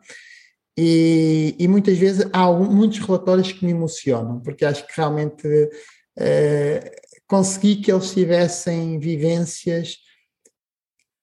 E, 0.77 1.55
e 1.57 1.67
muitas 1.67 1.97
vezes 1.97 2.29
há 2.31 2.51
muitos 2.51 2.99
relatórios 2.99 3.51
que 3.51 3.65
me 3.65 3.71
emocionam, 3.71 4.39
porque 4.41 4.63
acho 4.63 4.85
que 4.85 4.93
realmente 4.95 5.47
eh, 6.19 7.01
consegui 7.25 7.77
que 7.77 7.91
eles 7.91 8.13
tivessem 8.13 8.99
vivências 8.99 9.97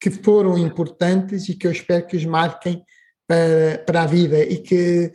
que 0.00 0.10
foram 0.10 0.58
importantes 0.58 1.48
e 1.48 1.54
que 1.54 1.68
eu 1.68 1.70
espero 1.70 2.04
que 2.04 2.16
os 2.16 2.24
marquem 2.24 2.84
para, 3.32 3.78
para 3.86 4.02
a 4.02 4.06
vida 4.06 4.42
e 4.42 4.58
que, 4.58 5.10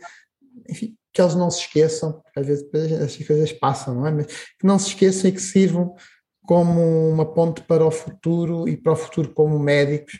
enfim, 0.68 0.96
que 1.12 1.22
eles 1.22 1.36
não 1.36 1.50
se 1.50 1.60
esqueçam, 1.60 2.20
às 2.36 2.44
vezes 2.44 2.64
as 3.00 3.16
coisas 3.16 3.52
passam, 3.52 3.94
não 3.94 4.06
é? 4.06 4.10
Mas 4.10 4.26
que 4.26 4.66
não 4.66 4.78
se 4.78 4.88
esqueçam 4.88 5.30
e 5.30 5.32
que 5.32 5.40
sirvam 5.40 5.94
como 6.42 7.08
uma 7.10 7.32
ponte 7.32 7.62
para 7.62 7.84
o 7.84 7.90
futuro 7.90 8.68
e 8.68 8.76
para 8.76 8.92
o 8.92 8.96
futuro 8.96 9.32
como 9.32 9.58
médicos. 9.58 10.18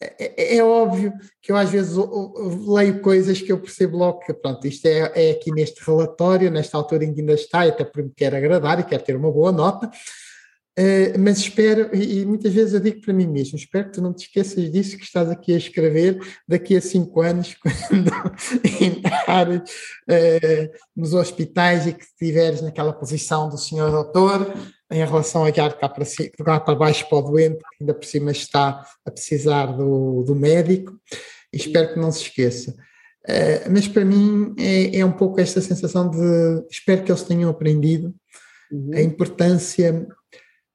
É, 0.00 0.54
é, 0.54 0.56
é 0.56 0.64
óbvio 0.64 1.12
que 1.40 1.52
eu 1.52 1.56
às 1.56 1.70
vezes 1.70 1.94
leio 2.66 3.00
coisas 3.00 3.40
que 3.40 3.52
eu 3.52 3.60
percebo 3.60 3.98
logo 3.98 4.18
que, 4.20 4.34
pronto, 4.34 4.66
isto 4.66 4.86
é, 4.86 5.12
é 5.14 5.30
aqui 5.30 5.52
neste 5.52 5.80
relatório, 5.84 6.50
nesta 6.50 6.76
altura 6.76 7.04
em 7.04 7.14
que 7.14 7.20
ainda 7.20 7.34
está, 7.34 7.62
até 7.62 7.84
porque 7.84 8.02
me 8.02 8.12
quer 8.14 8.34
agradar 8.34 8.80
e 8.80 8.84
quer 8.84 9.00
ter 9.00 9.14
uma 9.14 9.30
boa 9.30 9.52
nota, 9.52 9.88
Uh, 10.78 11.18
mas 11.18 11.36
espero, 11.36 11.94
e, 11.94 12.20
e, 12.20 12.24
muitas 12.24 12.50
vezes 12.54 12.72
eu 12.72 12.80
digo 12.80 13.02
para 13.02 13.12
mim 13.12 13.26
mesmo, 13.26 13.58
espero 13.58 13.86
que 13.86 13.92
tu 13.92 14.00
não 14.00 14.14
te 14.14 14.24
esqueças 14.24 14.72
disso 14.72 14.96
que 14.96 15.04
estás 15.04 15.28
aqui 15.28 15.52
a 15.52 15.58
escrever 15.58 16.18
daqui 16.48 16.74
a 16.74 16.80
cinco 16.80 17.20
anos, 17.20 17.54
quando 17.60 18.10
entrares 18.80 19.60
uh, 19.60 20.70
nos 20.96 21.12
hospitais 21.12 21.86
e 21.86 21.92
que 21.92 22.02
estiveres 22.02 22.62
naquela 22.62 22.94
posição 22.94 23.50
do 23.50 23.58
senhor 23.58 23.90
doutor, 23.90 24.50
em 24.90 25.04
relação 25.04 25.42
a 25.42 25.44
olhar 25.44 25.76
cá 25.76 25.90
para, 25.90 26.06
si, 26.06 26.30
cá 26.30 26.58
para 26.58 26.74
baixo 26.74 27.06
para 27.06 27.18
o 27.18 27.22
doente, 27.22 27.58
que 27.58 27.82
ainda 27.82 27.92
por 27.92 28.06
cima 28.06 28.30
está 28.30 28.82
a 29.04 29.10
precisar 29.10 29.66
do, 29.66 30.22
do 30.22 30.34
médico, 30.34 30.98
e 31.52 31.58
espero 31.58 31.92
que 31.92 32.00
não 32.00 32.10
se 32.10 32.22
esqueça. 32.22 32.74
Uh, 33.28 33.70
mas 33.70 33.86
para 33.86 34.06
mim 34.06 34.54
é, 34.58 35.00
é, 35.00 35.04
um 35.04 35.12
pouco 35.12 35.38
esta 35.38 35.60
sensação 35.60 36.08
de 36.08 36.66
espero 36.70 37.04
que 37.04 37.12
eles 37.12 37.22
tenham 37.22 37.50
aprendido 37.50 38.14
uhum. 38.72 38.90
a 38.94 39.02
importância 39.02 40.08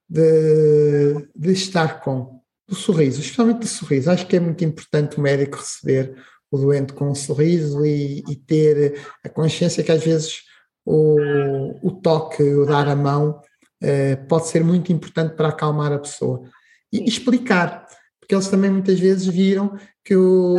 de, 0.10 1.30
de 1.36 1.51
estar 1.51 2.01
com 2.01 2.41
o 2.70 2.76
sorriso, 2.76 3.22
especialmente 3.22 3.66
o 3.66 3.70
sorriso. 3.70 4.12
Acho 4.12 4.28
que 4.28 4.36
é 4.36 4.39
muito 4.39 4.64
importante 4.64 5.18
o 5.18 5.22
médico 5.22 5.58
receber 5.58 6.16
o 6.51 6.58
doente 6.58 6.93
com 6.93 7.10
um 7.10 7.16
sorriso 7.16 7.86
e, 7.86 8.24
e 8.30 8.36
ter 8.36 8.99
a 9.24 9.30
consciência 9.30 9.84
que 9.84 9.91
às 9.91 10.03
vezes 10.03 10.41
o, 10.86 11.88
o 11.88 11.91
toque, 11.91 12.41
o 12.41 12.66
dar 12.66 12.88
a 12.88 12.95
mão, 12.95 13.41
eh, 13.82 14.16
pode 14.16 14.47
ser 14.47 14.64
muito 14.64 14.91
importante 14.91 15.36
para 15.36 15.49
acalmar 15.49 15.91
a 15.91 15.99
pessoa. 15.99 16.43
E, 16.91 17.08
explicar, 17.08 17.86
porque 18.20 18.34
eles 18.34 18.47
também 18.47 18.72
muitas 18.72 18.99
vezes 18.99 19.28
viram 19.28 19.78
que 20.03 20.16
o, 20.16 20.58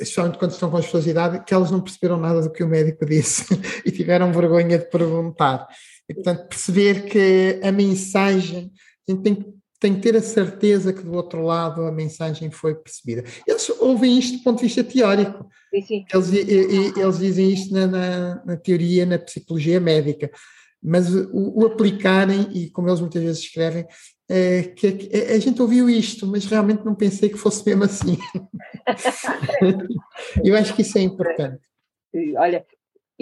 especialmente 0.00 0.38
quando 0.38 0.52
estão 0.52 0.70
com 0.70 0.76
a 0.76 0.80
de 0.80 1.10
idade, 1.10 1.44
que 1.44 1.54
elas 1.54 1.70
não 1.70 1.80
perceberam 1.80 2.18
nada 2.18 2.42
do 2.42 2.52
que 2.52 2.62
o 2.62 2.68
médico 2.68 3.04
disse 3.06 3.46
e 3.84 3.90
tiveram 3.90 4.32
vergonha 4.32 4.78
de 4.78 4.84
perguntar. 4.84 5.66
E, 6.12 6.14
portanto, 6.14 6.46
perceber 6.46 7.06
que 7.06 7.60
a 7.62 7.72
mensagem, 7.72 8.70
a 9.08 9.12
gente 9.12 9.22
tem, 9.22 9.54
tem 9.80 9.94
que 9.94 10.00
ter 10.00 10.16
a 10.16 10.22
certeza 10.22 10.92
que 10.92 11.02
do 11.02 11.14
outro 11.14 11.42
lado 11.42 11.82
a 11.82 11.90
mensagem 11.90 12.50
foi 12.50 12.74
percebida. 12.74 13.24
Eles 13.46 13.68
ouvem 13.80 14.18
isto 14.18 14.38
do 14.38 14.44
ponto 14.44 14.58
de 14.58 14.66
vista 14.66 14.84
teórico. 14.84 15.48
Sim, 15.70 15.82
sim. 15.82 16.04
Eles, 16.12 16.32
eles 16.96 17.18
dizem 17.18 17.50
isto 17.50 17.72
na, 17.72 17.86
na, 17.86 18.44
na, 18.44 18.56
teoria, 18.56 19.06
na 19.06 19.18
psicologia 19.18 19.80
médica. 19.80 20.30
Mas 20.82 21.14
o, 21.14 21.30
o, 21.32 21.66
aplicarem, 21.66 22.48
e 22.52 22.68
como 22.70 22.88
eles 22.88 23.00
muitas 23.00 23.22
vezes 23.22 23.42
escrevem, 23.42 23.86
é, 24.28 24.62
que, 24.64 24.92
que 24.92 25.16
a 25.16 25.38
gente 25.38 25.62
ouviu 25.62 25.88
isto, 25.88 26.26
mas 26.26 26.44
realmente 26.44 26.84
não 26.84 26.94
pensei 26.94 27.28
que 27.28 27.38
fosse 27.38 27.64
mesmo 27.64 27.84
assim. 27.84 28.18
Eu 30.44 30.56
acho 30.56 30.74
que 30.74 30.82
isso 30.82 30.98
é 30.98 31.00
importante. 31.00 31.62
Olha, 32.36 32.66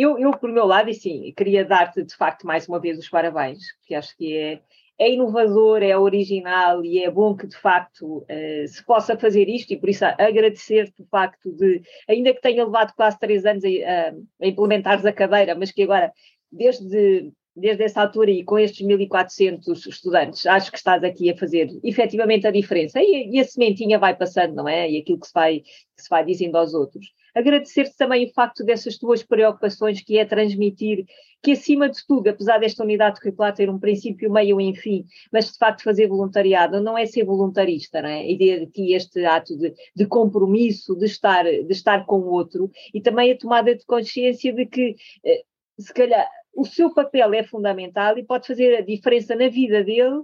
eu, 0.03 0.18
eu, 0.18 0.30
por 0.32 0.51
meu 0.51 0.66
lado, 0.66 0.90
e 0.90 0.94
sim, 0.94 1.32
queria 1.36 1.64
dar-te 1.64 2.03
de 2.03 2.14
facto 2.14 2.46
mais 2.46 2.68
uma 2.68 2.80
vez 2.80 2.98
os 2.98 3.09
parabéns, 3.09 3.72
porque 3.78 3.94
acho 3.94 4.16
que 4.16 4.36
é, 4.36 4.61
é 4.98 5.12
inovador, 5.12 5.82
é 5.82 5.96
original 5.96 6.84
e 6.84 7.03
é 7.03 7.11
bom 7.11 7.34
que 7.34 7.46
de 7.46 7.57
facto 7.57 8.18
uh, 8.18 8.68
se 8.68 8.84
possa 8.84 9.16
fazer 9.16 9.48
isto 9.48 9.72
e 9.72 9.76
por 9.78 9.88
isso 9.88 10.05
agradecer-te 10.05 11.03
o 11.03 11.07
facto 11.07 11.51
de, 11.53 11.82
ainda 12.09 12.34
que 12.34 12.40
tenha 12.40 12.64
levado 12.64 12.92
quase 12.94 13.18
três 13.18 13.44
anos 13.46 13.64
a, 13.64 14.44
a, 14.44 14.46
implementares 14.46 15.05
a 15.07 15.12
cadeira, 15.12 15.55
mas 15.55 15.72
que 15.72 15.82
agora, 15.82 16.12
desde 16.53 17.32
desde 17.55 17.82
essa 17.84 18.01
altura 18.03 18.30
e 18.30 18.44
com 18.44 18.59
estes 18.59 18.86
1.400 18.86 19.86
estudantes, 19.86 20.46
acho 20.46 20.70
que 20.70 20.78
estás 20.78 21.03
aqui 21.03 21.30
a 21.30 21.36
fazer 21.36 21.68
efetivamente 21.82 22.46
a 22.46 22.51
diferença. 22.51 23.01
E, 23.01 23.30
e, 23.32 23.40
a 23.40 23.44
sementinha 23.44 23.98
vai 23.98 24.16
passando, 24.16 24.55
não 24.55 24.68
é? 24.68 24.90
E 24.90 24.98
aquilo 24.98 25.20
que 25.20 25.26
se 25.26 25.34
vai, 25.34 25.61
que 25.61 26.03
se 26.03 26.09
vai 26.09 26.24
dizendo 26.24 26.57
aos 26.57 26.74
outros. 26.74 27.12
Agradecer-te 27.35 27.97
também 27.97 28.26
o 28.26 28.33
facto 28.33 28.64
dessas 28.64 28.99
tuas 28.99 29.22
preocupações, 29.22 30.01
que 30.01 30.18
é 30.18 30.24
transmitir 30.24 31.05
que, 31.43 31.53
acima 31.53 31.89
de 31.89 32.05
tudo, 32.07 32.28
apesar 32.28 32.59
desta 32.59 32.83
unidade 32.83 33.20
curricular 33.20 33.55
ter 33.55 33.70
um 33.70 33.78
princípio, 33.78 34.31
meio 34.31 34.61
e 34.61 34.74
fim, 34.76 35.05
mas 35.33 35.53
de 35.53 35.59
facto 35.59 35.83
fazer 35.83 36.07
voluntariado 36.07 36.81
não 36.81 36.97
é 36.97 37.07
ser 37.07 37.24
voluntarista, 37.24 38.03
não 38.03 38.09
é? 38.09 38.20
A 38.20 38.31
ideia 38.31 38.61
de 38.61 38.66
que 38.66 38.93
este 38.93 39.24
ato 39.24 39.57
de, 39.57 39.74
de 39.95 40.07
compromisso, 40.07 40.95
de 40.97 41.07
estar, 41.07 41.45
de 41.45 41.72
estar 41.72 42.05
com 42.05 42.18
o 42.20 42.31
outro, 42.31 42.70
e 42.93 43.01
também 43.01 43.33
a 43.33 43.39
tomada 43.39 43.74
de 43.74 43.85
consciência 43.87 44.53
de 44.53 44.66
que, 44.66 44.97
eh, 45.24 45.43
se 45.78 45.93
calhar, 45.95 46.28
o 46.55 46.64
seu 46.64 46.93
papel 46.93 47.33
é 47.33 47.43
fundamental 47.43 48.18
e 48.18 48.24
pode 48.24 48.47
fazer 48.47 48.76
a 48.76 48.81
diferença 48.83 49.35
na 49.35 49.49
vida 49.49 49.83
dele, 49.83 50.22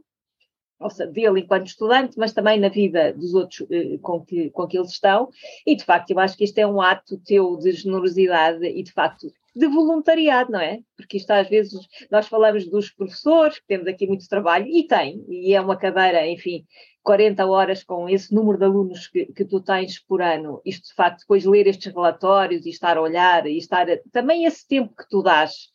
seja, 0.91 1.11
dele 1.11 1.41
enquanto 1.41 1.67
estudante, 1.67 2.19
mas 2.19 2.33
também 2.33 2.61
na 2.61 2.69
vida 2.69 3.13
dos 3.13 3.35
outros 3.35 3.67
eh, 3.71 3.99
com, 4.03 4.25
que, 4.25 4.51
com 4.51 4.67
que 4.67 4.79
eles 4.79 4.91
estão. 4.91 5.29
E, 5.67 5.75
de 5.75 5.85
facto, 5.85 6.11
eu 6.11 6.19
acho 6.19 6.37
que 6.37 6.45
isto 6.45 6.59
é 6.59 6.67
um 6.67 6.81
ato 6.81 7.19
teu 7.25 7.57
de 7.57 7.73
generosidade 7.73 8.65
e, 8.65 8.83
de 8.83 8.93
facto, 8.93 9.33
de 9.55 9.67
voluntariado, 9.67 10.53
não 10.53 10.61
é? 10.61 10.81
Porque 10.97 11.17
isto 11.17 11.31
às 11.31 11.49
vezes 11.49 11.73
nós 12.11 12.29
falamos 12.29 12.69
dos 12.69 12.91
professores, 12.91 13.59
que 13.59 13.67
temos 13.67 13.87
aqui 13.87 14.07
muito 14.07 14.29
trabalho, 14.29 14.67
e 14.67 14.87
tem, 14.87 15.25
e 15.29 15.55
é 15.55 15.61
uma 15.61 15.77
cadeira, 15.77 16.27
enfim, 16.27 16.67
40 17.03 17.47
horas 17.47 17.83
com 17.83 18.09
esse 18.09 18.35
número 18.35 18.59
de 18.59 18.65
alunos 18.65 19.07
que, 19.07 19.27
que 19.27 19.45
tu 19.45 19.61
tens 19.61 19.99
por 19.99 20.21
ano. 20.21 20.61
Isto, 20.65 20.89
de 20.89 20.95
facto, 20.95 21.21
depois 21.21 21.45
ler 21.45 21.67
estes 21.67 21.93
relatórios 21.93 22.67
e 22.67 22.71
estar 22.71 22.99
a 22.99 23.01
olhar 23.01 23.47
e 23.47 23.57
estar. 23.57 23.89
A, 23.91 23.99
também 24.13 24.45
esse 24.45 24.67
tempo 24.69 24.95
que 24.95 25.09
tu 25.09 25.23
dás 25.23 25.71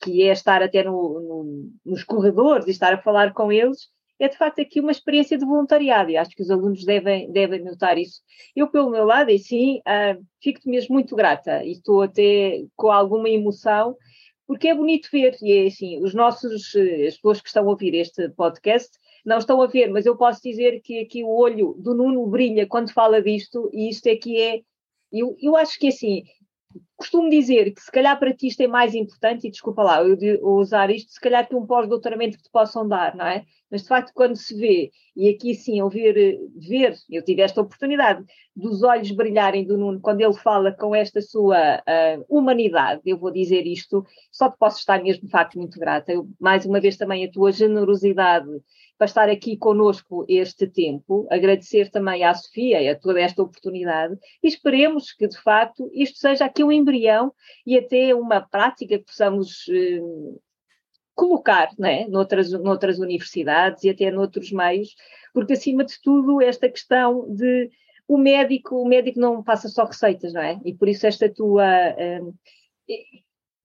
que 0.00 0.22
é 0.22 0.32
estar 0.32 0.62
até 0.62 0.84
no, 0.84 0.92
no, 0.92 1.70
nos 1.84 2.04
corredores 2.04 2.66
e 2.66 2.70
estar 2.70 2.92
a 2.92 3.02
falar 3.02 3.32
com 3.32 3.50
eles, 3.50 3.88
é 4.18 4.28
de 4.28 4.36
facto 4.36 4.60
aqui 4.60 4.80
uma 4.80 4.92
experiência 4.92 5.36
de 5.36 5.44
voluntariado 5.44 6.10
e 6.10 6.16
acho 6.16 6.30
que 6.30 6.42
os 6.42 6.50
alunos 6.50 6.84
devem, 6.84 7.30
devem 7.30 7.62
notar 7.62 7.98
isso. 7.98 8.20
Eu, 8.54 8.68
pelo 8.68 8.90
meu 8.90 9.04
lado, 9.04 9.30
e 9.30 9.38
sim, 9.38 9.78
uh, 9.80 10.24
fico-te 10.42 10.68
mesmo 10.68 10.94
muito 10.94 11.14
grata 11.14 11.62
e 11.64 11.72
estou 11.72 12.02
até 12.02 12.64
com 12.74 12.90
alguma 12.90 13.28
emoção, 13.28 13.96
porque 14.46 14.68
é 14.68 14.74
bonito 14.74 15.08
ver, 15.10 15.36
e 15.42 15.52
é 15.52 15.66
assim, 15.66 16.02
os 16.02 16.14
nossos, 16.14 16.74
eh, 16.76 17.08
as 17.08 17.16
pessoas 17.16 17.40
que 17.40 17.48
estão 17.48 17.64
a 17.64 17.70
ouvir 17.70 17.94
este 17.94 18.28
podcast 18.30 18.96
não 19.24 19.38
estão 19.38 19.60
a 19.60 19.66
ver, 19.66 19.90
mas 19.90 20.06
eu 20.06 20.16
posso 20.16 20.40
dizer 20.40 20.80
que 20.82 21.00
aqui 21.00 21.24
o 21.24 21.36
olho 21.36 21.74
do 21.78 21.92
Nuno 21.94 22.24
brilha 22.28 22.64
quando 22.64 22.92
fala 22.92 23.20
disto, 23.20 23.68
e 23.72 23.88
isto 23.88 24.06
é 24.06 24.14
que 24.14 24.40
é, 24.40 24.60
eu, 25.12 25.36
eu 25.40 25.56
acho 25.56 25.76
que 25.78 25.88
assim, 25.88 26.22
costumo 26.96 27.28
dizer 27.28 27.72
que 27.72 27.80
se 27.80 27.90
calhar 27.90 28.18
para 28.18 28.34
ti 28.34 28.48
isto 28.48 28.60
é 28.62 28.66
mais 28.66 28.94
importante, 28.94 29.46
e 29.46 29.50
desculpa 29.50 29.82
lá 29.82 30.02
eu, 30.02 30.16
eu 30.20 30.44
usar 30.44 30.90
isto, 30.90 31.12
se 31.12 31.20
calhar 31.20 31.48
que 31.48 31.54
um 31.54 31.66
pós-doutoramento 31.66 32.36
que 32.36 32.44
te 32.44 32.50
possam 32.50 32.86
dar, 32.88 33.14
não 33.14 33.26
é? 33.26 33.44
Mas 33.70 33.82
de 33.82 33.88
facto, 33.88 34.12
quando 34.14 34.36
se 34.36 34.54
vê, 34.56 34.90
e 35.16 35.28
aqui 35.28 35.54
sim, 35.54 35.80
eu 35.80 35.88
ver, 35.88 36.38
ver, 36.56 36.94
eu 37.10 37.22
tive 37.22 37.42
esta 37.42 37.60
oportunidade 37.60 38.24
dos 38.54 38.82
olhos 38.82 39.10
brilharem 39.10 39.66
do 39.66 39.76
Nuno 39.76 40.00
quando 40.00 40.20
ele 40.20 40.34
fala 40.34 40.72
com 40.72 40.94
esta 40.94 41.20
sua 41.20 41.78
uh, 41.78 42.24
humanidade, 42.28 43.02
eu 43.04 43.18
vou 43.18 43.30
dizer 43.30 43.66
isto, 43.66 44.04
só 44.30 44.48
te 44.48 44.56
posso 44.56 44.78
estar 44.78 45.02
mesmo 45.02 45.24
de 45.24 45.30
facto 45.30 45.58
muito 45.58 45.78
grata. 45.78 46.12
Eu, 46.12 46.28
mais 46.40 46.64
uma 46.64 46.80
vez 46.80 46.96
também 46.96 47.24
a 47.24 47.30
tua 47.30 47.50
generosidade 47.50 48.48
para 48.98 49.04
estar 49.04 49.28
aqui 49.28 49.56
conosco 49.56 50.24
este 50.28 50.66
tempo, 50.66 51.26
agradecer 51.30 51.90
também 51.90 52.24
à 52.24 52.34
Sofia 52.34 52.80
e 52.80 52.88
a 52.88 52.98
toda 52.98 53.20
esta 53.20 53.42
oportunidade 53.42 54.16
e 54.42 54.48
esperemos 54.48 55.12
que, 55.12 55.28
de 55.28 55.38
facto, 55.38 55.90
isto 55.92 56.18
seja 56.18 56.46
aqui 56.46 56.64
um 56.64 56.72
embrião 56.72 57.32
e 57.66 57.76
até 57.76 58.14
uma 58.14 58.40
prática 58.40 58.98
que 58.98 59.04
possamos 59.04 59.66
eh, 59.68 60.00
colocar 61.14 61.70
né, 61.78 62.06
noutras, 62.08 62.50
noutras 62.52 62.98
universidades 62.98 63.84
e 63.84 63.90
até 63.90 64.10
noutros 64.10 64.50
meios, 64.50 64.94
porque, 65.32 65.52
acima 65.52 65.84
de 65.84 66.00
tudo, 66.02 66.40
esta 66.40 66.68
questão 66.68 67.26
de 67.34 67.70
o 68.08 68.16
médico, 68.16 68.76
o 68.76 68.86
médico 68.86 69.18
não 69.18 69.42
passa 69.42 69.68
só 69.68 69.84
receitas, 69.84 70.32
não 70.32 70.40
é? 70.40 70.60
E 70.64 70.72
por 70.72 70.88
isso 70.88 71.06
esta 71.06 71.28
tua... 71.28 71.66
Eh, 71.66 72.20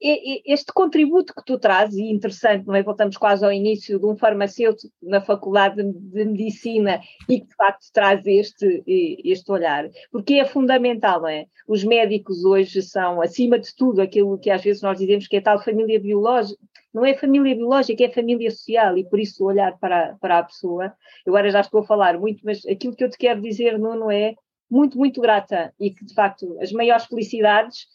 este 0.02 0.74
contributo 0.74 1.34
que 1.34 1.46
tu 1.46 1.60
trazes, 1.60 1.98
e 1.98 2.12
interessante, 2.12 2.66
não 2.66 2.76
é? 2.76 2.82
Voltamos 2.82 3.18
quase 3.18 3.46
ao 3.46 3.52
início 3.52 4.00
de 4.00 4.06
um 4.06 4.16
farmacêutico 4.16 4.94
na 5.02 5.22
Faculdade 5.22 5.84
de 5.84 6.26
Medicina 6.26 7.00
e 7.30 7.40
que 7.40 7.48
de 7.48 7.56
facto 7.56 7.86
traz 7.94 8.26
este, 8.26 8.84
este 9.24 9.52
olhar, 9.52 9.88
porque 10.12 10.36
é 10.36 10.46
fundamental, 10.46 11.22
não 11.22 11.28
é? 11.28 11.46
Os 11.68 11.84
médicos 11.84 12.44
hoje 12.44 12.82
são, 12.82 13.22
acima 13.22 13.60
de 13.60 13.76
tudo, 13.76 14.02
aquilo 14.02 14.40
que 14.40 14.50
às 14.50 14.64
vezes 14.64 14.82
nós 14.82 14.98
dizemos 14.98 15.28
que 15.28 15.38
é 15.38 15.42
tal 15.42 15.64
família 15.64 16.00
biológica, 16.00 16.60
não 16.94 17.06
é 17.06 17.14
família 17.14 17.56
biológica, 17.56 18.04
é 18.04 18.10
família 18.10 18.52
social, 18.52 18.98
e 18.98 19.08
por 19.08 19.20
isso 19.20 19.46
olhar 19.46 19.78
para, 19.80 20.18
para 20.20 20.40
a 20.40 20.44
pessoa. 20.44 20.94
Eu 21.26 21.34
agora 21.34 21.50
já 21.50 21.62
estou 21.62 21.82
a 21.82 21.86
falar 21.86 22.20
muito, 22.20 22.42
mas 22.44 22.66
aquilo 22.66 22.96
que 22.96 23.04
eu 23.04 23.10
te 23.10 23.18
quero 23.18 23.40
dizer, 23.40 23.80
Nuno, 23.80 24.12
é 24.12 24.36
muito, 24.72 24.98
muito 24.98 25.20
grata 25.20 25.74
e 25.78 25.92
que, 25.92 26.06
de 26.06 26.14
facto, 26.14 26.58
as 26.62 26.72
maiores 26.72 27.06
felicidades. 27.06 27.88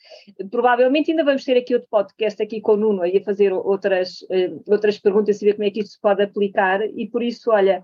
Provavelmente 0.50 1.10
ainda 1.10 1.24
vamos 1.24 1.42
ter 1.42 1.56
aqui 1.56 1.72
outro 1.72 1.88
podcast 1.88 2.42
aqui 2.42 2.60
com 2.60 2.72
o 2.72 2.76
Nuno 2.76 3.00
aí 3.00 3.16
a 3.16 3.24
fazer 3.24 3.50
outras, 3.50 4.20
uh, 4.22 4.62
outras 4.68 4.98
perguntas 4.98 5.40
e 5.40 5.46
ver 5.46 5.54
como 5.54 5.64
é 5.64 5.70
que 5.70 5.80
isso 5.80 5.92
se 5.92 6.00
pode 6.00 6.22
aplicar 6.22 6.82
e 6.82 7.08
por 7.08 7.22
isso, 7.22 7.50
olha, 7.50 7.82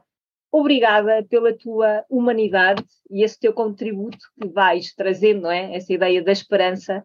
obrigada 0.53 1.25
pela 1.25 1.57
tua 1.57 2.05
humanidade 2.11 2.85
e 3.11 3.25
esse 3.25 3.41
teu 3.41 3.55
contributo 3.55 4.19
que 4.39 4.47
vais 4.49 4.95
trazendo, 4.95 5.43
não 5.43 5.51
é? 5.51 5.75
Essa 5.75 5.95
ideia 5.95 6.23
da 6.23 6.31
esperança 6.31 7.03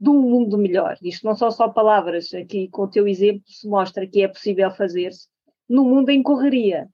de 0.00 0.10
um 0.10 0.20
mundo 0.20 0.58
melhor. 0.58 0.96
Isto 1.02 1.24
não 1.24 1.36
são 1.36 1.52
só 1.52 1.68
palavras, 1.68 2.34
aqui 2.34 2.68
com 2.68 2.82
o 2.82 2.90
teu 2.90 3.06
exemplo 3.06 3.42
se 3.46 3.68
mostra 3.68 4.06
que 4.06 4.22
é 4.22 4.28
possível 4.28 4.70
fazer-se 4.72 5.28
no 5.68 5.84
mundo 5.84 6.10
em 6.10 6.20
correria. 6.20 6.88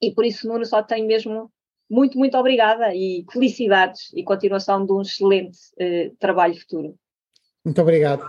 E 0.00 0.12
por 0.12 0.24
isso, 0.24 0.46
Nuno, 0.46 0.64
só 0.64 0.82
tenho 0.82 1.06
mesmo 1.06 1.50
muito, 1.90 2.18
muito 2.18 2.36
obrigada 2.36 2.94
e 2.94 3.24
felicidades 3.32 4.12
e 4.14 4.22
continuação 4.22 4.84
de 4.84 4.92
um 4.92 5.02
excelente 5.02 5.58
uh, 5.80 6.14
trabalho 6.18 6.58
futuro. 6.58 6.94
Muito 7.64 7.80
obrigado. 7.80 8.26